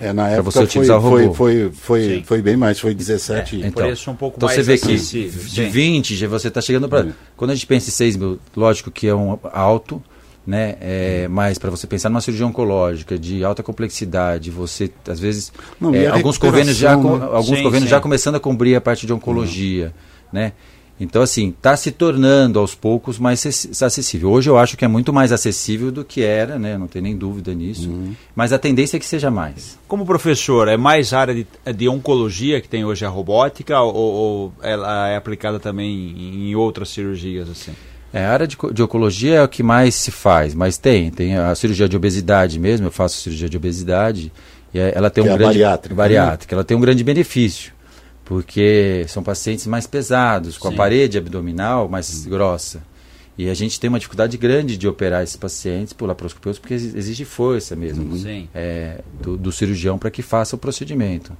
É, 0.00 0.14
na 0.14 0.30
época 0.30 0.50
você 0.50 0.58
foi, 0.58 0.64
utilizar 0.64 0.98
o 0.98 1.02
foi, 1.02 1.22
robô. 1.24 1.34
foi, 1.34 1.70
foi, 1.72 2.22
foi 2.24 2.42
bem 2.42 2.56
mais, 2.56 2.80
foi 2.80 2.94
17. 2.94 3.56
Então, 3.56 3.84
preço 3.84 4.10
um 4.10 4.16
pouco 4.16 4.38
então 4.38 4.46
mais 4.46 4.56
você 4.56 4.62
vê 4.62 4.78
que 4.78 4.96
de 4.96 4.98
sim. 4.98 5.68
20 5.68 6.16
já 6.16 6.26
você 6.26 6.48
está 6.48 6.62
chegando 6.62 6.88
para. 6.88 7.06
Hum. 7.06 7.12
Quando 7.36 7.50
a 7.50 7.54
gente 7.54 7.66
pensa 7.66 7.90
em 7.90 7.92
6 7.92 8.16
mil, 8.16 8.40
lógico 8.56 8.90
que 8.90 9.06
é 9.06 9.14
um 9.14 9.38
alto, 9.52 10.02
né? 10.46 10.76
É, 10.80 11.28
mas 11.28 11.58
para 11.58 11.70
você 11.70 11.86
pensar 11.86 12.08
numa 12.08 12.20
cirurgia 12.20 12.46
oncológica 12.46 13.18
de 13.18 13.44
alta 13.44 13.62
complexidade, 13.62 14.50
você 14.50 14.90
às 15.08 15.20
vezes 15.20 15.52
Não, 15.80 15.94
é, 15.94 16.06
alguns 16.06 16.38
convênios 16.38 16.76
já 16.76 16.96
né? 16.96 17.02
alguns 17.32 17.58
Sim, 17.58 17.62
convênios 17.62 17.84
sim. 17.84 17.90
já 17.90 18.00
começando 18.00 18.36
a 18.36 18.40
cobrir 18.40 18.74
a 18.74 18.80
parte 18.80 19.06
de 19.06 19.12
oncologia, 19.12 19.92
né? 20.32 20.52
Então 21.02 21.22
assim 21.22 21.48
está 21.48 21.74
se 21.78 21.90
tornando 21.90 22.58
aos 22.58 22.74
poucos 22.74 23.18
mais 23.18 23.38
acess- 23.46 23.82
acessível. 23.82 24.30
Hoje 24.30 24.50
eu 24.50 24.58
acho 24.58 24.76
que 24.76 24.84
é 24.84 24.88
muito 24.88 25.12
mais 25.14 25.32
acessível 25.32 25.90
do 25.90 26.04
que 26.04 26.22
era, 26.22 26.58
né? 26.58 26.76
Não 26.76 26.86
tem 26.86 27.00
nem 27.00 27.16
dúvida 27.16 27.54
nisso. 27.54 27.88
Uhum. 27.88 28.14
Mas 28.36 28.52
a 28.52 28.58
tendência 28.58 28.98
é 28.98 29.00
que 29.00 29.06
seja 29.06 29.30
mais. 29.30 29.78
Como 29.88 30.04
professor, 30.04 30.68
é 30.68 30.76
mais 30.76 31.14
área 31.14 31.34
de, 31.34 31.46
de 31.74 31.88
oncologia 31.88 32.60
que 32.60 32.68
tem 32.68 32.84
hoje 32.84 33.06
a 33.06 33.08
robótica 33.08 33.80
ou, 33.80 33.94
ou 33.94 34.52
ela 34.62 35.08
é 35.08 35.16
aplicada 35.16 35.58
também 35.58 36.14
em 36.50 36.54
outras 36.54 36.90
cirurgias 36.90 37.48
assim? 37.48 37.72
É, 38.12 38.24
a 38.24 38.32
área 38.32 38.46
de, 38.46 38.56
de 38.72 38.82
oncologia 38.82 39.36
é 39.36 39.42
o 39.42 39.48
que 39.48 39.62
mais 39.62 39.94
se 39.94 40.10
faz, 40.10 40.52
mas 40.54 40.76
tem, 40.76 41.10
tem 41.10 41.36
a 41.36 41.54
cirurgia 41.54 41.88
de 41.88 41.96
obesidade 41.96 42.58
mesmo, 42.58 42.86
eu 42.88 42.90
faço 42.90 43.16
cirurgia 43.20 43.48
de 43.48 43.56
obesidade, 43.56 44.32
e 44.74 44.78
é- 44.80 44.92
ela 44.94 45.08
tem 45.10 45.22
Que 45.22 45.30
um 45.30 45.34
é 45.34 45.38
grande 45.38 45.52
bariátrica, 45.58 45.94
né? 45.94 45.96
bariátrica, 45.96 46.54
ela 46.54 46.64
tem 46.64 46.76
um 46.76 46.80
grande 46.80 47.04
benefício, 47.04 47.72
porque 48.24 49.04
são 49.08 49.22
pacientes 49.22 49.66
mais 49.66 49.86
pesados, 49.86 50.58
com 50.58 50.68
Sim. 50.68 50.74
a 50.74 50.76
parede 50.76 51.18
abdominal 51.18 51.88
mais 51.88 52.26
grossa. 52.26 52.82
E 53.38 53.48
a 53.48 53.54
gente 53.54 53.80
tem 53.80 53.88
uma 53.88 53.98
dificuldade 53.98 54.36
grande 54.36 54.76
de 54.76 54.86
operar 54.86 55.22
esses 55.22 55.36
pacientes 55.36 55.92
por 55.94 56.06
laparoscopia, 56.06 56.52
porque 56.54 56.74
exi- 56.74 56.96
exige 56.98 57.24
força 57.24 57.74
mesmo 57.74 58.14
Sim. 58.18 58.48
é, 58.54 59.00
do, 59.22 59.36
do 59.36 59.50
cirurgião 59.50 59.96
para 59.98 60.10
que 60.10 60.20
faça 60.20 60.56
o 60.56 60.58
procedimento. 60.58 61.32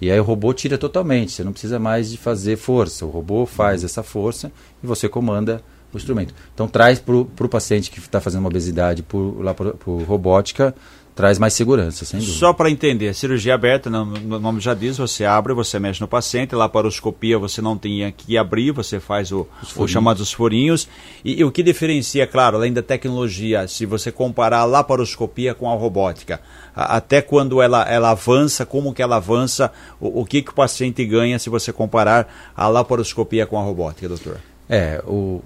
E 0.00 0.10
aí 0.10 0.18
o 0.18 0.24
robô 0.24 0.52
tira 0.52 0.76
totalmente, 0.76 1.30
você 1.32 1.44
não 1.44 1.52
precisa 1.52 1.78
mais 1.78 2.10
de 2.10 2.16
fazer 2.16 2.56
força. 2.56 3.06
O 3.06 3.10
robô 3.10 3.46
faz 3.46 3.84
essa 3.84 4.02
força 4.02 4.50
e 4.82 4.86
você 4.86 5.08
comanda 5.08 5.62
o 5.92 5.96
instrumento. 5.96 6.34
Então 6.54 6.66
traz 6.68 6.98
para 6.98 7.14
o 7.16 7.48
paciente 7.48 7.90
que 7.90 7.98
está 7.98 8.20
fazendo 8.20 8.40
uma 8.40 8.48
obesidade 8.48 9.02
por, 9.02 9.40
lá 9.42 9.54
por, 9.54 9.74
por 9.74 10.02
robótica, 10.02 10.74
traz 11.14 11.38
mais 11.38 11.54
segurança, 11.54 12.04
sem 12.04 12.20
dúvida. 12.20 12.38
Só 12.38 12.52
para 12.52 12.70
entender, 12.70 13.14
cirurgia 13.14 13.54
aberta, 13.54 13.88
o 13.88 14.04
nome 14.38 14.60
já 14.60 14.74
diz, 14.74 14.98
você 14.98 15.24
abre, 15.24 15.54
você 15.54 15.78
mexe 15.78 15.98
no 15.98 16.06
paciente, 16.06 16.54
laparoscopia 16.54 17.38
você 17.38 17.62
não 17.62 17.78
tem 17.78 18.12
que 18.14 18.36
abrir, 18.36 18.70
você 18.72 19.00
faz 19.00 19.32
o, 19.32 19.46
os 19.76 19.90
chamados 19.90 20.30
furinhos. 20.30 20.86
E, 21.24 21.40
e 21.40 21.44
o 21.44 21.50
que 21.50 21.62
diferencia, 21.62 22.26
claro, 22.26 22.58
além 22.58 22.70
da 22.70 22.82
tecnologia, 22.82 23.66
se 23.66 23.86
você 23.86 24.12
comparar 24.12 24.58
a 24.58 24.64
laparoscopia 24.66 25.54
com 25.54 25.70
a 25.70 25.74
robótica, 25.74 26.38
a- 26.74 26.96
até 26.96 27.22
quando 27.22 27.62
ela, 27.62 27.82
ela 27.90 28.10
avança, 28.10 28.66
como 28.66 28.92
que 28.92 29.00
ela 29.00 29.16
avança, 29.16 29.72
o, 29.98 30.20
o 30.20 30.24
que, 30.26 30.42
que 30.42 30.50
o 30.50 30.54
paciente 30.54 31.02
ganha 31.06 31.38
se 31.38 31.48
você 31.48 31.72
comparar 31.72 32.52
a 32.54 32.68
laparoscopia 32.68 33.46
com 33.46 33.58
a 33.58 33.62
robótica, 33.62 34.06
doutor? 34.06 34.36
É, 34.68 35.02
o, 35.06 35.40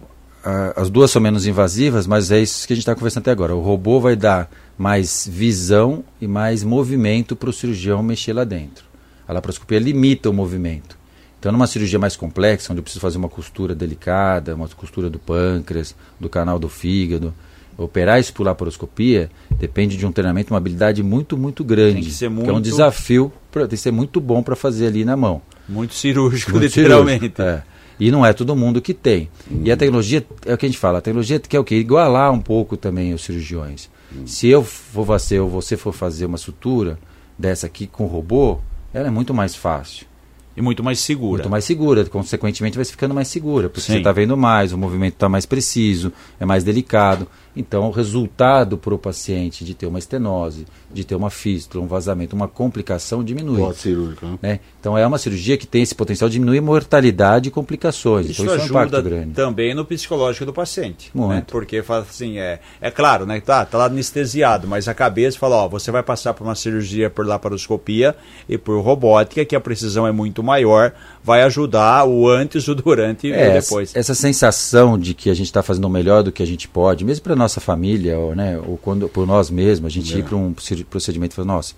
a- 0.45 0.73
as 0.81 0.91
duas 0.91 1.11
são 1.11 1.21
menos 1.21 1.47
invasivas, 1.47 2.07
mas 2.07 2.31
é 2.31 2.41
isso 2.41 2.67
que 2.67 2.73
a 2.73 2.77
gente 2.77 2.83
está 2.83 2.95
conversando 2.95 3.23
até 3.23 3.31
agora. 3.31 3.55
O 3.55 3.61
robô 3.61 4.01
vai 4.01 4.17
dar 4.17 4.51
mais 4.79 5.29
visão 5.31 6.03
e 6.21 6.27
mais 6.27 6.63
movimento 6.65 7.37
para 7.37 7.51
o 7.51 7.53
cirurgião 7.53 8.03
mexer 8.03 8.33
lá 8.33 8.45
dentro. 8.45 8.85
A 9.29 9.33
laparoscopia 9.33 9.79
limita 9.79 10.31
o 10.31 10.33
movimento. 10.33 10.99
Então, 11.39 11.53
numa 11.53 11.67
cirurgia 11.67 11.99
mais 11.99 12.17
complexa, 12.17 12.73
onde 12.73 12.81
eu 12.81 12.83
preciso 12.83 13.01
fazer 13.01 13.17
uma 13.17 13.29
costura 13.29 13.75
delicada, 13.75 14.55
uma 14.55 14.69
costura 14.69 15.09
do 15.09 15.19
pâncreas, 15.19 15.95
do 16.19 16.29
canal 16.29 16.59
do 16.59 16.69
fígado, 16.69 17.33
operar 17.79 18.21
isso 18.21 18.35
por 18.35 18.45
laparoscopia 18.45 19.31
depende 19.59 19.97
de 19.97 20.05
um 20.05 20.13
treinamento, 20.13 20.53
uma 20.53 20.59
habilidade 20.59 21.03
muito, 21.03 21.37
muito 21.39 21.65
grande. 21.65 21.95
Tem 21.95 22.03
que 22.05 22.11
ser 22.11 22.27
é 22.27 22.29
um 22.29 22.33
muito- 22.33 22.61
desafio, 22.61 23.33
pra, 23.51 23.63
tem 23.63 23.71
que 23.71 23.77
ser 23.79 23.91
muito 23.91 24.21
bom 24.21 24.43
para 24.43 24.55
fazer 24.55 24.87
ali 24.89 25.03
na 25.05 25.17
mão. 25.17 25.41
Muito 25.69 25.95
cirúrgico, 25.95 26.51
Muito 26.53 26.65
literalmente. 26.65 27.21
cirúrgico, 27.35 27.43
é. 27.43 27.63
E 28.01 28.11
não 28.11 28.25
é 28.25 28.33
todo 28.33 28.57
mundo 28.57 28.81
que 28.81 28.95
tem. 28.95 29.29
E 29.63 29.71
a 29.71 29.77
tecnologia, 29.77 30.27
é 30.47 30.55
o 30.55 30.59
que 30.59 30.67
a 30.67 30.69
gente 30.69 30.79
fala, 30.79 30.99
a 30.99 31.03
tecnologia 31.03 31.39
quer 31.39 31.61
o 31.61 31.65
quê? 31.65 31.77
Igualar 31.77 32.33
um 32.33 32.41
pouco 32.41 32.77
também 32.77 33.13
os 33.13 33.23
cirurgiões. 33.23 33.91
Se 34.27 34.49
eu 34.49 34.65
for 34.65 35.07
fazer 35.07 35.41
ou 35.41 35.49
você 35.49 35.77
for 35.77 35.93
fazer 35.93 36.25
uma 36.27 36.39
sutura 36.39 36.99
dessa 37.39 37.67
aqui 37.67 37.87
com 37.87 38.07
robô, 38.07 38.59
ela 38.93 39.09
é 39.09 39.11
muito 39.11 39.33
mais 39.33 39.55
fácil. 39.55 40.07
E 40.61 40.63
muito 40.63 40.85
mais 40.85 41.01
segura. 41.01 41.43
Muito 41.43 41.51
mais 41.51 41.65
segura, 41.65 42.05
consequentemente 42.05 42.77
vai 42.77 42.85
ficando 42.85 43.15
mais 43.15 43.29
segura, 43.29 43.71
porque 43.71 43.81
Sim. 43.81 43.95
você 43.95 43.99
está 43.99 44.13
vendo 44.13 44.37
mais, 44.37 44.73
o 44.73 44.79
movimento 44.79 45.15
está 45.15 45.29
mais 45.29 45.47
preciso, 45.47 46.13
é 46.39 46.45
mais 46.45 46.63
delicado. 46.63 47.27
Então, 47.57 47.89
o 47.89 47.91
resultado 47.91 48.79
para 48.79 48.95
o 48.95 48.99
paciente 48.99 49.65
de 49.65 49.75
ter 49.75 49.87
uma 49.87 49.99
estenose, 49.99 50.67
de 50.93 51.05
ter 51.05 51.17
uma 51.17 51.31
fístula, 51.31 51.85
um 51.85 51.89
vazamento, 51.89 52.37
uma 52.37 52.47
complicação 52.47 53.25
diminui. 53.25 53.59
Pós-cirúrgico, 53.59 54.25
né? 54.25 54.39
né? 54.41 54.61
Então, 54.79 54.97
é 54.97 55.05
uma 55.05 55.19
cirurgia 55.19 55.57
que 55.57 55.67
tem 55.67 55.83
esse 55.83 55.95
potencial 55.95 56.29
de 56.29 56.35
diminuir 56.35 56.61
mortalidade 56.61 57.49
e 57.49 57.51
complicações. 57.51 58.31
Isso, 58.31 58.43
então, 58.43 58.55
isso 58.55 58.65
é 58.65 58.67
um 58.67 58.71
impacto 58.71 58.95
ajuda 58.95 59.11
grande. 59.11 59.33
também 59.33 59.75
no 59.75 59.85
psicológico 59.85 60.47
do 60.47 60.53
paciente. 60.53 61.11
Muito. 61.13 61.31
Né? 61.31 61.45
Porque 61.49 61.83
fala 61.83 62.03
assim, 62.03 62.39
é, 62.39 62.61
é 62.81 62.91
claro, 62.91 63.27
né? 63.27 63.41
Tá, 63.41 63.65
tá 63.65 63.79
lá 63.79 63.87
anestesiado, 63.87 64.69
mas 64.69 64.87
a 64.87 64.95
cabeça 64.95 65.37
fala, 65.37 65.57
ó, 65.57 65.69
você 65.69 65.91
vai 65.91 66.05
passar 66.05 66.35
por 66.35 66.45
uma 66.45 66.55
cirurgia 66.55 67.11
por 67.11 67.27
laparoscopia 67.27 68.15
e 68.49 68.57
por 68.57 68.81
robótica, 68.81 69.45
que 69.45 69.57
a 69.57 69.61
precisão 69.61 70.07
é 70.07 70.13
muito 70.13 70.43
maior, 70.51 70.93
vai 71.23 71.43
ajudar 71.43 72.05
o 72.07 72.29
antes, 72.29 72.67
o 72.69 72.75
durante 72.75 73.27
e 73.29 73.33
É, 73.33 73.37
o 73.37 73.51
essa, 73.53 73.69
depois. 73.69 73.97
essa 73.97 74.15
sensação 74.15 74.99
de 74.99 75.15
que 75.15 75.31
a 75.31 75.35
gente 75.35 75.47
está 75.47 75.63
fazendo 75.63 75.85
o 75.87 75.91
melhor 75.91 76.23
do 76.23 76.33
que 76.33 76.43
a 76.43 76.47
gente 76.47 76.67
pode, 76.69 77.05
mesmo 77.05 77.23
para 77.25 77.37
nossa 77.37 77.61
família, 77.61 78.19
ou, 78.19 78.35
né, 78.35 78.59
ou 78.67 78.77
quando 78.77 79.09
por 79.09 79.27
nós 79.27 79.51
mesmos, 79.51 79.87
a 79.93 79.95
gente 79.95 80.19
ir 80.19 80.25
para 80.25 80.37
um 80.37 80.53
proce- 80.53 80.85
procedimento 80.85 81.33
e 81.33 81.37
falar, 81.37 81.47
nossa, 81.55 81.75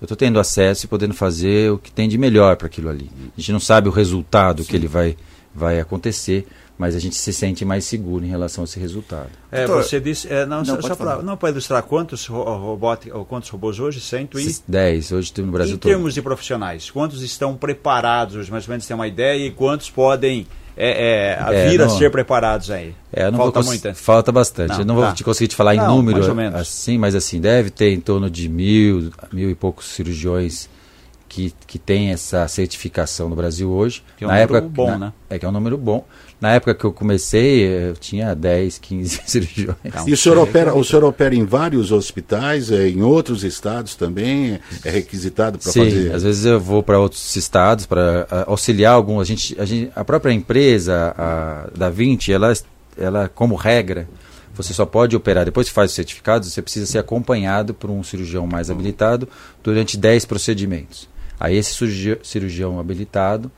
eu 0.00 0.04
estou 0.06 0.16
tendo 0.16 0.38
acesso 0.38 0.84
e 0.84 0.88
podendo 0.88 1.14
fazer 1.14 1.70
o 1.72 1.78
que 1.78 1.90
tem 1.90 2.08
de 2.08 2.18
melhor 2.18 2.56
para 2.56 2.66
aquilo 2.66 2.88
ali. 2.90 3.08
A 3.36 3.40
gente 3.40 3.52
não 3.52 3.60
sabe 3.60 3.88
o 3.88 3.92
resultado 3.92 4.64
que 4.64 4.74
ele 4.76 4.86
vai, 4.88 5.16
vai 5.54 5.80
acontecer, 5.80 6.46
mas 6.78 6.94
a 6.94 6.98
gente 6.98 7.16
se 7.16 7.32
sente 7.32 7.64
mais 7.64 7.84
seguro 7.84 8.24
em 8.24 8.28
relação 8.28 8.62
a 8.62 8.64
esse 8.66 8.78
resultado. 8.78 9.30
É, 9.50 9.66
Doutor, 9.66 9.82
você 9.84 9.98
disse, 10.00 10.28
é, 10.32 10.44
não, 10.44 10.62
não, 10.62 10.82
só, 10.82 10.94
pra, 10.94 11.22
não 11.22 11.36
para 11.36 11.50
ilustrar 11.50 11.82
quantos 11.82 12.26
ro- 12.26 12.42
robótica, 12.58 13.16
ou 13.16 13.24
quantos 13.24 13.48
robôs 13.48 13.78
hoje, 13.80 14.00
cento 14.00 14.38
e... 14.38 14.42
Esses 14.42 14.62
10, 14.68 15.12
hoje 15.12 15.32
tem 15.32 15.44
no 15.44 15.52
Brasil 15.52 15.74
em 15.76 15.78
todo. 15.78 15.90
termos 15.90 16.12
de 16.14 16.20
profissionais, 16.22 16.90
quantos 16.90 17.22
estão 17.22 17.56
preparados 17.56 18.36
hoje, 18.36 18.50
mais 18.50 18.64
ou 18.66 18.70
menos 18.72 18.86
tem 18.86 18.94
uma 18.94 19.08
ideia, 19.08 19.46
e 19.46 19.50
quantos 19.50 19.88
podem 19.90 20.46
é, 20.78 21.38
é, 21.40 21.54
É, 21.64 21.70
vir 21.70 21.80
a 21.80 21.86
não- 21.86 21.96
ser 21.96 22.10
preparados 22.10 22.70
aí? 22.70 22.94
É, 23.10 23.30
não 23.30 23.38
Falta 23.38 23.42
vou 23.44 23.52
cons- 23.52 23.66
muita? 23.66 23.94
Falta 23.94 24.30
bastante. 24.30 24.72
Não, 24.72 24.78
eu 24.80 24.84
não 24.84 24.94
vou 24.94 25.04
tá. 25.04 25.12
te 25.14 25.24
conseguir 25.24 25.48
te 25.48 25.56
falar 25.56 25.74
em 25.74 25.78
Não, 25.78 25.96
número 25.96 26.18
mais 26.18 26.28
ou 26.28 26.34
menos. 26.34 26.60
assim, 26.60 26.98
mas 26.98 27.14
assim, 27.14 27.40
deve 27.40 27.70
ter 27.70 27.92
em 27.94 28.00
torno 28.00 28.28
de 28.28 28.46
mil, 28.46 29.10
mil 29.32 29.48
e 29.48 29.54
poucos 29.54 29.86
cirurgiões 29.86 30.68
que, 31.28 31.52
que 31.66 31.78
tem 31.78 32.10
essa 32.12 32.46
certificação 32.46 33.30
no 33.30 33.34
Brasil 33.34 33.70
hoje. 33.70 34.02
Que 34.18 34.24
é 34.24 34.26
um 34.26 34.30
número 34.30 34.68
bom, 34.68 34.98
né? 34.98 35.12
É 35.30 35.38
que 35.38 35.46
é 35.46 35.48
um 35.48 35.52
número 35.52 35.78
bom. 35.78 36.04
Na 36.40 36.52
época 36.52 36.74
que 36.74 36.84
eu 36.84 36.92
comecei, 36.92 37.66
eu 37.88 37.94
tinha 37.94 38.34
10, 38.34 38.76
15 38.78 39.20
cirurgiões. 39.26 39.76
Não. 39.94 40.08
E 40.08 40.12
o 40.12 40.16
senhor, 40.16 40.36
opera, 40.38 40.74
o 40.74 40.84
senhor 40.84 41.02
opera 41.04 41.34
em 41.34 41.44
vários 41.46 41.90
hospitais, 41.90 42.70
é, 42.70 42.88
em 42.88 43.00
outros 43.02 43.42
estados 43.42 43.94
também? 43.94 44.60
É 44.84 44.90
requisitado 44.90 45.58
para 45.58 45.72
Sim, 45.72 45.84
fazer? 45.84 46.14
às 46.14 46.22
vezes 46.22 46.44
eu 46.44 46.60
vou 46.60 46.82
para 46.82 46.98
outros 46.98 47.34
estados 47.36 47.86
para 47.86 48.26
auxiliar 48.46 48.92
algum. 48.92 49.18
A, 49.18 49.24
gente, 49.24 49.58
a, 49.58 49.64
gente, 49.64 49.90
a 49.96 50.04
própria 50.04 50.30
empresa, 50.32 51.14
a 51.16 51.68
da 51.74 51.88
20, 51.88 52.30
ela, 52.32 52.52
ela, 52.98 53.28
como 53.34 53.54
regra, 53.54 54.06
você 54.54 54.74
só 54.74 54.84
pode 54.86 55.16
operar, 55.16 55.44
depois 55.44 55.68
que 55.68 55.74
faz 55.74 55.90
os 55.90 55.94
certificados, 55.96 56.52
você 56.52 56.60
precisa 56.62 56.86
ser 56.86 56.98
acompanhado 56.98 57.72
por 57.74 57.90
um 57.90 58.02
cirurgião 58.02 58.46
mais 58.46 58.70
habilitado 58.70 59.26
durante 59.62 59.96
10 59.96 60.24
procedimentos. 60.26 61.08
Aí 61.40 61.56
esse 61.56 61.74
cirurgi- 61.74 62.18
cirurgião 62.22 62.78
habilitado 62.80 63.50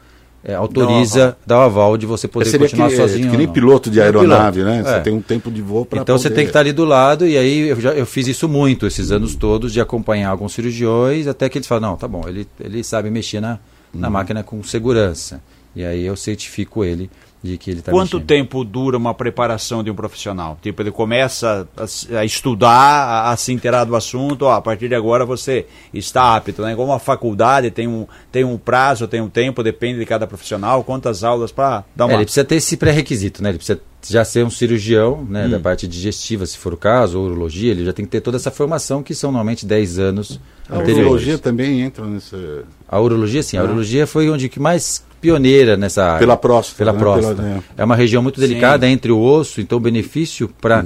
é, 0.48 0.54
autoriza, 0.54 1.36
dá 1.46 1.58
o 1.58 1.62
aval 1.62 1.96
de 1.96 2.06
você 2.06 2.26
poder 2.26 2.50
Seria 2.50 2.66
continuar 2.66 2.88
que, 2.88 2.96
sozinho. 2.96 3.30
que 3.30 3.36
nem 3.36 3.46
piloto 3.46 3.90
de 3.90 3.98
nem 3.98 4.06
aeronave, 4.06 4.60
piloto, 4.60 4.76
né? 4.76 4.82
Você 4.82 4.96
é. 4.96 5.00
tem 5.00 5.12
um 5.12 5.22
tempo 5.22 5.50
de 5.50 5.62
voo 5.62 5.84
para 5.84 6.00
Então 6.00 6.18
você 6.18 6.28
tem 6.28 6.44
que 6.44 6.50
estar 6.50 6.60
ali 6.60 6.72
do 6.72 6.84
lado, 6.84 7.26
e 7.26 7.36
aí 7.36 7.68
eu, 7.68 7.80
já, 7.80 7.92
eu 7.92 8.06
fiz 8.06 8.26
isso 8.26 8.48
muito 8.48 8.86
esses 8.86 9.12
anos 9.12 9.34
todos, 9.34 9.72
de 9.72 9.80
acompanhar 9.80 10.30
alguns 10.30 10.52
cirurgiões, 10.52 11.26
até 11.26 11.48
que 11.48 11.58
eles 11.58 11.68
falam, 11.68 11.90
não, 11.90 11.96
tá 11.96 12.08
bom, 12.08 12.22
ele, 12.26 12.48
ele 12.60 12.82
sabe 12.82 13.10
mexer 13.10 13.40
na, 13.40 13.58
Uhum. 13.92 14.00
na 14.00 14.10
máquina 14.10 14.42
com 14.42 14.62
segurança. 14.62 15.40
E 15.74 15.84
aí 15.84 16.04
eu 16.04 16.16
certifico 16.16 16.84
ele 16.84 17.10
de 17.42 17.56
que 17.56 17.70
ele 17.70 17.80
está 17.80 17.92
Quanto 17.92 18.16
mexendo. 18.16 18.26
tempo 18.26 18.64
dura 18.64 18.96
uma 18.96 19.14
preparação 19.14 19.82
de 19.84 19.90
um 19.90 19.94
profissional? 19.94 20.58
Tipo, 20.60 20.82
ele 20.82 20.90
começa 20.90 21.68
a, 21.76 22.18
a 22.18 22.24
estudar, 22.24 22.70
a, 22.70 23.30
a 23.32 23.36
se 23.36 23.52
inteirar 23.52 23.84
do 23.84 23.94
assunto, 23.94 24.42
ó, 24.42 24.52
a 24.54 24.60
partir 24.60 24.88
de 24.88 24.94
agora 24.94 25.24
você 25.24 25.66
está 25.94 26.34
apto, 26.36 26.62
né? 26.62 26.72
Igual 26.72 26.88
uma 26.88 26.98
faculdade, 26.98 27.70
tem 27.70 27.86
um, 27.86 28.06
tem 28.32 28.44
um 28.44 28.58
prazo, 28.58 29.06
tem 29.06 29.20
um 29.20 29.28
tempo, 29.28 29.62
depende 29.62 29.98
de 29.98 30.06
cada 30.06 30.26
profissional, 30.26 30.82
quantas 30.82 31.22
aulas 31.22 31.52
para 31.52 31.84
dar 31.94 32.04
É, 32.04 32.06
uma... 32.08 32.14
ele 32.14 32.24
precisa 32.24 32.44
ter 32.44 32.56
esse 32.56 32.76
pré-requisito, 32.76 33.42
né? 33.42 33.50
Ele 33.50 33.58
precisa 33.58 33.80
já 34.08 34.24
ser 34.24 34.44
um 34.44 34.50
cirurgião, 34.50 35.24
né, 35.28 35.46
Hum. 35.46 35.50
da 35.50 35.60
parte 35.60 35.86
digestiva, 35.88 36.46
se 36.46 36.56
for 36.56 36.72
o 36.72 36.76
caso, 36.76 37.18
ou 37.18 37.26
urologia, 37.26 37.72
ele 37.72 37.84
já 37.84 37.92
tem 37.92 38.04
que 38.04 38.10
ter 38.10 38.20
toda 38.20 38.36
essa 38.36 38.50
formação, 38.50 39.02
que 39.02 39.12
são 39.14 39.30
normalmente 39.32 39.66
10 39.66 39.98
anos 39.98 40.40
A 40.68 40.74
anteriores. 40.76 40.98
urologia 41.04 41.38
também 41.38 41.80
entra 41.82 42.04
nessa. 42.06 42.64
A 42.88 43.00
urologia, 43.00 43.42
sim. 43.42 43.56
A 43.58 43.62
urologia 43.64 44.06
foi 44.06 44.30
onde 44.30 44.48
que 44.48 44.60
mais 44.60 45.04
pioneira 45.20 45.76
nessa 45.76 46.04
área. 46.04 46.18
Pela 46.18 46.36
próstata, 46.36 46.78
Pela 46.78 46.92
né? 46.92 46.98
próstata. 46.98 47.42
Pela- 47.42 47.48
é. 47.56 47.62
É 47.78 47.84
uma 47.84 47.96
região 47.96 48.22
muito 48.22 48.40
delicada 48.40 48.88
entre 48.88 49.10
o 49.12 49.20
osso, 49.20 49.60
então 49.60 49.78
o 49.78 49.80
benefício 49.80 50.48
para 50.60 50.84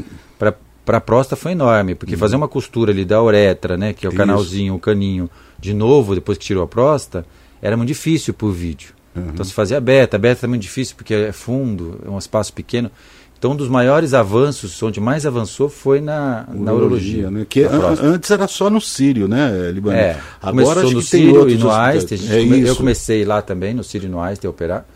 para 0.85 0.99
a 0.99 1.01
próstata 1.01 1.41
foi 1.41 1.53
enorme, 1.53 1.95
porque 1.95 2.17
fazer 2.17 2.35
uma 2.35 2.49
costura 2.49 2.91
ali 2.91 3.05
da 3.05 3.23
uretra, 3.23 3.77
né, 3.77 3.93
que 3.93 4.05
é 4.05 4.09
o 4.09 4.11
Isso. 4.11 4.17
canalzinho, 4.19 4.75
o 4.75 4.81
caninho, 4.81 5.31
de 5.57 5.73
novo, 5.73 6.13
depois 6.13 6.37
que 6.37 6.45
tirou 6.45 6.65
a 6.65 6.67
próstata, 6.67 7.25
era 7.63 7.77
muito 7.77 7.87
difícil 7.87 8.35
por 8.35 8.51
vídeo. 8.51 8.93
Então 9.15 9.45
se 9.45 9.53
fazia 9.53 9.81
beta, 9.81 10.19
beta 10.19 10.45
é 10.45 10.49
muito 10.49 10.63
difícil 10.63 10.97
porque 10.97 11.15
é 11.15 11.31
fundo, 11.31 12.01
é 12.05 12.11
um 12.11 12.19
espaço 12.19 12.53
pequeno. 12.53 12.91
Então 13.43 13.51
um 13.51 13.57
dos 13.57 13.67
maiores 13.69 14.15
avanços, 14.15 14.81
onde 14.85 15.01
mais 15.01 15.27
avançou 15.27 15.69
foi 15.69 16.01
na, 16.01 16.47
na 16.55 16.73
urologia. 16.73 17.29
né? 17.29 17.45
Que 17.49 17.65
an- 17.65 17.97
antes 18.01 18.31
era 18.31 18.47
só 18.47 18.71
no 18.71 18.81
Sírio, 18.81 19.27
né, 19.27 19.73
Libano? 19.75 19.97
É, 19.99 20.17
Agora 20.41 20.53
começou 20.53 20.83
acho 20.85 20.95
no 20.95 21.03
Sírio 21.03 21.49
e 21.51 21.55
no. 21.59 21.69
Einstein. 21.73 22.21
É 22.31 22.41
come- 22.45 22.69
Eu 22.69 22.77
comecei 22.77 23.25
lá 23.25 23.43
também, 23.43 23.75
no 23.75 23.83
Sírio 23.83 24.07
e 24.07 24.09
no 24.09 24.21
Einstein, 24.21 24.47
a 24.47 24.51
operar. 24.53 24.87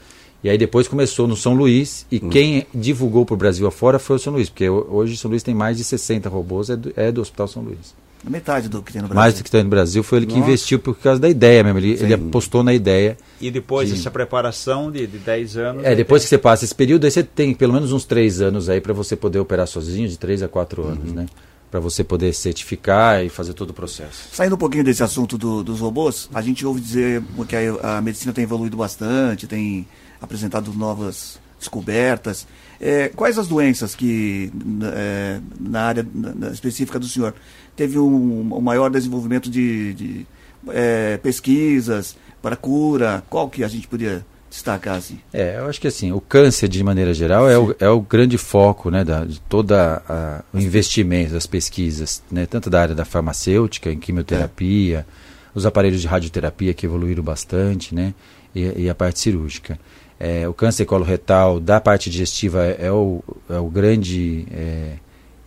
E 0.45 0.49
aí 0.49 0.57
depois 0.57 0.87
começou 0.87 1.27
no 1.27 1.35
São 1.35 1.55
Luís. 1.55 2.07
E 2.09 2.21
quem 2.21 2.65
divulgou 2.73 3.27
para 3.27 3.35
o 3.35 3.37
Brasil 3.37 3.67
afora 3.67 3.99
foi 3.99 4.15
o 4.15 4.19
São 4.21 4.33
Luís. 4.35 4.49
Porque 4.49 4.69
ho- 4.69 4.87
hoje 4.93 5.15
o 5.15 5.17
São 5.17 5.29
Luís 5.29 5.43
tem 5.43 5.53
mais 5.53 5.77
de 5.77 5.83
60 5.83 6.29
robôs, 6.29 6.71
é 6.71 6.77
do, 6.77 6.93
é 6.95 7.11
do 7.11 7.21
Hospital 7.21 7.49
São 7.49 7.65
Luís. 7.65 7.97
Metade 8.25 8.69
do 8.69 8.83
que 8.83 8.93
tem 8.93 9.03
no 9.03 9.09
Brasil. 9.09 9.21
Mais 9.23 9.35
do 9.35 9.45
que 9.45 9.51
tem 9.51 9.63
no 9.63 9.71
Brasil, 9.71 10.03
foi 10.03 10.19
ele 10.19 10.27
que 10.27 10.35
Nossa. 10.35 10.47
investiu 10.49 10.79
por 10.79 10.97
causa 10.97 11.21
da 11.21 11.29
ideia 11.29 11.63
mesmo. 11.63 11.79
Ele, 11.79 11.93
ele 11.93 12.15
apostou 12.15 12.63
na 12.63 12.75
ideia. 12.75 13.17
E 13.41 13.51
depois 13.51 13.91
dessa 13.91 14.11
preparação 14.11 14.91
de, 14.91 15.07
de 15.07 15.19
10 15.19 15.57
anos. 15.57 15.85
É, 15.85 15.95
depois 15.95 16.23
que 16.25 16.29
você 16.29 16.39
passa 16.39 16.65
esse 16.65 16.75
período, 16.75 17.05
aí 17.05 17.11
você 17.11 17.23
tem 17.23 17.55
pelo 17.55 17.73
menos 17.73 17.93
uns 17.93 18.05
três 18.05 18.41
anos 18.41 18.69
aí 18.69 18.81
para 18.81 18.93
você 18.93 19.15
poder 19.15 19.39
operar 19.39 19.67
sozinho, 19.69 20.09
de 20.09 20.19
três 20.19 20.43
a 20.43 20.49
quatro 20.49 20.85
anos, 20.85 21.13
né? 21.13 21.27
Para 21.71 21.79
você 21.81 22.03
poder 22.03 22.33
certificar 22.33 23.25
e 23.25 23.29
fazer 23.29 23.53
todo 23.53 23.71
o 23.71 23.75
processo. 23.75 24.29
Saindo 24.33 24.55
um 24.55 24.59
pouquinho 24.59 24.83
desse 24.85 25.03
assunto 25.03 25.37
do- 25.37 25.63
dos 25.63 25.81
robôs, 25.81 26.29
a 26.35 26.41
gente 26.41 26.65
ouve 26.67 26.81
dizer 26.81 27.23
que 27.49 27.55
a, 27.57 27.99
a 27.99 28.01
medicina 28.01 28.33
tem 28.33 28.45
evoluído 28.45 28.77
bastante, 28.77 29.47
tem 29.47 29.87
apresentado 30.21 30.73
novas 30.73 31.39
descobertas. 31.59 32.47
É, 32.81 33.09
quais 33.09 33.39
as 33.39 33.47
doenças 33.49 33.95
que, 33.95 34.51
é, 34.95 35.41
na 35.59 35.83
área 35.83 36.07
na- 36.15 36.51
específica 36.51 36.99
do 36.99 37.07
senhor, 37.07 37.35
teve 37.75 37.99
um, 37.99 38.55
um 38.55 38.61
maior 38.61 38.91
desenvolvimento 38.91 39.49
de, 39.51 39.95
de, 39.95 40.27
é, 40.69 41.17
pesquisas 41.19 42.17
para 42.43 42.55
cura? 42.57 43.23
Qual 43.31 43.49
que 43.49 43.65
a 43.65 43.69
gente 43.69 43.89
podia 43.89 44.25
destacar 44.51 44.97
assim? 44.97 45.19
É, 45.33 45.57
eu 45.59 45.67
acho 45.67 45.81
que 45.81 45.87
assim, 45.89 46.13
o 46.13 46.21
câncer 46.21 46.69
de 46.69 46.83
maneira 46.85 47.13
geral 47.15 47.49
é 47.49 47.59
o, 47.59 47.75
é 47.81 47.89
o 47.89 48.01
grande 48.01 48.37
foco 48.39 48.91
né, 48.91 49.03
da, 49.05 49.25
de 49.25 49.41
toda 49.41 50.03
a- 50.09 50.43
o 50.53 50.59
investimento 50.59 51.33
das 51.33 51.47
pesquisas, 51.47 52.23
né, 52.31 52.45
tanto 52.47 52.69
da 52.71 52.81
área 52.83 52.95
da 52.95 53.05
farmacêutica, 53.07 53.91
em 53.91 53.99
quimioterapia, 53.99 55.07
os 55.55 55.65
aparelhos 55.65 56.01
de 56.03 56.07
radioterapia 56.07 56.75
que 56.75 56.85
evoluíram 56.85 57.23
bastante, 57.23 57.95
né, 57.95 58.13
e, 58.55 58.83
e 58.85 58.91
a 58.91 58.95
parte 58.95 59.19
cirúrgica. 59.19 59.79
É, 60.19 60.49
o 60.49 60.55
câncer 60.55 60.87
coloretal 60.87 61.61
da 61.61 61.81
parte 61.81 62.09
digestiva 62.09 62.65
é, 62.65 62.87
é 62.87 62.93
o, 62.93 63.23
é 63.51 63.59
o 63.59 63.69
grande, 63.69 64.47
é, 64.51 64.95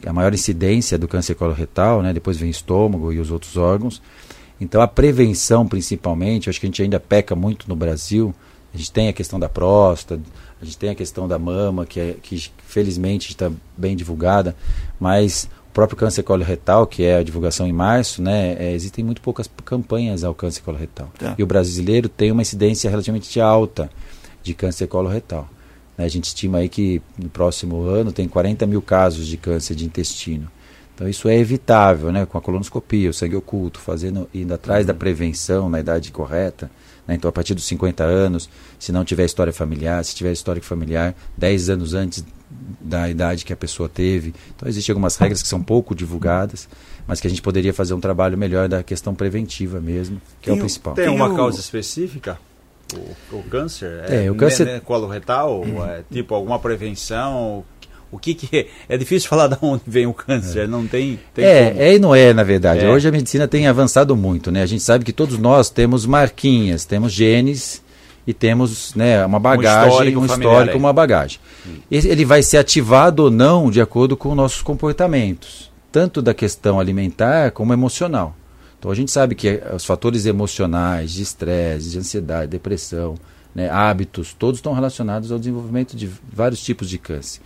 a 0.05 0.13
maior 0.13 0.33
incidência 0.33 0.97
do 0.97 1.07
câncer 1.07 1.35
coloretal, 1.35 2.01
né, 2.03 2.13
depois 2.13 2.37
vem 2.37 2.49
estômago 2.49 3.11
e 3.11 3.19
os 3.19 3.31
outros 3.31 3.57
órgãos. 3.57 4.01
Então 4.61 4.81
a 4.81 4.87
prevenção 4.87 5.67
principalmente, 5.67 6.49
acho 6.49 6.59
que 6.59 6.67
a 6.67 6.69
gente 6.69 6.83
ainda 6.83 6.99
peca 6.99 7.35
muito 7.35 7.67
no 7.67 7.75
Brasil, 7.75 8.33
a 8.71 8.77
gente 8.77 8.91
tem 8.91 9.07
a 9.07 9.13
questão 9.13 9.39
da 9.39 9.49
próstata, 9.49 10.21
a 10.61 10.65
gente 10.65 10.77
tem 10.77 10.89
a 10.91 10.95
questão 10.95 11.27
da 11.27 11.39
mama, 11.39 11.85
que, 11.85 11.99
é, 11.99 12.15
que 12.21 12.51
felizmente 12.67 13.29
está 13.29 13.51
bem 13.75 13.95
divulgada, 13.95 14.55
mas 14.99 15.49
o 15.69 15.71
próprio 15.71 15.97
câncer 15.97 16.21
coloretal, 16.21 16.85
que 16.85 17.03
é 17.03 17.17
a 17.17 17.23
divulgação 17.23 17.65
em 17.65 17.73
março, 17.73 18.21
né, 18.21 18.55
é, 18.59 18.73
existem 18.73 19.03
muito 19.03 19.19
poucas 19.21 19.49
campanhas 19.65 20.23
ao 20.23 20.35
câncer 20.35 20.61
coloretal. 20.61 21.09
Tá. 21.17 21.33
E 21.39 21.41
o 21.41 21.47
brasileiro 21.47 22.07
tem 22.07 22.31
uma 22.31 22.43
incidência 22.43 22.87
relativamente 22.87 23.39
alta 23.41 23.89
de 24.43 24.53
câncer 24.53 24.87
coloretal. 24.87 25.49
Né, 25.97 26.05
a 26.05 26.09
gente 26.09 26.25
estima 26.25 26.59
aí 26.59 26.69
que 26.69 27.01
no 27.17 27.29
próximo 27.29 27.83
ano 27.83 28.11
tem 28.11 28.27
40 28.27 28.65
mil 28.65 28.81
casos 28.81 29.27
de 29.27 29.37
câncer 29.37 29.75
de 29.75 29.85
intestino. 29.85 30.49
Então 30.99 31.07
isso 31.07 31.29
é 31.29 31.37
evitável, 31.37 32.11
né? 32.11 32.25
Com 32.25 32.37
a 32.37 32.41
colonoscopia, 32.41 33.09
o 33.09 33.13
sangue 33.13 33.35
oculto, 33.35 33.79
fazendo 33.79 34.29
indo 34.33 34.53
atrás 34.53 34.85
da 34.85 34.93
prevenção 34.93 35.69
na 35.69 35.79
idade 35.79 36.11
correta. 36.11 36.69
Né? 37.07 37.15
Então 37.15 37.29
a 37.29 37.31
partir 37.31 37.53
dos 37.53 37.63
50 37.63 38.03
anos, 38.03 38.49
se 38.77 38.91
não 38.91 39.05
tiver 39.05 39.23
história 39.23 39.53
familiar, 39.53 40.03
se 40.03 40.13
tiver 40.13 40.33
histórico 40.33 40.65
familiar, 40.65 41.15
10 41.37 41.69
anos 41.69 41.93
antes 41.93 42.21
da 42.81 43.09
idade 43.09 43.45
que 43.45 43.53
a 43.53 43.55
pessoa 43.55 43.87
teve. 43.87 44.33
Então 44.53 44.67
existem 44.67 44.91
algumas 44.91 45.15
regras 45.15 45.41
que 45.41 45.47
são 45.47 45.63
pouco 45.63 45.95
divulgadas, 45.95 46.67
mas 47.07 47.21
que 47.21 47.27
a 47.27 47.29
gente 47.29 47.41
poderia 47.41 47.73
fazer 47.73 47.93
um 47.93 48.01
trabalho 48.01 48.37
melhor 48.37 48.67
da 48.67 48.83
questão 48.83 49.15
preventiva 49.15 49.79
mesmo, 49.79 50.21
que 50.41 50.49
é 50.49 50.51
o 50.51 50.55
Tem 50.55 50.61
principal. 50.63 50.95
Tem 50.95 51.05
Tem 51.05 51.15
uma 51.15 51.33
causa 51.33 51.61
específica? 51.61 52.37
O, 52.95 53.37
o 53.37 53.43
câncer? 53.43 54.03
É, 54.09 54.31
o 54.31 54.35
câncer- 54.35 54.65
né, 54.65 54.73
né, 54.73 54.81
coloretal? 54.83 55.63
É, 55.89 56.01
tipo, 56.11 56.33
alguma 56.33 56.57
prevenção? 56.59 57.63
O 58.11 58.17
que 58.17 58.33
que 58.33 58.57
é? 58.57 58.67
É 58.87 58.97
difícil 58.97 59.29
falar 59.29 59.47
de 59.47 59.57
onde 59.61 59.83
vem 59.85 60.07
o 60.07 60.13
câncer, 60.13 60.67
não 60.67 60.87
tem, 60.87 61.19
tem 61.33 61.45
é, 61.45 61.69
como. 61.69 61.81
é 61.81 61.93
e 61.93 61.99
não 61.99 62.15
é, 62.15 62.33
na 62.33 62.43
verdade. 62.43 62.85
É. 62.85 62.89
Hoje 62.89 63.07
a 63.07 63.11
medicina 63.11 63.47
tem 63.47 63.67
avançado 63.67 64.15
muito, 64.15 64.51
né? 64.51 64.63
A 64.63 64.65
gente 64.65 64.81
sabe 64.81 65.05
que 65.05 65.13
todos 65.13 65.37
nós 65.37 65.69
temos 65.69 66.05
marquinhas, 66.05 66.85
temos 66.85 67.11
genes 67.11 67.83
e 68.25 68.33
temos 68.33 68.95
né, 68.95 69.23
uma 69.25 69.39
bagagem, 69.39 69.89
histórico 69.89 70.19
um 70.19 70.25
histórico, 70.25 70.77
uma 70.77 70.93
bagagem. 70.93 71.39
Ele 71.89 72.25
vai 72.25 72.41
ser 72.41 72.57
ativado 72.57 73.23
ou 73.23 73.31
não 73.31 73.69
de 73.69 73.81
acordo 73.81 74.17
com 74.17 74.33
nossos 74.33 74.61
comportamentos, 74.61 75.71
tanto 75.91 76.21
da 76.21 76.33
questão 76.33 76.79
alimentar 76.79 77.51
como 77.51 77.73
emocional. 77.73 78.35
Então 78.79 78.89
a 78.89 78.95
gente 78.95 79.11
sabe 79.11 79.35
que 79.35 79.47
eh, 79.47 79.73
os 79.75 79.85
fatores 79.85 80.25
emocionais, 80.25 81.11
de 81.11 81.21
estresse, 81.21 81.91
de 81.91 81.99
ansiedade, 81.99 82.49
depressão, 82.49 83.15
né, 83.53 83.69
hábitos, 83.69 84.33
todos 84.33 84.59
estão 84.59 84.73
relacionados 84.73 85.31
ao 85.31 85.37
desenvolvimento 85.37 85.95
de 85.95 86.09
vários 86.31 86.61
tipos 86.61 86.89
de 86.89 86.97
câncer. 86.97 87.41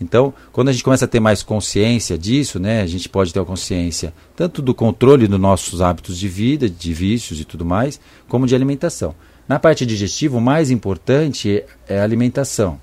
Então, 0.00 0.34
quando 0.50 0.68
a 0.68 0.72
gente 0.72 0.82
começa 0.82 1.04
a 1.04 1.08
ter 1.08 1.20
mais 1.20 1.44
consciência 1.44 2.18
disso, 2.18 2.58
né, 2.58 2.82
a 2.82 2.86
gente 2.86 3.08
pode 3.08 3.32
ter 3.32 3.38
a 3.38 3.44
consciência 3.44 4.12
tanto 4.34 4.60
do 4.60 4.74
controle 4.74 5.28
dos 5.28 5.38
nossos 5.38 5.80
hábitos 5.80 6.18
de 6.18 6.26
vida, 6.26 6.68
de 6.68 6.92
vícios 6.92 7.40
e 7.40 7.44
tudo 7.44 7.64
mais, 7.64 8.00
como 8.28 8.46
de 8.46 8.54
alimentação. 8.54 9.14
Na 9.46 9.60
parte 9.60 9.86
digestiva, 9.86 10.36
o 10.36 10.40
mais 10.40 10.70
importante 10.70 11.62
é 11.88 12.00
a 12.00 12.02
alimentação. 12.02 12.80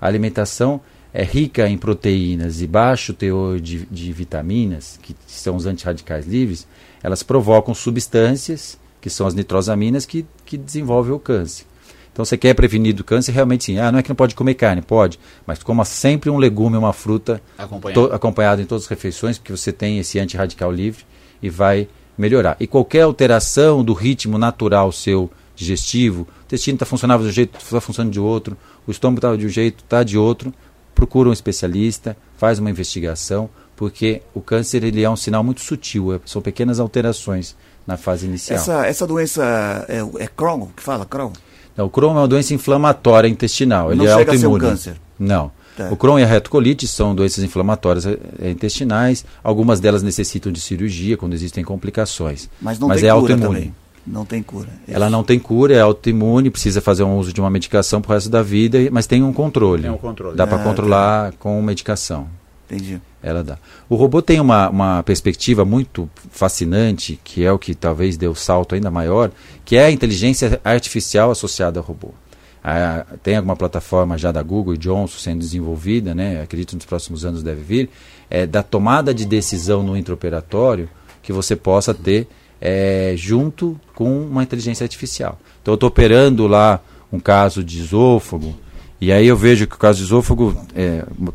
A 0.00 0.06
alimentação 0.06 0.80
é 1.12 1.24
rica 1.24 1.68
em 1.68 1.76
proteínas 1.76 2.60
e 2.60 2.66
baixo 2.66 3.12
teor 3.12 3.58
de, 3.58 3.86
de 3.90 4.12
vitaminas, 4.12 4.98
que 5.02 5.16
são 5.26 5.56
os 5.56 5.66
antirradicais 5.66 6.26
livres, 6.26 6.68
elas 7.02 7.22
provocam 7.22 7.74
substâncias, 7.74 8.78
que 9.00 9.08
são 9.10 9.26
as 9.26 9.34
nitrosaminas, 9.34 10.04
que, 10.06 10.26
que 10.44 10.56
desenvolvem 10.56 11.12
o 11.12 11.18
câncer. 11.18 11.64
Então, 12.12 12.24
você 12.24 12.36
quer 12.36 12.54
prevenir 12.54 12.92
do 12.94 13.04
câncer, 13.04 13.32
realmente 13.32 13.64
sim. 13.64 13.78
Ah, 13.78 13.90
não 13.92 13.98
é 13.98 14.02
que 14.02 14.08
não 14.08 14.16
pode 14.16 14.34
comer 14.34 14.54
carne, 14.54 14.82
pode, 14.82 15.18
mas 15.46 15.62
coma 15.62 15.84
sempre 15.84 16.28
um 16.28 16.36
legume, 16.36 16.76
uma 16.76 16.92
fruta 16.92 17.40
Acompanhado. 17.56 18.08
to- 18.08 18.14
acompanhado 18.14 18.60
em 18.60 18.66
todas 18.66 18.84
as 18.84 18.90
refeições, 18.90 19.38
porque 19.38 19.52
você 19.56 19.72
tem 19.72 19.98
esse 19.98 20.18
antirradical 20.18 20.70
livre 20.72 21.04
e 21.42 21.48
vai 21.48 21.88
melhorar. 22.18 22.56
E 22.60 22.66
qualquer 22.66 23.02
alteração 23.02 23.82
do 23.84 23.92
ritmo 23.94 24.36
natural 24.36 24.90
seu 24.92 25.30
digestivo, 25.54 26.22
o 26.22 26.44
intestino 26.46 26.74
está 26.76 26.84
funcionando 26.84 27.22
de 27.22 27.28
um 27.28 27.32
jeito, 27.32 27.58
está 27.58 27.80
funcionando 27.80 28.12
de 28.12 28.20
outro, 28.20 28.56
o 28.86 28.90
estômago 28.90 29.18
está 29.18 29.36
de 29.36 29.46
um 29.46 29.48
jeito, 29.48 29.84
está 29.84 30.02
de 30.02 30.18
outro, 30.18 30.52
procura 30.94 31.28
um 31.28 31.32
especialista, 31.32 32.16
faz 32.36 32.58
uma 32.58 32.68
investigação, 32.70 33.48
porque 33.80 34.20
o 34.34 34.42
câncer 34.42 34.84
ele 34.84 35.02
é 35.02 35.08
um 35.08 35.16
sinal 35.16 35.42
muito 35.42 35.62
sutil, 35.62 36.12
é- 36.14 36.20
são 36.26 36.42
pequenas 36.42 36.78
alterações 36.78 37.56
na 37.86 37.96
fase 37.96 38.26
inicial. 38.26 38.58
Essa, 38.58 38.86
essa 38.86 39.06
doença 39.06 39.42
é, 39.88 40.00
é 40.22 40.26
Crohn, 40.26 40.66
que 40.76 40.82
fala 40.82 41.06
Crohn? 41.06 41.32
Não, 41.74 41.86
o 41.86 41.88
Crohn 41.88 42.10
é 42.10 42.18
uma 42.20 42.28
doença 42.28 42.52
inflamatória 42.52 43.26
intestinal. 43.26 43.90
Ele 43.90 44.04
Não 44.04 44.12
é 44.12 44.14
chega 44.18 44.32
a 44.32 44.38
ser 44.38 44.46
um 44.46 44.50
autoimune. 44.50 44.70
câncer. 44.76 44.96
Não. 45.18 45.50
Tá. 45.78 45.88
O 45.90 45.96
Crohn 45.96 46.18
e 46.18 46.22
a 46.22 46.26
retocolite 46.26 46.86
são 46.86 47.14
doenças 47.14 47.42
inflamatórias 47.42 48.04
eh, 48.04 48.18
intestinais. 48.50 49.24
Algumas 49.42 49.80
delas 49.80 50.02
necessitam 50.02 50.52
de 50.52 50.60
cirurgia 50.60 51.16
quando 51.16 51.32
existem 51.32 51.64
complicações. 51.64 52.50
Mas 52.60 52.78
não 52.78 52.92
é 52.92 52.96
tem 52.96 53.04
cura 53.04 53.14
autoimune. 53.14 53.42
também. 53.60 53.74
Não 54.06 54.26
tem 54.26 54.42
cura. 54.42 54.68
Ela 54.86 55.08
não 55.08 55.24
tem 55.24 55.38
cura, 55.38 55.74
é 55.74 55.80
autoimune, 55.80 56.50
precisa 56.50 56.82
fazer 56.82 57.02
um 57.04 57.16
uso 57.16 57.32
de 57.32 57.40
uma 57.40 57.48
medicação 57.48 58.02
pro 58.02 58.12
resto 58.12 58.28
da 58.28 58.42
vida, 58.42 58.76
mas 58.92 59.06
tem 59.06 59.22
um 59.22 59.32
controle. 59.32 59.82
Tem 59.82 59.90
um 59.90 59.96
controle. 59.96 60.36
Dá 60.36 60.46
para 60.46 60.60
Ah, 60.60 60.64
controlar 60.64 61.32
com 61.38 61.62
medicação. 61.62 62.26
Entendi. 62.70 63.00
Ela 63.20 63.42
dá. 63.42 63.58
O 63.88 63.96
robô 63.96 64.22
tem 64.22 64.40
uma, 64.40 64.70
uma 64.70 65.02
perspectiva 65.02 65.64
muito 65.64 66.08
fascinante, 66.30 67.18
que 67.24 67.44
é 67.44 67.50
o 67.50 67.58
que 67.58 67.74
talvez 67.74 68.16
dê 68.16 68.28
o 68.28 68.34
salto 68.34 68.76
ainda 68.76 68.90
maior, 68.90 69.32
que 69.64 69.76
é 69.76 69.86
a 69.86 69.90
inteligência 69.90 70.60
artificial 70.64 71.32
associada 71.32 71.80
ao 71.80 71.84
robô. 71.84 72.14
Ah, 72.62 73.04
tem 73.22 73.36
alguma 73.36 73.56
plataforma 73.56 74.16
já 74.16 74.30
da 74.30 74.42
Google 74.42 74.74
e 74.74 74.78
Johnson 74.78 75.18
sendo 75.18 75.40
desenvolvida, 75.40 76.14
né? 76.14 76.42
acredito 76.42 76.76
nos 76.76 76.84
próximos 76.84 77.24
anos 77.24 77.42
deve 77.42 77.62
vir, 77.62 77.90
é, 78.28 78.46
da 78.46 78.62
tomada 78.62 79.12
de 79.12 79.24
decisão 79.24 79.82
no 79.82 79.96
intraoperatório 79.96 80.88
que 81.22 81.32
você 81.32 81.56
possa 81.56 81.94
ter 81.94 82.28
é, 82.60 83.14
junto 83.16 83.80
com 83.94 84.24
uma 84.24 84.42
inteligência 84.42 84.84
artificial. 84.84 85.38
Então 85.62 85.72
eu 85.72 85.76
estou 85.76 85.88
operando 85.88 86.46
lá 86.46 86.80
um 87.10 87.18
caso 87.18 87.64
de 87.64 87.80
esôfago, 87.80 88.54
e 89.00 89.10
aí 89.10 89.26
eu 89.26 89.36
vejo 89.36 89.66
que 89.66 89.74
o 89.74 89.78
caso 89.78 89.98
de 89.98 90.04
esôfago, 90.04 90.54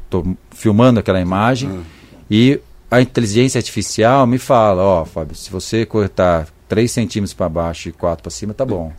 estou 0.04 0.38
filmando 0.56 1.00
aquela 1.00 1.22
imagem, 1.22 1.82
e 2.32 2.60
a 2.90 3.02
inteligência 3.02 3.60
artificial 3.60 4.26
me 4.26 4.40
fala, 4.40 4.82
ó, 4.82 5.06
Fábio, 5.06 5.36
se 5.36 5.52
você 5.52 5.86
cortar 5.86 6.48
3 6.68 6.92
centímetros 6.92 7.34
para 7.34 7.48
baixo 7.48 7.90
e 7.90 7.92
4 7.92 8.24
para 8.24 8.32
cima, 8.32 8.54
tá 8.54 8.66
bom. 8.66 8.92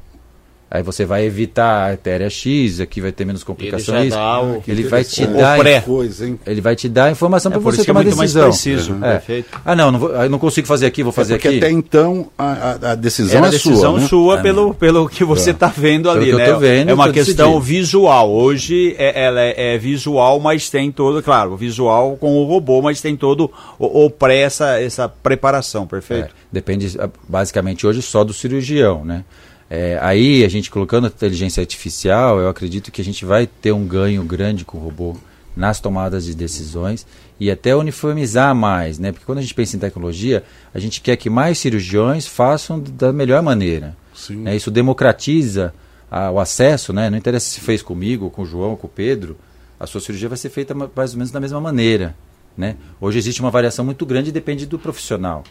Aí 0.69 0.83
você 0.83 1.05
vai 1.05 1.25
evitar 1.25 1.64
a 1.64 1.87
artéria 1.91 2.29
X, 2.29 2.81
aqui 2.81 3.01
vai 3.01 3.12
ter 3.12 3.25
menos 3.25 3.45
complicações. 3.45 4.01
Ele 4.01 4.11
já 4.11 4.17
dá 4.17 4.43
o- 4.43 4.62
Ele 4.67 4.83
vai 4.89 5.05
te 5.05 5.25
dar 5.25 5.59
pré. 5.61 5.81
Coisa, 5.81 6.27
hein? 6.27 6.41
ele 6.45 6.61
vai 6.61 6.75
te 6.75 6.89
dar 6.89 7.05
a 7.05 7.11
informação 7.12 7.51
É 7.51 7.55
para 7.55 7.62
por 7.62 7.71
você 7.73 7.77
isso 7.77 7.85
que 7.85 7.91
é 7.91 7.95
tomar 7.95 8.03
muito 8.05 8.17
mais 8.17 8.33
decisão. 8.35 8.51
preciso. 8.51 9.05
É. 9.05 9.12
Perfeito. 9.12 9.49
Ah, 9.64 9.77
não, 9.77 9.93
não, 9.93 9.99
vou, 10.01 10.29
não 10.29 10.39
consigo 10.41 10.67
fazer 10.67 10.87
aqui, 10.87 11.05
vou 11.05 11.12
fazer 11.12 11.35
é 11.35 11.37
porque 11.37 11.49
aqui. 11.49 11.59
até 11.59 11.71
então 11.71 12.29
a, 12.37 12.45
a- 12.53 12.91
a 12.91 12.95
decisão 12.97 13.37
Era 13.39 13.47
é 13.47 13.49
a 13.49 13.53
decisão 13.53 13.93
sua, 13.93 14.01
né? 14.01 14.07
sua 14.09 14.39
pelo, 14.39 14.75
pelo 14.75 15.09
que 15.09 15.23
você 15.25 15.53
está 15.53 15.69
vendo 15.69 16.09
Pelo 16.11 16.17
ali, 16.17 16.27
que 16.27 16.33
eu 16.33 16.39
né? 16.39 16.53
tô 16.53 16.59
vendo, 16.59 16.89
é 16.91 16.95
uma 16.95 17.07
tô 17.07 17.12
questão 17.12 17.47
decidindo. 17.61 17.61
visual. 17.61 18.31
Hoje 18.33 18.97
é, 18.99 19.23
ela 19.25 19.41
é, 19.41 19.75
é 19.75 19.79
visual, 19.79 20.41
mas 20.41 20.69
tem 20.69 20.91
todo, 20.91 21.23
claro, 21.23 21.57
visual 21.57 22.17
com 22.17 22.37
o 22.39 22.45
robô, 22.45 22.83
mas 22.83 23.01
tem 23.01 23.14
todo 23.17 23.49
o, 23.79 24.07
o 24.07 24.11
pré, 24.11 24.41
essa, 24.41 24.81
essa 24.81 25.09
preparação, 25.09 25.87
perfeito? 25.87 26.25
É, 26.25 26.29
depende 26.51 26.99
basicamente 27.29 27.87
hoje 27.87 28.03
só 28.03 28.25
do 28.25 28.33
cirurgião, 28.33 29.05
né? 29.05 29.23
É, 29.69 29.99
aí 30.01 30.45
a 30.45 30.49
gente 30.49 30.71
colocando 30.71 31.07
a 31.07 31.09
inteligência 31.09 31.61
artificial, 31.61 32.39
eu 32.39 32.49
acredito 32.49 32.93
que 32.93 33.01
a 33.01 33.05
gente 33.05 33.25
vai 33.25 33.47
ter 33.47 33.73
um 33.73 33.85
ganho 33.87 34.23
grande 34.25 34.64
com 34.64 34.79
o 34.79 34.81
robô 34.81 35.17
nas 35.57 35.81
tomadas 35.81 36.25
de 36.27 36.35
decisões 36.35 37.07
e 37.41 37.51
até 37.51 37.75
uniformizar 37.75 38.55
mais, 38.55 38.99
né? 38.99 39.11
Porque 39.11 39.25
quando 39.25 39.39
a 39.39 39.43
gente 39.43 39.55
pensa 39.55 39.77
em 39.77 39.81
tecnologia, 39.81 40.45
a 40.73 40.79
gente 40.79 41.01
quer 41.01 41.17
que 41.17 41.29
mais 41.31 41.59
cirurgiões 41.59 42.27
façam 42.27 42.79
da 42.79 43.12
melhor 43.12 43.43
maneira. 43.43 43.97
Sim. 44.14 44.37
né? 44.37 44.57
Isso 44.57 44.71
democratiza 44.71 45.75
a- 46.11 46.31
o 46.31 46.39
acesso, 46.41 46.93
né? 46.93 47.11
Não 47.11 47.19
interessa 47.19 47.49
se 47.51 47.61
fez 47.61 47.83
comigo, 47.83 48.31
com 48.31 48.43
o 48.43 48.47
João, 48.47 48.77
com 48.77 48.87
o 48.87 48.91
Pedro, 48.91 49.37
a 49.79 49.87
sua 49.87 50.01
cirurgia 50.01 50.29
vai 50.29 50.39
ser 50.39 50.49
feita 50.49 50.75
ma- 50.75 50.89
mais 50.95 51.11
ou 51.12 51.19
menos 51.19 51.31
da 51.31 51.41
mesma 51.41 51.61
maneira, 51.61 52.14
né? 52.57 52.77
Hoje 53.01 53.19
existe 53.19 53.41
uma 53.41 53.51
variação 53.51 53.85
muito 53.85 54.07
grande 54.07 54.29
e 54.31 54.33
depende 54.33 54.64
do 54.64 54.79
profissional, 54.79 55.43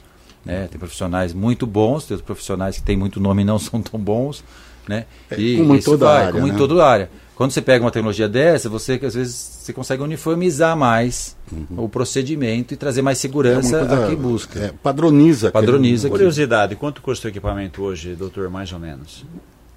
né? 0.46 0.68
Tem 0.70 0.78
profissionais 0.80 1.34
muito 1.34 1.66
bons, 1.66 2.06
tem 2.06 2.18
profissionais 2.18 2.76
que 2.78 2.84
têm 2.84 2.96
muito 2.98 3.20
nome 3.20 3.42
e 3.42 3.46
não 3.46 3.58
são 3.60 3.82
tão 3.82 4.00
bons, 4.00 4.44
né? 4.88 5.06
É, 5.30 5.36
como 5.58 5.74
em 5.74 5.78
isso 5.78 5.92
toda 5.92 6.06
vai, 6.06 6.18
área, 6.22 6.34
como 6.34 6.48
em 6.48 6.52
né? 6.52 6.58
toda 6.58 6.86
área. 6.86 7.10
Quando 7.36 7.52
você 7.52 7.62
pega 7.62 7.84
uma 7.84 7.92
tecnologia 7.92 8.30
dessa, 8.30 8.70
você 8.70 8.94
às 9.04 9.14
vezes 9.14 9.36
você 9.36 9.74
consegue 9.74 10.02
uniformizar 10.02 10.78
mais 10.78 11.36
o 11.76 11.90
procedimento 11.90 12.74
e 12.74 12.78
trazer 12.78 13.02
mais 13.02 13.18
Uhum. 13.18 13.20
É 13.20 13.22
segurança 13.22 13.80
coisa- 13.80 14.04
a 14.06 14.08
quem 14.08 14.16
busca. 14.16 14.60
é, 14.60 14.72
padroniza. 14.82 15.50
aquele- 15.50 15.66
Padroniza 15.66 16.08
aqui. 16.08 16.16
Curiosidade, 16.16 16.76
quanto 16.78 17.02
custa 17.02 17.28
o 17.28 17.32
equipamento 17.32 17.82
hoje, 17.84 18.16
doutor, 18.16 18.50
mais 18.50 18.72
ou 18.72 18.80
menos? 18.80 19.26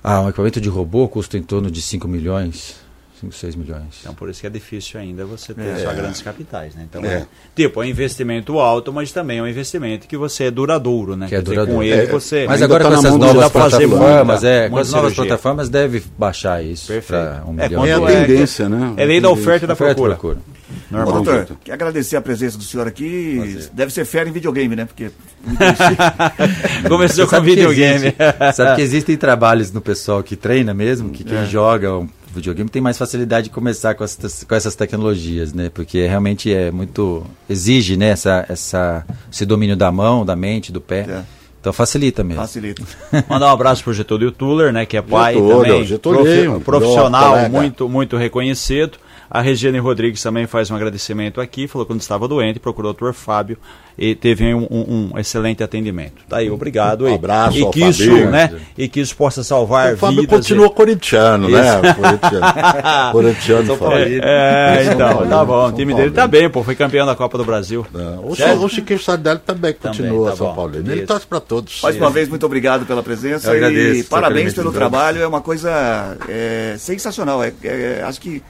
Ah, 0.04 0.20
um 0.20 0.28
equipamento 0.28 0.60
de 0.60 0.68
robô 0.68 1.08
custa 1.08 1.36
em 1.36 1.42
torno 1.42 1.68
de 1.68 1.82
5 1.82 2.06
milhões, 2.06 2.76
5, 3.20 3.32
6 3.34 3.56
milhões. 3.56 3.82
Então, 4.00 4.14
por 4.14 4.28
isso 4.30 4.40
que 4.40 4.46
é 4.46 4.50
difícil 4.50 5.00
ainda 5.00 5.24
você 5.24 5.52
ter 5.54 5.78
só 5.78 5.92
grandes 5.92 6.22
capitais, 6.22 6.74
né? 6.74 6.86
Então, 6.88 7.04
É. 7.04 7.08
é. 7.08 7.26
tipo, 7.54 7.82
é 7.82 7.86
um 7.86 7.88
investimento 7.88 8.58
alto, 8.58 8.92
mas 8.92 9.10
também 9.12 9.38
é 9.38 9.42
um 9.42 9.48
investimento 9.48 10.06
que 10.06 10.16
você 10.16 10.44
é 10.44 10.50
duradouro, 10.50 11.16
né? 11.16 11.26
Que 11.28 11.34
é 11.34 11.40
duradouro. 11.42 11.72
com 11.78 11.82
ele 11.82 12.02
É, 12.02 12.06
você... 12.06 12.46
Mas 12.46 12.62
agora 12.62 12.84
tá 12.84 12.90
com 12.90 12.96
essas 12.96 13.16
novas 13.16 13.50
plataformas, 13.50 14.44
é, 14.44 14.68
com 14.68 14.78
as 14.78 14.92
novas 14.92 15.14
plataformas 15.14 15.68
deve 15.68 16.02
baixar 16.16 16.62
isso 16.64 16.86
Perfeito. 16.86 17.06
para 17.22 17.44
um 17.46 17.58
É, 17.60 17.68
milhão. 17.68 17.84
É 17.86 17.92
a 17.92 17.98
quando 17.98 18.10
é- 18.10 18.24
tendência, 18.24 18.68
né? 18.68 18.94
É 18.96 19.04
lei 19.04 19.20
da 19.20 19.30
oferta 19.30 19.64
e 19.64 19.68
da 19.68 19.74
Oferta 19.74 19.94
procura. 19.94 20.14
procura. 20.16 20.58
Normal. 20.90 21.22
doutor, 21.22 21.56
quero 21.64 21.74
agradecer 21.74 22.16
a 22.16 22.20
presença 22.20 22.56
do 22.56 22.64
senhor 22.64 22.86
aqui. 22.86 23.68
Deve 23.72 23.92
ser 23.92 24.04
fera 24.04 24.28
em 24.28 24.32
videogame, 24.32 24.74
né? 24.76 24.84
Porque 24.86 25.10
Começou 26.88 27.26
com 27.26 27.40
videogame. 27.40 28.14
sabe 28.54 28.76
que 28.76 28.82
existem 28.82 29.16
trabalhos 29.16 29.72
no 29.72 29.80
pessoal 29.80 30.22
que 30.22 30.36
treina 30.36 30.72
mesmo, 30.74 31.10
que 31.10 31.24
quem 31.24 31.44
joga 31.46 31.94
um 31.96 32.08
videogame 32.38 32.68
tem 32.70 32.80
mais 32.82 32.96
facilidade 32.98 33.44
de 33.44 33.50
começar 33.50 33.94
com 33.94 34.02
essas, 34.04 34.44
com 34.44 34.54
essas 34.54 34.74
tecnologias, 34.74 35.52
né? 35.52 35.70
Porque 35.72 36.06
realmente 36.06 36.52
é 36.52 36.70
muito. 36.70 37.24
exige, 37.48 37.96
né, 37.96 38.08
essa, 38.08 38.44
essa, 38.48 39.04
esse 39.32 39.44
domínio 39.46 39.76
da 39.76 39.90
mão, 39.92 40.24
da 40.24 40.34
mente, 40.34 40.72
do 40.72 40.80
pé. 40.80 41.06
É. 41.08 41.22
Então 41.60 41.72
facilita 41.72 42.22
mesmo. 42.22 42.40
facilita. 42.40 42.82
Mandar 43.28 43.46
um 43.48 43.50
abraço 43.52 43.82
pro 43.82 43.92
Getúlio 43.92 44.30
Tuller, 44.30 44.72
né, 44.72 44.86
que 44.86 44.96
é 44.96 45.02
pai 45.02 45.34
Getúlio, 45.34 45.56
também, 45.64 45.84
Getulinho, 45.84 46.60
profi- 46.60 46.64
profissional, 46.64 47.48
muito 47.50 47.88
muito 47.88 48.16
reconhecido. 48.16 48.98
A 49.30 49.40
Regiane 49.42 49.78
Rodrigues 49.78 50.22
também 50.22 50.46
faz 50.46 50.70
um 50.70 50.76
agradecimento 50.76 51.40
aqui, 51.40 51.68
falou 51.68 51.84
que 51.84 51.92
quando 51.92 52.00
estava 52.00 52.26
doente, 52.26 52.58
procurou 52.58 52.92
o 52.92 52.94
Dr. 52.94 53.12
Fábio 53.12 53.58
e 53.98 54.14
teve 54.14 54.54
um, 54.54 54.66
um- 54.70 55.10
um 55.14 55.18
excelente 55.18 55.62
atendimento. 55.62 56.22
Tá 56.28 56.38
aí, 56.38 56.50
obrigado. 56.50 57.04
Um 57.04 57.10
e- 57.10 57.14
abraço 57.14 57.58
e 57.58 57.62
ao 57.62 57.70
que 57.70 57.84
isso, 57.84 58.04
Fabinho. 58.06 58.30
né, 58.30 58.52
e 58.76 58.88
que 58.88 59.00
isso 59.00 59.14
possa 59.16 59.42
salvar 59.44 59.94
O 59.94 59.98
Fábio 59.98 60.20
vidas. 60.22 60.36
continua 60.38 60.70
corintiano, 60.70 61.48
né? 61.48 61.62
Corintiano. 61.94 62.46
Corintiano. 63.12 63.76
Paulino. 63.76 64.24
É, 64.24 64.84
São 64.84 64.92
então, 64.94 65.26
tá 65.28 65.44
bom. 65.44 65.60
São 65.66 65.68
O 65.68 65.72
time 65.76 65.92
Paulo. 65.92 66.04
dele 66.04 66.14
tá 66.16 66.26
bem, 66.26 66.48
pô. 66.50 66.62
Foi 66.62 66.74
campeão 66.74 67.04
da 67.06 67.14
Copa 67.14 67.36
do 67.38 67.44
Brasil. 67.44 67.86
O, 68.24 68.34
Sério? 68.34 68.62
o 68.62 68.68
Chiquinho 68.68 68.98
Sardelli 69.00 69.40
também 69.44 69.72
continua 69.74 70.30
tá 70.30 70.36
São 70.36 70.46
bom. 70.48 70.54
Paulo. 70.54 70.76
Ele 70.76 71.06
torce 71.06 71.26
para 71.26 71.40
todos. 71.40 71.80
Mais 71.82 71.96
uma 71.96 72.10
vez, 72.10 72.28
muito 72.28 72.46
obrigado 72.46 72.86
pela 72.86 73.02
presença 73.02 73.48
Eu 73.50 73.56
agradeço, 73.56 73.94
e 73.94 74.00
seu 74.00 74.08
parabéns 74.10 74.54
pelo 74.54 74.72
trabalho. 74.72 75.20
É 75.22 75.26
uma 75.26 75.40
coisa 75.40 76.16
é, 76.28 76.76
sensacional. 76.78 77.42
É, 77.42 77.52
é, 77.64 78.02
acho 78.06 78.20
que 78.20 78.42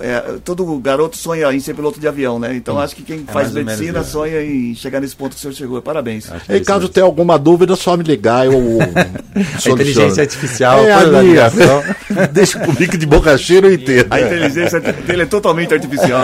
é, 0.00 0.38
todo 0.44 0.78
garoto 0.78 1.16
sonha 1.16 1.52
em 1.52 1.60
ser 1.60 1.74
piloto 1.74 1.98
de 2.00 2.06
avião, 2.08 2.38
né? 2.38 2.54
Então 2.54 2.78
acho 2.78 2.94
que 2.94 3.02
quem 3.02 3.24
faz 3.24 3.50
É 3.50 3.52
menos 3.52 3.74
medicina 3.74 4.02
sonha 4.04 4.42
em 4.42 4.74
chegar 4.74 5.00
nesse 5.00 5.14
ponto 5.16 5.32
que 5.32 5.38
o 5.38 5.40
senhor 5.40 5.54
chegou. 5.54 5.82
Parabéns. 5.82 6.30
Acho 6.30 6.44
que 6.44 6.52
é 6.52 6.56
Em 6.56 6.60
isso 6.60 6.66
caso 6.66 6.88
tenha 6.88 7.04
alguma 7.04 7.38
dúvida, 7.38 7.76
só 7.76 7.96
me 7.96 8.04
ligar. 8.04 8.46
Eu 8.46 8.52
A 8.56 9.70
inteligência 9.70 10.22
artificial, 10.22 10.80
É 10.80 10.92
a 10.92 11.06
minha. 11.06 11.50
Deixa 12.32 12.58
comigo 12.58 12.96
de 12.96 13.06
boca 13.06 13.36
cheia, 13.36 13.60
eu 13.60 13.72
entendo. 13.72 14.06
A 14.10 14.20
inteligência 14.20 14.80
dele 14.80 15.22
é 15.22 15.26
totalmente 15.26 15.74
artificial. 15.74 16.22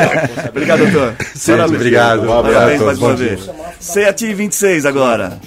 obrigado, 0.48 0.78
doutor. 0.78 1.14
Certo, 1.34 1.64
obrigado. 1.74 2.26
Um 2.26 2.32
abraço 2.32 2.54
Parabéns 2.54 2.82
mais 2.82 2.98
uma 2.98 3.14
vez. 3.14 3.40
7h26 3.80 4.86
agora. 4.86 5.38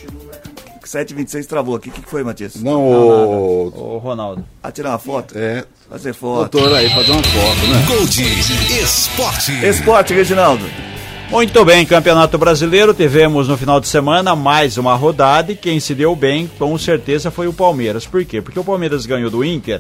7h26 0.94 1.46
travou 1.46 1.76
aqui. 1.76 1.90
O 1.90 1.92
que, 1.92 2.02
que 2.02 2.10
foi, 2.10 2.24
Matias? 2.24 2.56
Não, 2.56 2.82
o. 2.82 3.96
Ô, 3.96 3.98
Ronaldo. 4.00 4.44
Ah, 4.64 4.72
tirar 4.72 4.90
uma 4.92 5.00
foto? 5.00 5.38
É, 5.38 5.64
Fazer 5.90 6.14
foto. 6.14 6.58
doutor 6.58 6.76
aí, 6.76 6.90
fazer 6.90 7.12
uma 7.12 7.24
foto, 7.24 7.68
né? 7.68 7.86
Gold 7.88 8.22
Esporte. 8.82 9.52
Esporte, 9.66 10.14
Reginaldo. 10.14 10.66
Muito 11.30 11.64
bem, 11.64 11.86
Campeonato 11.86 12.40
Brasileiro, 12.40 12.92
tivemos 12.92 13.48
no 13.48 13.56
final 13.56 13.80
de 13.80 13.88
semana 13.88 14.36
mais 14.36 14.80
uma 14.80 14.96
rodada 14.96 15.52
e 15.52 15.56
quem 15.56 15.80
se 15.80 15.94
deu 15.94 16.16
bem, 16.16 16.50
com 16.58 16.76
certeza, 16.76 17.30
foi 17.30 17.48
o 17.48 17.54
Palmeiras. 17.54 18.08
Por 18.08 18.26
quê? 18.26 18.42
Porque 18.42 18.60
o 18.60 18.64
Palmeiras 18.64 19.06
ganhou 19.06 19.30
do 19.30 19.44
Inter 19.46 19.80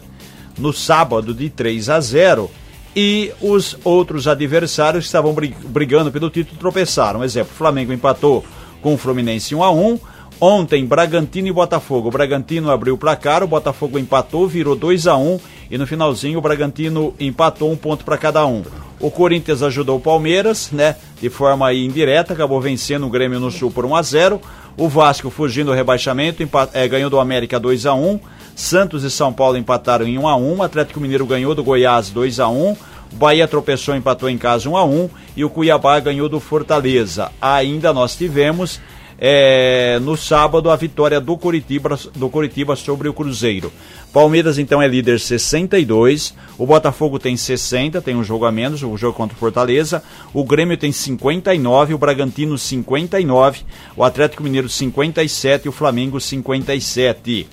no 0.59 0.71
sábado 0.71 1.33
de 1.33 1.49
3 1.49 1.89
a 1.89 1.99
0 1.99 2.51
e 2.95 3.31
os 3.41 3.75
outros 3.83 4.27
adversários 4.27 5.05
que 5.05 5.07
estavam 5.07 5.33
brig- 5.33 5.55
brigando 5.65 6.11
pelo 6.11 6.29
título 6.29 6.55
tropeçaram. 6.59 7.23
Exemplo, 7.23 7.51
o 7.51 7.57
Flamengo 7.57 7.91
empatou 7.93 8.45
com 8.81 8.93
o 8.93 8.97
Fluminense 8.97 9.55
1 9.55 9.63
a 9.63 9.71
1 9.71 9.99
Ontem, 10.41 10.85
Bragantino 10.85 11.49
e 11.49 11.51
Botafogo. 11.51 12.07
O 12.07 12.11
Bragantino 12.11 12.71
abriu 12.71 12.93
o 12.93 12.97
placar, 12.97 13.43
o 13.43 13.47
Botafogo 13.47 13.99
empatou, 13.99 14.47
virou 14.47 14.73
2 14.75 15.05
a 15.07 15.17
1 15.17 15.39
e 15.69 15.77
no 15.77 15.85
finalzinho 15.85 16.39
o 16.39 16.41
Bragantino 16.41 17.13
empatou 17.19 17.69
um 17.69 17.75
ponto 17.75 18.05
para 18.05 18.17
cada 18.17 18.45
um. 18.45 18.63
O 19.01 19.11
Corinthians 19.11 19.61
ajudou 19.61 19.97
o 19.97 20.01
Palmeiras, 20.01 20.69
né? 20.71 20.95
De 21.21 21.29
forma 21.29 21.73
indireta, 21.73 22.33
acabou 22.33 22.59
vencendo 22.61 23.05
o 23.05 23.09
Grêmio 23.09 23.39
no 23.39 23.51
Sul 23.51 23.69
por 23.69 23.85
1 23.85 23.95
a 23.95 24.01
0 24.01 24.41
O 24.77 24.87
Vasco 24.87 25.29
fugindo 25.29 25.67
do 25.67 25.73
rebaixamento, 25.73 26.41
empa- 26.41 26.69
eh, 26.73 26.87
ganhou 26.87 27.09
do 27.09 27.19
América 27.19 27.59
2 27.59 27.85
a 27.85 27.93
1 27.93 28.19
Santos 28.55 29.03
e 29.03 29.11
São 29.11 29.31
Paulo 29.33 29.57
empataram 29.57 30.05
em 30.07 30.17
1 30.17 30.27
a 30.27 30.35
1 30.37 30.57
O 30.57 30.63
Atlético 30.63 30.99
Mineiro 31.01 31.25
ganhou 31.25 31.53
do 31.53 31.63
Goiás 31.63 32.09
2 32.09 32.39
a 32.39 32.47
1 32.47 32.77
o 33.11 33.15
Bahia 33.15 33.47
tropeçou, 33.47 33.95
empatou 33.95 34.29
em 34.29 34.37
casa 34.37 34.69
1 34.69 34.77
a 34.77 34.85
1 34.85 35.09
e 35.35 35.43
o 35.43 35.49
Cuiabá 35.49 35.99
ganhou 35.99 36.29
do 36.29 36.39
Fortaleza. 36.39 37.31
Ainda 37.41 37.91
nós 37.91 38.15
tivemos 38.15 38.79
é, 39.19 39.99
no 40.01 40.15
sábado 40.15 40.69
a 40.69 40.75
vitória 40.75 41.19
do 41.19 41.37
Curitiba, 41.37 41.99
do 42.15 42.29
Curitiba 42.29 42.75
sobre 42.75 43.09
o 43.09 43.13
Cruzeiro. 43.13 43.71
Palmeiras 44.13 44.57
então 44.57 44.81
é 44.81 44.87
líder 44.87 45.19
62, 45.19 46.33
o 46.57 46.65
Botafogo 46.65 47.19
tem 47.19 47.37
60, 47.37 48.01
tem 48.01 48.15
um 48.15 48.23
jogo 48.23 48.45
a 48.45 48.51
menos, 48.51 48.81
o 48.81 48.97
jogo 48.97 49.15
contra 49.15 49.35
o 49.35 49.39
Fortaleza, 49.39 50.01
o 50.33 50.43
Grêmio 50.43 50.77
tem 50.77 50.91
59, 50.91 51.93
o 51.93 51.97
Bragantino 51.97 52.57
59, 52.57 53.61
o 53.95 54.03
Atlético 54.03 54.41
Mineiro 54.41 54.69
57 54.69 55.65
e 55.65 55.69
o 55.69 55.73
Flamengo 55.73 56.19
57. 56.19 57.47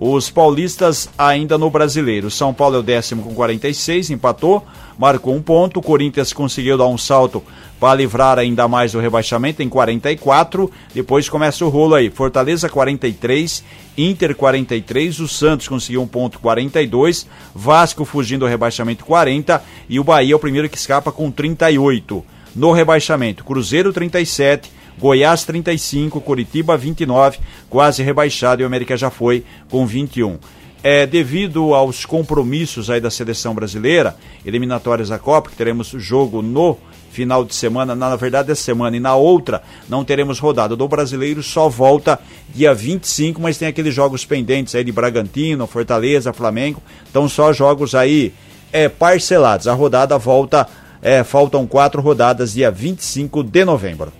Os 0.00 0.30
paulistas 0.30 1.08
ainda 1.18 1.58
no 1.58 1.68
brasileiro. 1.68 2.30
São 2.30 2.54
Paulo 2.54 2.76
é 2.76 2.78
o 2.78 2.84
décimo 2.84 3.20
com 3.20 3.34
46, 3.34 4.10
empatou, 4.10 4.64
marcou 4.96 5.34
um 5.34 5.42
ponto. 5.42 5.80
O 5.80 5.82
Corinthians 5.82 6.32
conseguiu 6.32 6.78
dar 6.78 6.86
um 6.86 6.96
salto 6.96 7.42
para 7.80 7.96
livrar 7.96 8.38
ainda 8.38 8.68
mais 8.68 8.94
o 8.94 9.00
rebaixamento 9.00 9.60
em 9.60 9.68
44. 9.68 10.70
Depois 10.94 11.28
começa 11.28 11.64
o 11.64 11.68
rolo 11.68 11.96
aí. 11.96 12.10
Fortaleza 12.10 12.68
43, 12.68 13.64
Inter 13.96 14.36
43, 14.36 15.18
o 15.18 15.26
Santos 15.26 15.66
conseguiu 15.66 16.00
um 16.00 16.06
ponto 16.06 16.38
42, 16.38 17.26
Vasco 17.52 18.04
fugindo 18.04 18.40
do 18.40 18.46
rebaixamento 18.46 19.04
40 19.04 19.60
e 19.88 19.98
o 19.98 20.04
Bahia 20.04 20.32
é 20.32 20.36
o 20.36 20.38
primeiro 20.38 20.68
que 20.68 20.78
escapa 20.78 21.10
com 21.10 21.28
38. 21.28 22.24
No 22.54 22.70
rebaixamento, 22.70 23.42
Cruzeiro 23.42 23.92
37, 23.92 24.77
Goiás 24.98 25.44
35, 25.44 26.20
Curitiba 26.20 26.76
29, 26.76 27.38
quase 27.70 28.02
rebaixado 28.02 28.60
e 28.60 28.64
o 28.64 28.66
América 28.66 28.96
já 28.96 29.10
foi 29.10 29.44
com 29.70 29.86
21. 29.86 30.38
É, 30.82 31.06
devido 31.06 31.74
aos 31.74 32.04
compromissos 32.04 32.90
aí 32.90 33.00
da 33.00 33.10
seleção 33.10 33.54
brasileira, 33.54 34.16
eliminatórias 34.44 35.08
da 35.08 35.18
Copa, 35.18 35.50
que 35.50 35.56
teremos 35.56 35.88
jogo 35.88 36.42
no 36.42 36.76
final 37.10 37.44
de 37.44 37.54
semana, 37.54 37.94
na 37.94 38.14
verdade 38.16 38.50
essa 38.50 38.62
semana 38.62 38.96
e 38.96 39.00
na 39.00 39.14
outra 39.14 39.62
não 39.88 40.04
teremos 40.04 40.38
rodada 40.38 40.76
do 40.76 40.86
brasileiro, 40.86 41.42
só 41.42 41.68
volta 41.68 42.18
dia 42.54 42.74
25, 42.74 43.40
mas 43.40 43.58
tem 43.58 43.66
aqueles 43.66 43.94
jogos 43.94 44.24
pendentes 44.24 44.74
aí 44.74 44.84
de 44.84 44.92
Bragantino, 44.92 45.66
Fortaleza, 45.66 46.32
Flamengo, 46.32 46.82
então 47.10 47.28
só 47.28 47.52
jogos 47.52 47.94
aí 47.94 48.32
é, 48.72 48.88
parcelados. 48.88 49.66
A 49.66 49.74
rodada 49.74 50.18
volta, 50.18 50.66
é, 51.00 51.24
faltam 51.24 51.66
quatro 51.66 52.02
rodadas 52.02 52.52
dia 52.52 52.70
25 52.70 53.42
de 53.42 53.64
novembro. 53.64 54.12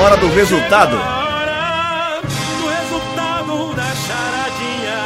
Hora 0.00 0.16
do 0.16 0.28
resultado. 0.28 0.96
Do 0.96 2.68
resultado 2.68 3.74
da 3.74 3.84
charadinha. 3.94 4.96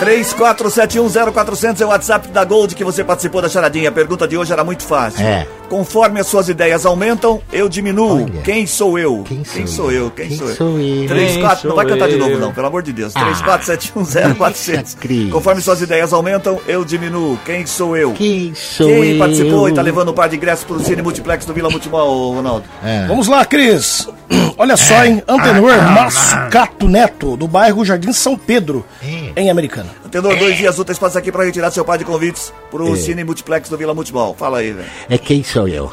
34710400 0.00 1.80
é 1.80 1.84
o 1.84 1.88
WhatsApp 1.88 2.28
da 2.28 2.42
Gold 2.44 2.74
que 2.74 2.82
você 2.82 3.04
participou 3.04 3.42
da 3.42 3.50
charadinha. 3.50 3.90
A 3.90 3.92
pergunta 3.92 4.26
de 4.26 4.36
hoje 4.36 4.52
era 4.52 4.64
muito 4.64 4.82
fácil. 4.82 5.24
É. 5.24 5.46
Conforme 5.68 6.20
as 6.20 6.26
suas 6.26 6.48
ideias 6.48 6.84
aumentam, 6.86 7.40
eu 7.52 7.68
diminuo. 7.68 8.24
Olha. 8.24 8.42
Quem 8.42 8.66
sou 8.66 8.98
eu? 8.98 9.24
Quem 9.26 9.44
sou 9.66 9.90
eu? 9.90 10.10
Quem, 10.10 10.28
Quem 10.28 10.36
sou 10.36 10.48
eu? 10.48 10.54
sou 10.56 10.78
eu? 10.80 11.08
Três, 11.08 11.32
Quem 11.32 11.40
quatro, 11.40 11.68
não 11.68 11.76
vai 11.76 11.86
cantar 11.86 12.08
de 12.08 12.16
novo, 12.16 12.38
não, 12.38 12.52
pelo 12.52 12.66
amor 12.66 12.82
de 12.82 12.92
Deus. 12.92 13.12
Ah. 13.16 13.24
34710400. 13.32 14.96
Cris. 14.98 15.30
Conforme 15.32 15.60
suas 15.60 15.80
ideias 15.80 16.12
aumentam, 16.12 16.60
eu 16.68 16.84
diminuo. 16.84 17.38
Quem 17.44 17.66
sou 17.66 17.96
eu? 17.96 18.12
Quem 18.12 18.54
sou 18.54 18.86
Quem 18.86 19.12
eu? 19.12 19.18
participou 19.18 19.68
e 19.68 19.72
tá 19.74 19.82
levando 19.82 20.10
um 20.10 20.14
par 20.14 20.28
de 20.28 20.36
ingressos 20.36 20.64
pro 20.64 20.80
Cine 20.80 21.02
Multiplex 21.02 21.44
do 21.46 21.54
Vila 21.54 21.70
Multimol, 21.70 22.34
Ronaldo? 22.34 22.64
É. 22.84 23.06
Vamos 23.06 23.26
lá, 23.28 23.44
Cris. 23.44 24.08
Olha 24.56 24.76
só, 24.76 25.04
hein? 25.04 25.22
Antenor 25.26 25.76
Massucato 25.92 26.88
Neto, 26.88 27.36
do 27.36 27.48
bairro 27.48 27.84
Jardim 27.84 28.12
São 28.12 28.36
Pedro, 28.36 28.84
em 29.36 29.50
Americana. 29.50 29.88
Tenor, 30.14 30.36
dois 30.36 30.56
dias 30.56 30.78
úteis 30.78 30.96
passa 30.96 31.18
aqui 31.18 31.32
pra 31.32 31.42
retirar 31.42 31.72
seu 31.72 31.84
par 31.84 31.98
de 31.98 32.04
convites 32.04 32.54
pro 32.70 32.94
Cine 32.94 33.24
Multiplex 33.24 33.68
do 33.68 33.76
Vila 33.76 33.92
Multimol. 33.92 34.32
Fala 34.32 34.58
aí, 34.58 34.70
velho. 34.70 34.88
É 35.10 35.18
quem 35.18 35.42
sou 35.42 35.66
eu? 35.66 35.90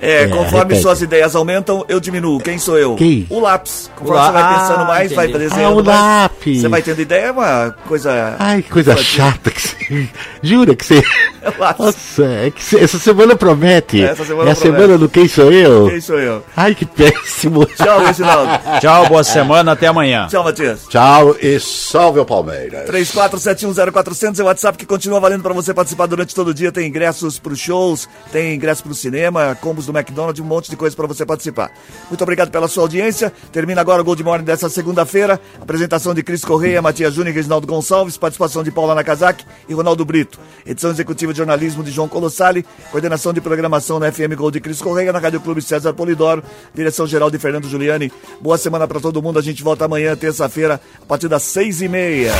É, 0.00 0.22
É, 0.22 0.28
conforme 0.28 0.58
repete. 0.74 0.80
suas 0.82 1.02
ideias 1.02 1.34
aumentam, 1.34 1.84
eu 1.88 2.00
diminuo. 2.00 2.40
Quem 2.40 2.58
sou 2.58 2.78
eu? 2.78 2.94
Quem? 2.96 3.26
O 3.28 3.38
lápis. 3.40 3.90
Conforme 3.94 4.20
O 4.20 4.24
você 4.26 4.32
vai 4.32 4.42
lá- 4.42 4.58
pensando 4.58 4.80
Ah, 4.80 4.84
mais, 4.84 5.12
vai 5.12 5.28
desenhando 5.28 5.78
Ah, 5.78 5.82
o 5.82 5.84
mais. 5.84 5.86
lápis. 6.00 6.60
Você 6.62 6.68
vai 6.68 6.82
tendo 6.82 7.00
ideia, 7.02 7.26
é 7.26 7.30
uma 7.32 7.74
coisa. 7.86 8.36
Ai, 8.38 8.62
que 8.62 8.70
coisa 8.70 8.92
infantil. 8.92 9.10
chata 9.24 9.50
que 9.50 9.60
você. 9.60 10.08
Jura 10.42 10.74
que 10.74 10.84
você. 10.86 11.02
É 11.42 11.48
o 11.48 11.58
lápis. 11.58 11.86
Nossa, 11.86 12.24
é 12.26 12.50
que 12.50 12.62
cê- 12.62 12.78
essa 12.80 12.98
semana 12.98 13.34
promete. 13.34 14.02
Essa 14.02 14.26
semana 14.26 14.50
é 14.50 14.52
a 14.52 14.54
promete. 14.56 14.60
semana 14.76 14.98
do 14.98 15.08
Quem 15.08 15.26
Sou 15.26 15.50
Eu? 15.50 15.88
Quem 15.88 15.98
sou 15.98 16.18
eu? 16.18 16.44
Ai, 16.54 16.74
que 16.74 16.84
péssimo. 16.84 17.64
Tchau, 17.76 18.04
Reginaldo. 18.04 18.52
Tchau, 18.78 19.06
boa 19.08 19.24
semana, 19.24 19.72
até 19.72 19.86
amanhã. 19.86 20.26
Tchau, 20.30 20.44
Matias. 20.44 20.80
Tchau 20.90 21.34
e 21.40 21.58
salve 21.58 22.20
o 22.20 22.26
Palmeiras. 22.26 22.84
34710400 22.90 24.38
é 24.38 24.42
o 24.42 24.46
WhatsApp 24.46 24.76
que 24.76 24.84
continua 24.84 25.18
valendo 25.18 25.42
pra 25.42 25.54
você 25.54 25.72
participar 25.72 26.04
durante 26.06 26.34
todo 26.34 26.48
o 26.48 26.54
dia. 26.54 26.70
Tem 26.70 26.86
ingressos 26.86 27.38
pros 27.38 27.58
shows, 27.58 28.06
tem 28.30 28.54
ingressos 28.54 28.82
pro 28.82 28.94
cinema, 28.94 29.56
combos 29.62 29.86
do 29.90 29.98
McDonald's, 29.98 30.40
um 30.40 30.46
monte 30.46 30.70
de 30.70 30.76
coisa 30.76 30.94
pra 30.94 31.06
você 31.06 31.24
participar. 31.26 31.70
Muito 32.08 32.22
obrigado 32.22 32.50
pela 32.50 32.68
sua 32.68 32.84
audiência. 32.84 33.32
Termina 33.52 33.80
agora 33.80 34.00
o 34.02 34.04
Gold 34.04 34.22
Morning 34.22 34.44
dessa 34.44 34.68
segunda-feira. 34.68 35.40
Apresentação 35.60 36.14
de 36.14 36.22
Cris 36.22 36.44
Correia, 36.44 36.80
Matias 36.80 37.14
Júnior 37.14 37.32
e 37.32 37.36
Reginaldo 37.36 37.66
Gonçalves. 37.66 38.16
Participação 38.16 38.62
de 38.62 38.70
Paula 38.70 38.94
Nakazaki 38.94 39.44
e 39.68 39.74
Ronaldo 39.74 40.04
Brito. 40.04 40.38
Edição 40.66 40.90
executiva 40.90 41.32
de 41.32 41.38
jornalismo 41.38 41.82
de 41.82 41.90
João 41.90 42.08
Colossali. 42.08 42.64
Coordenação 42.90 43.32
de 43.32 43.40
programação 43.40 43.98
na 43.98 44.10
FM 44.10 44.34
Gold 44.36 44.54
de 44.54 44.60
Cris 44.60 44.80
Correia, 44.80 45.12
na 45.12 45.18
Rádio 45.18 45.40
Clube 45.40 45.62
César 45.62 45.92
Polidoro. 45.92 46.42
Direção 46.74 47.06
geral 47.06 47.30
de 47.30 47.38
Fernando 47.38 47.68
Giuliani. 47.68 48.12
Boa 48.40 48.58
semana 48.58 48.86
pra 48.86 49.00
todo 49.00 49.22
mundo. 49.22 49.38
A 49.38 49.42
gente 49.42 49.62
volta 49.62 49.84
amanhã, 49.84 50.16
terça-feira, 50.16 50.80
a 51.00 51.06
partir 51.06 51.28
das 51.28 51.42
seis 51.42 51.80
e 51.82 51.88
meia. 51.88 52.32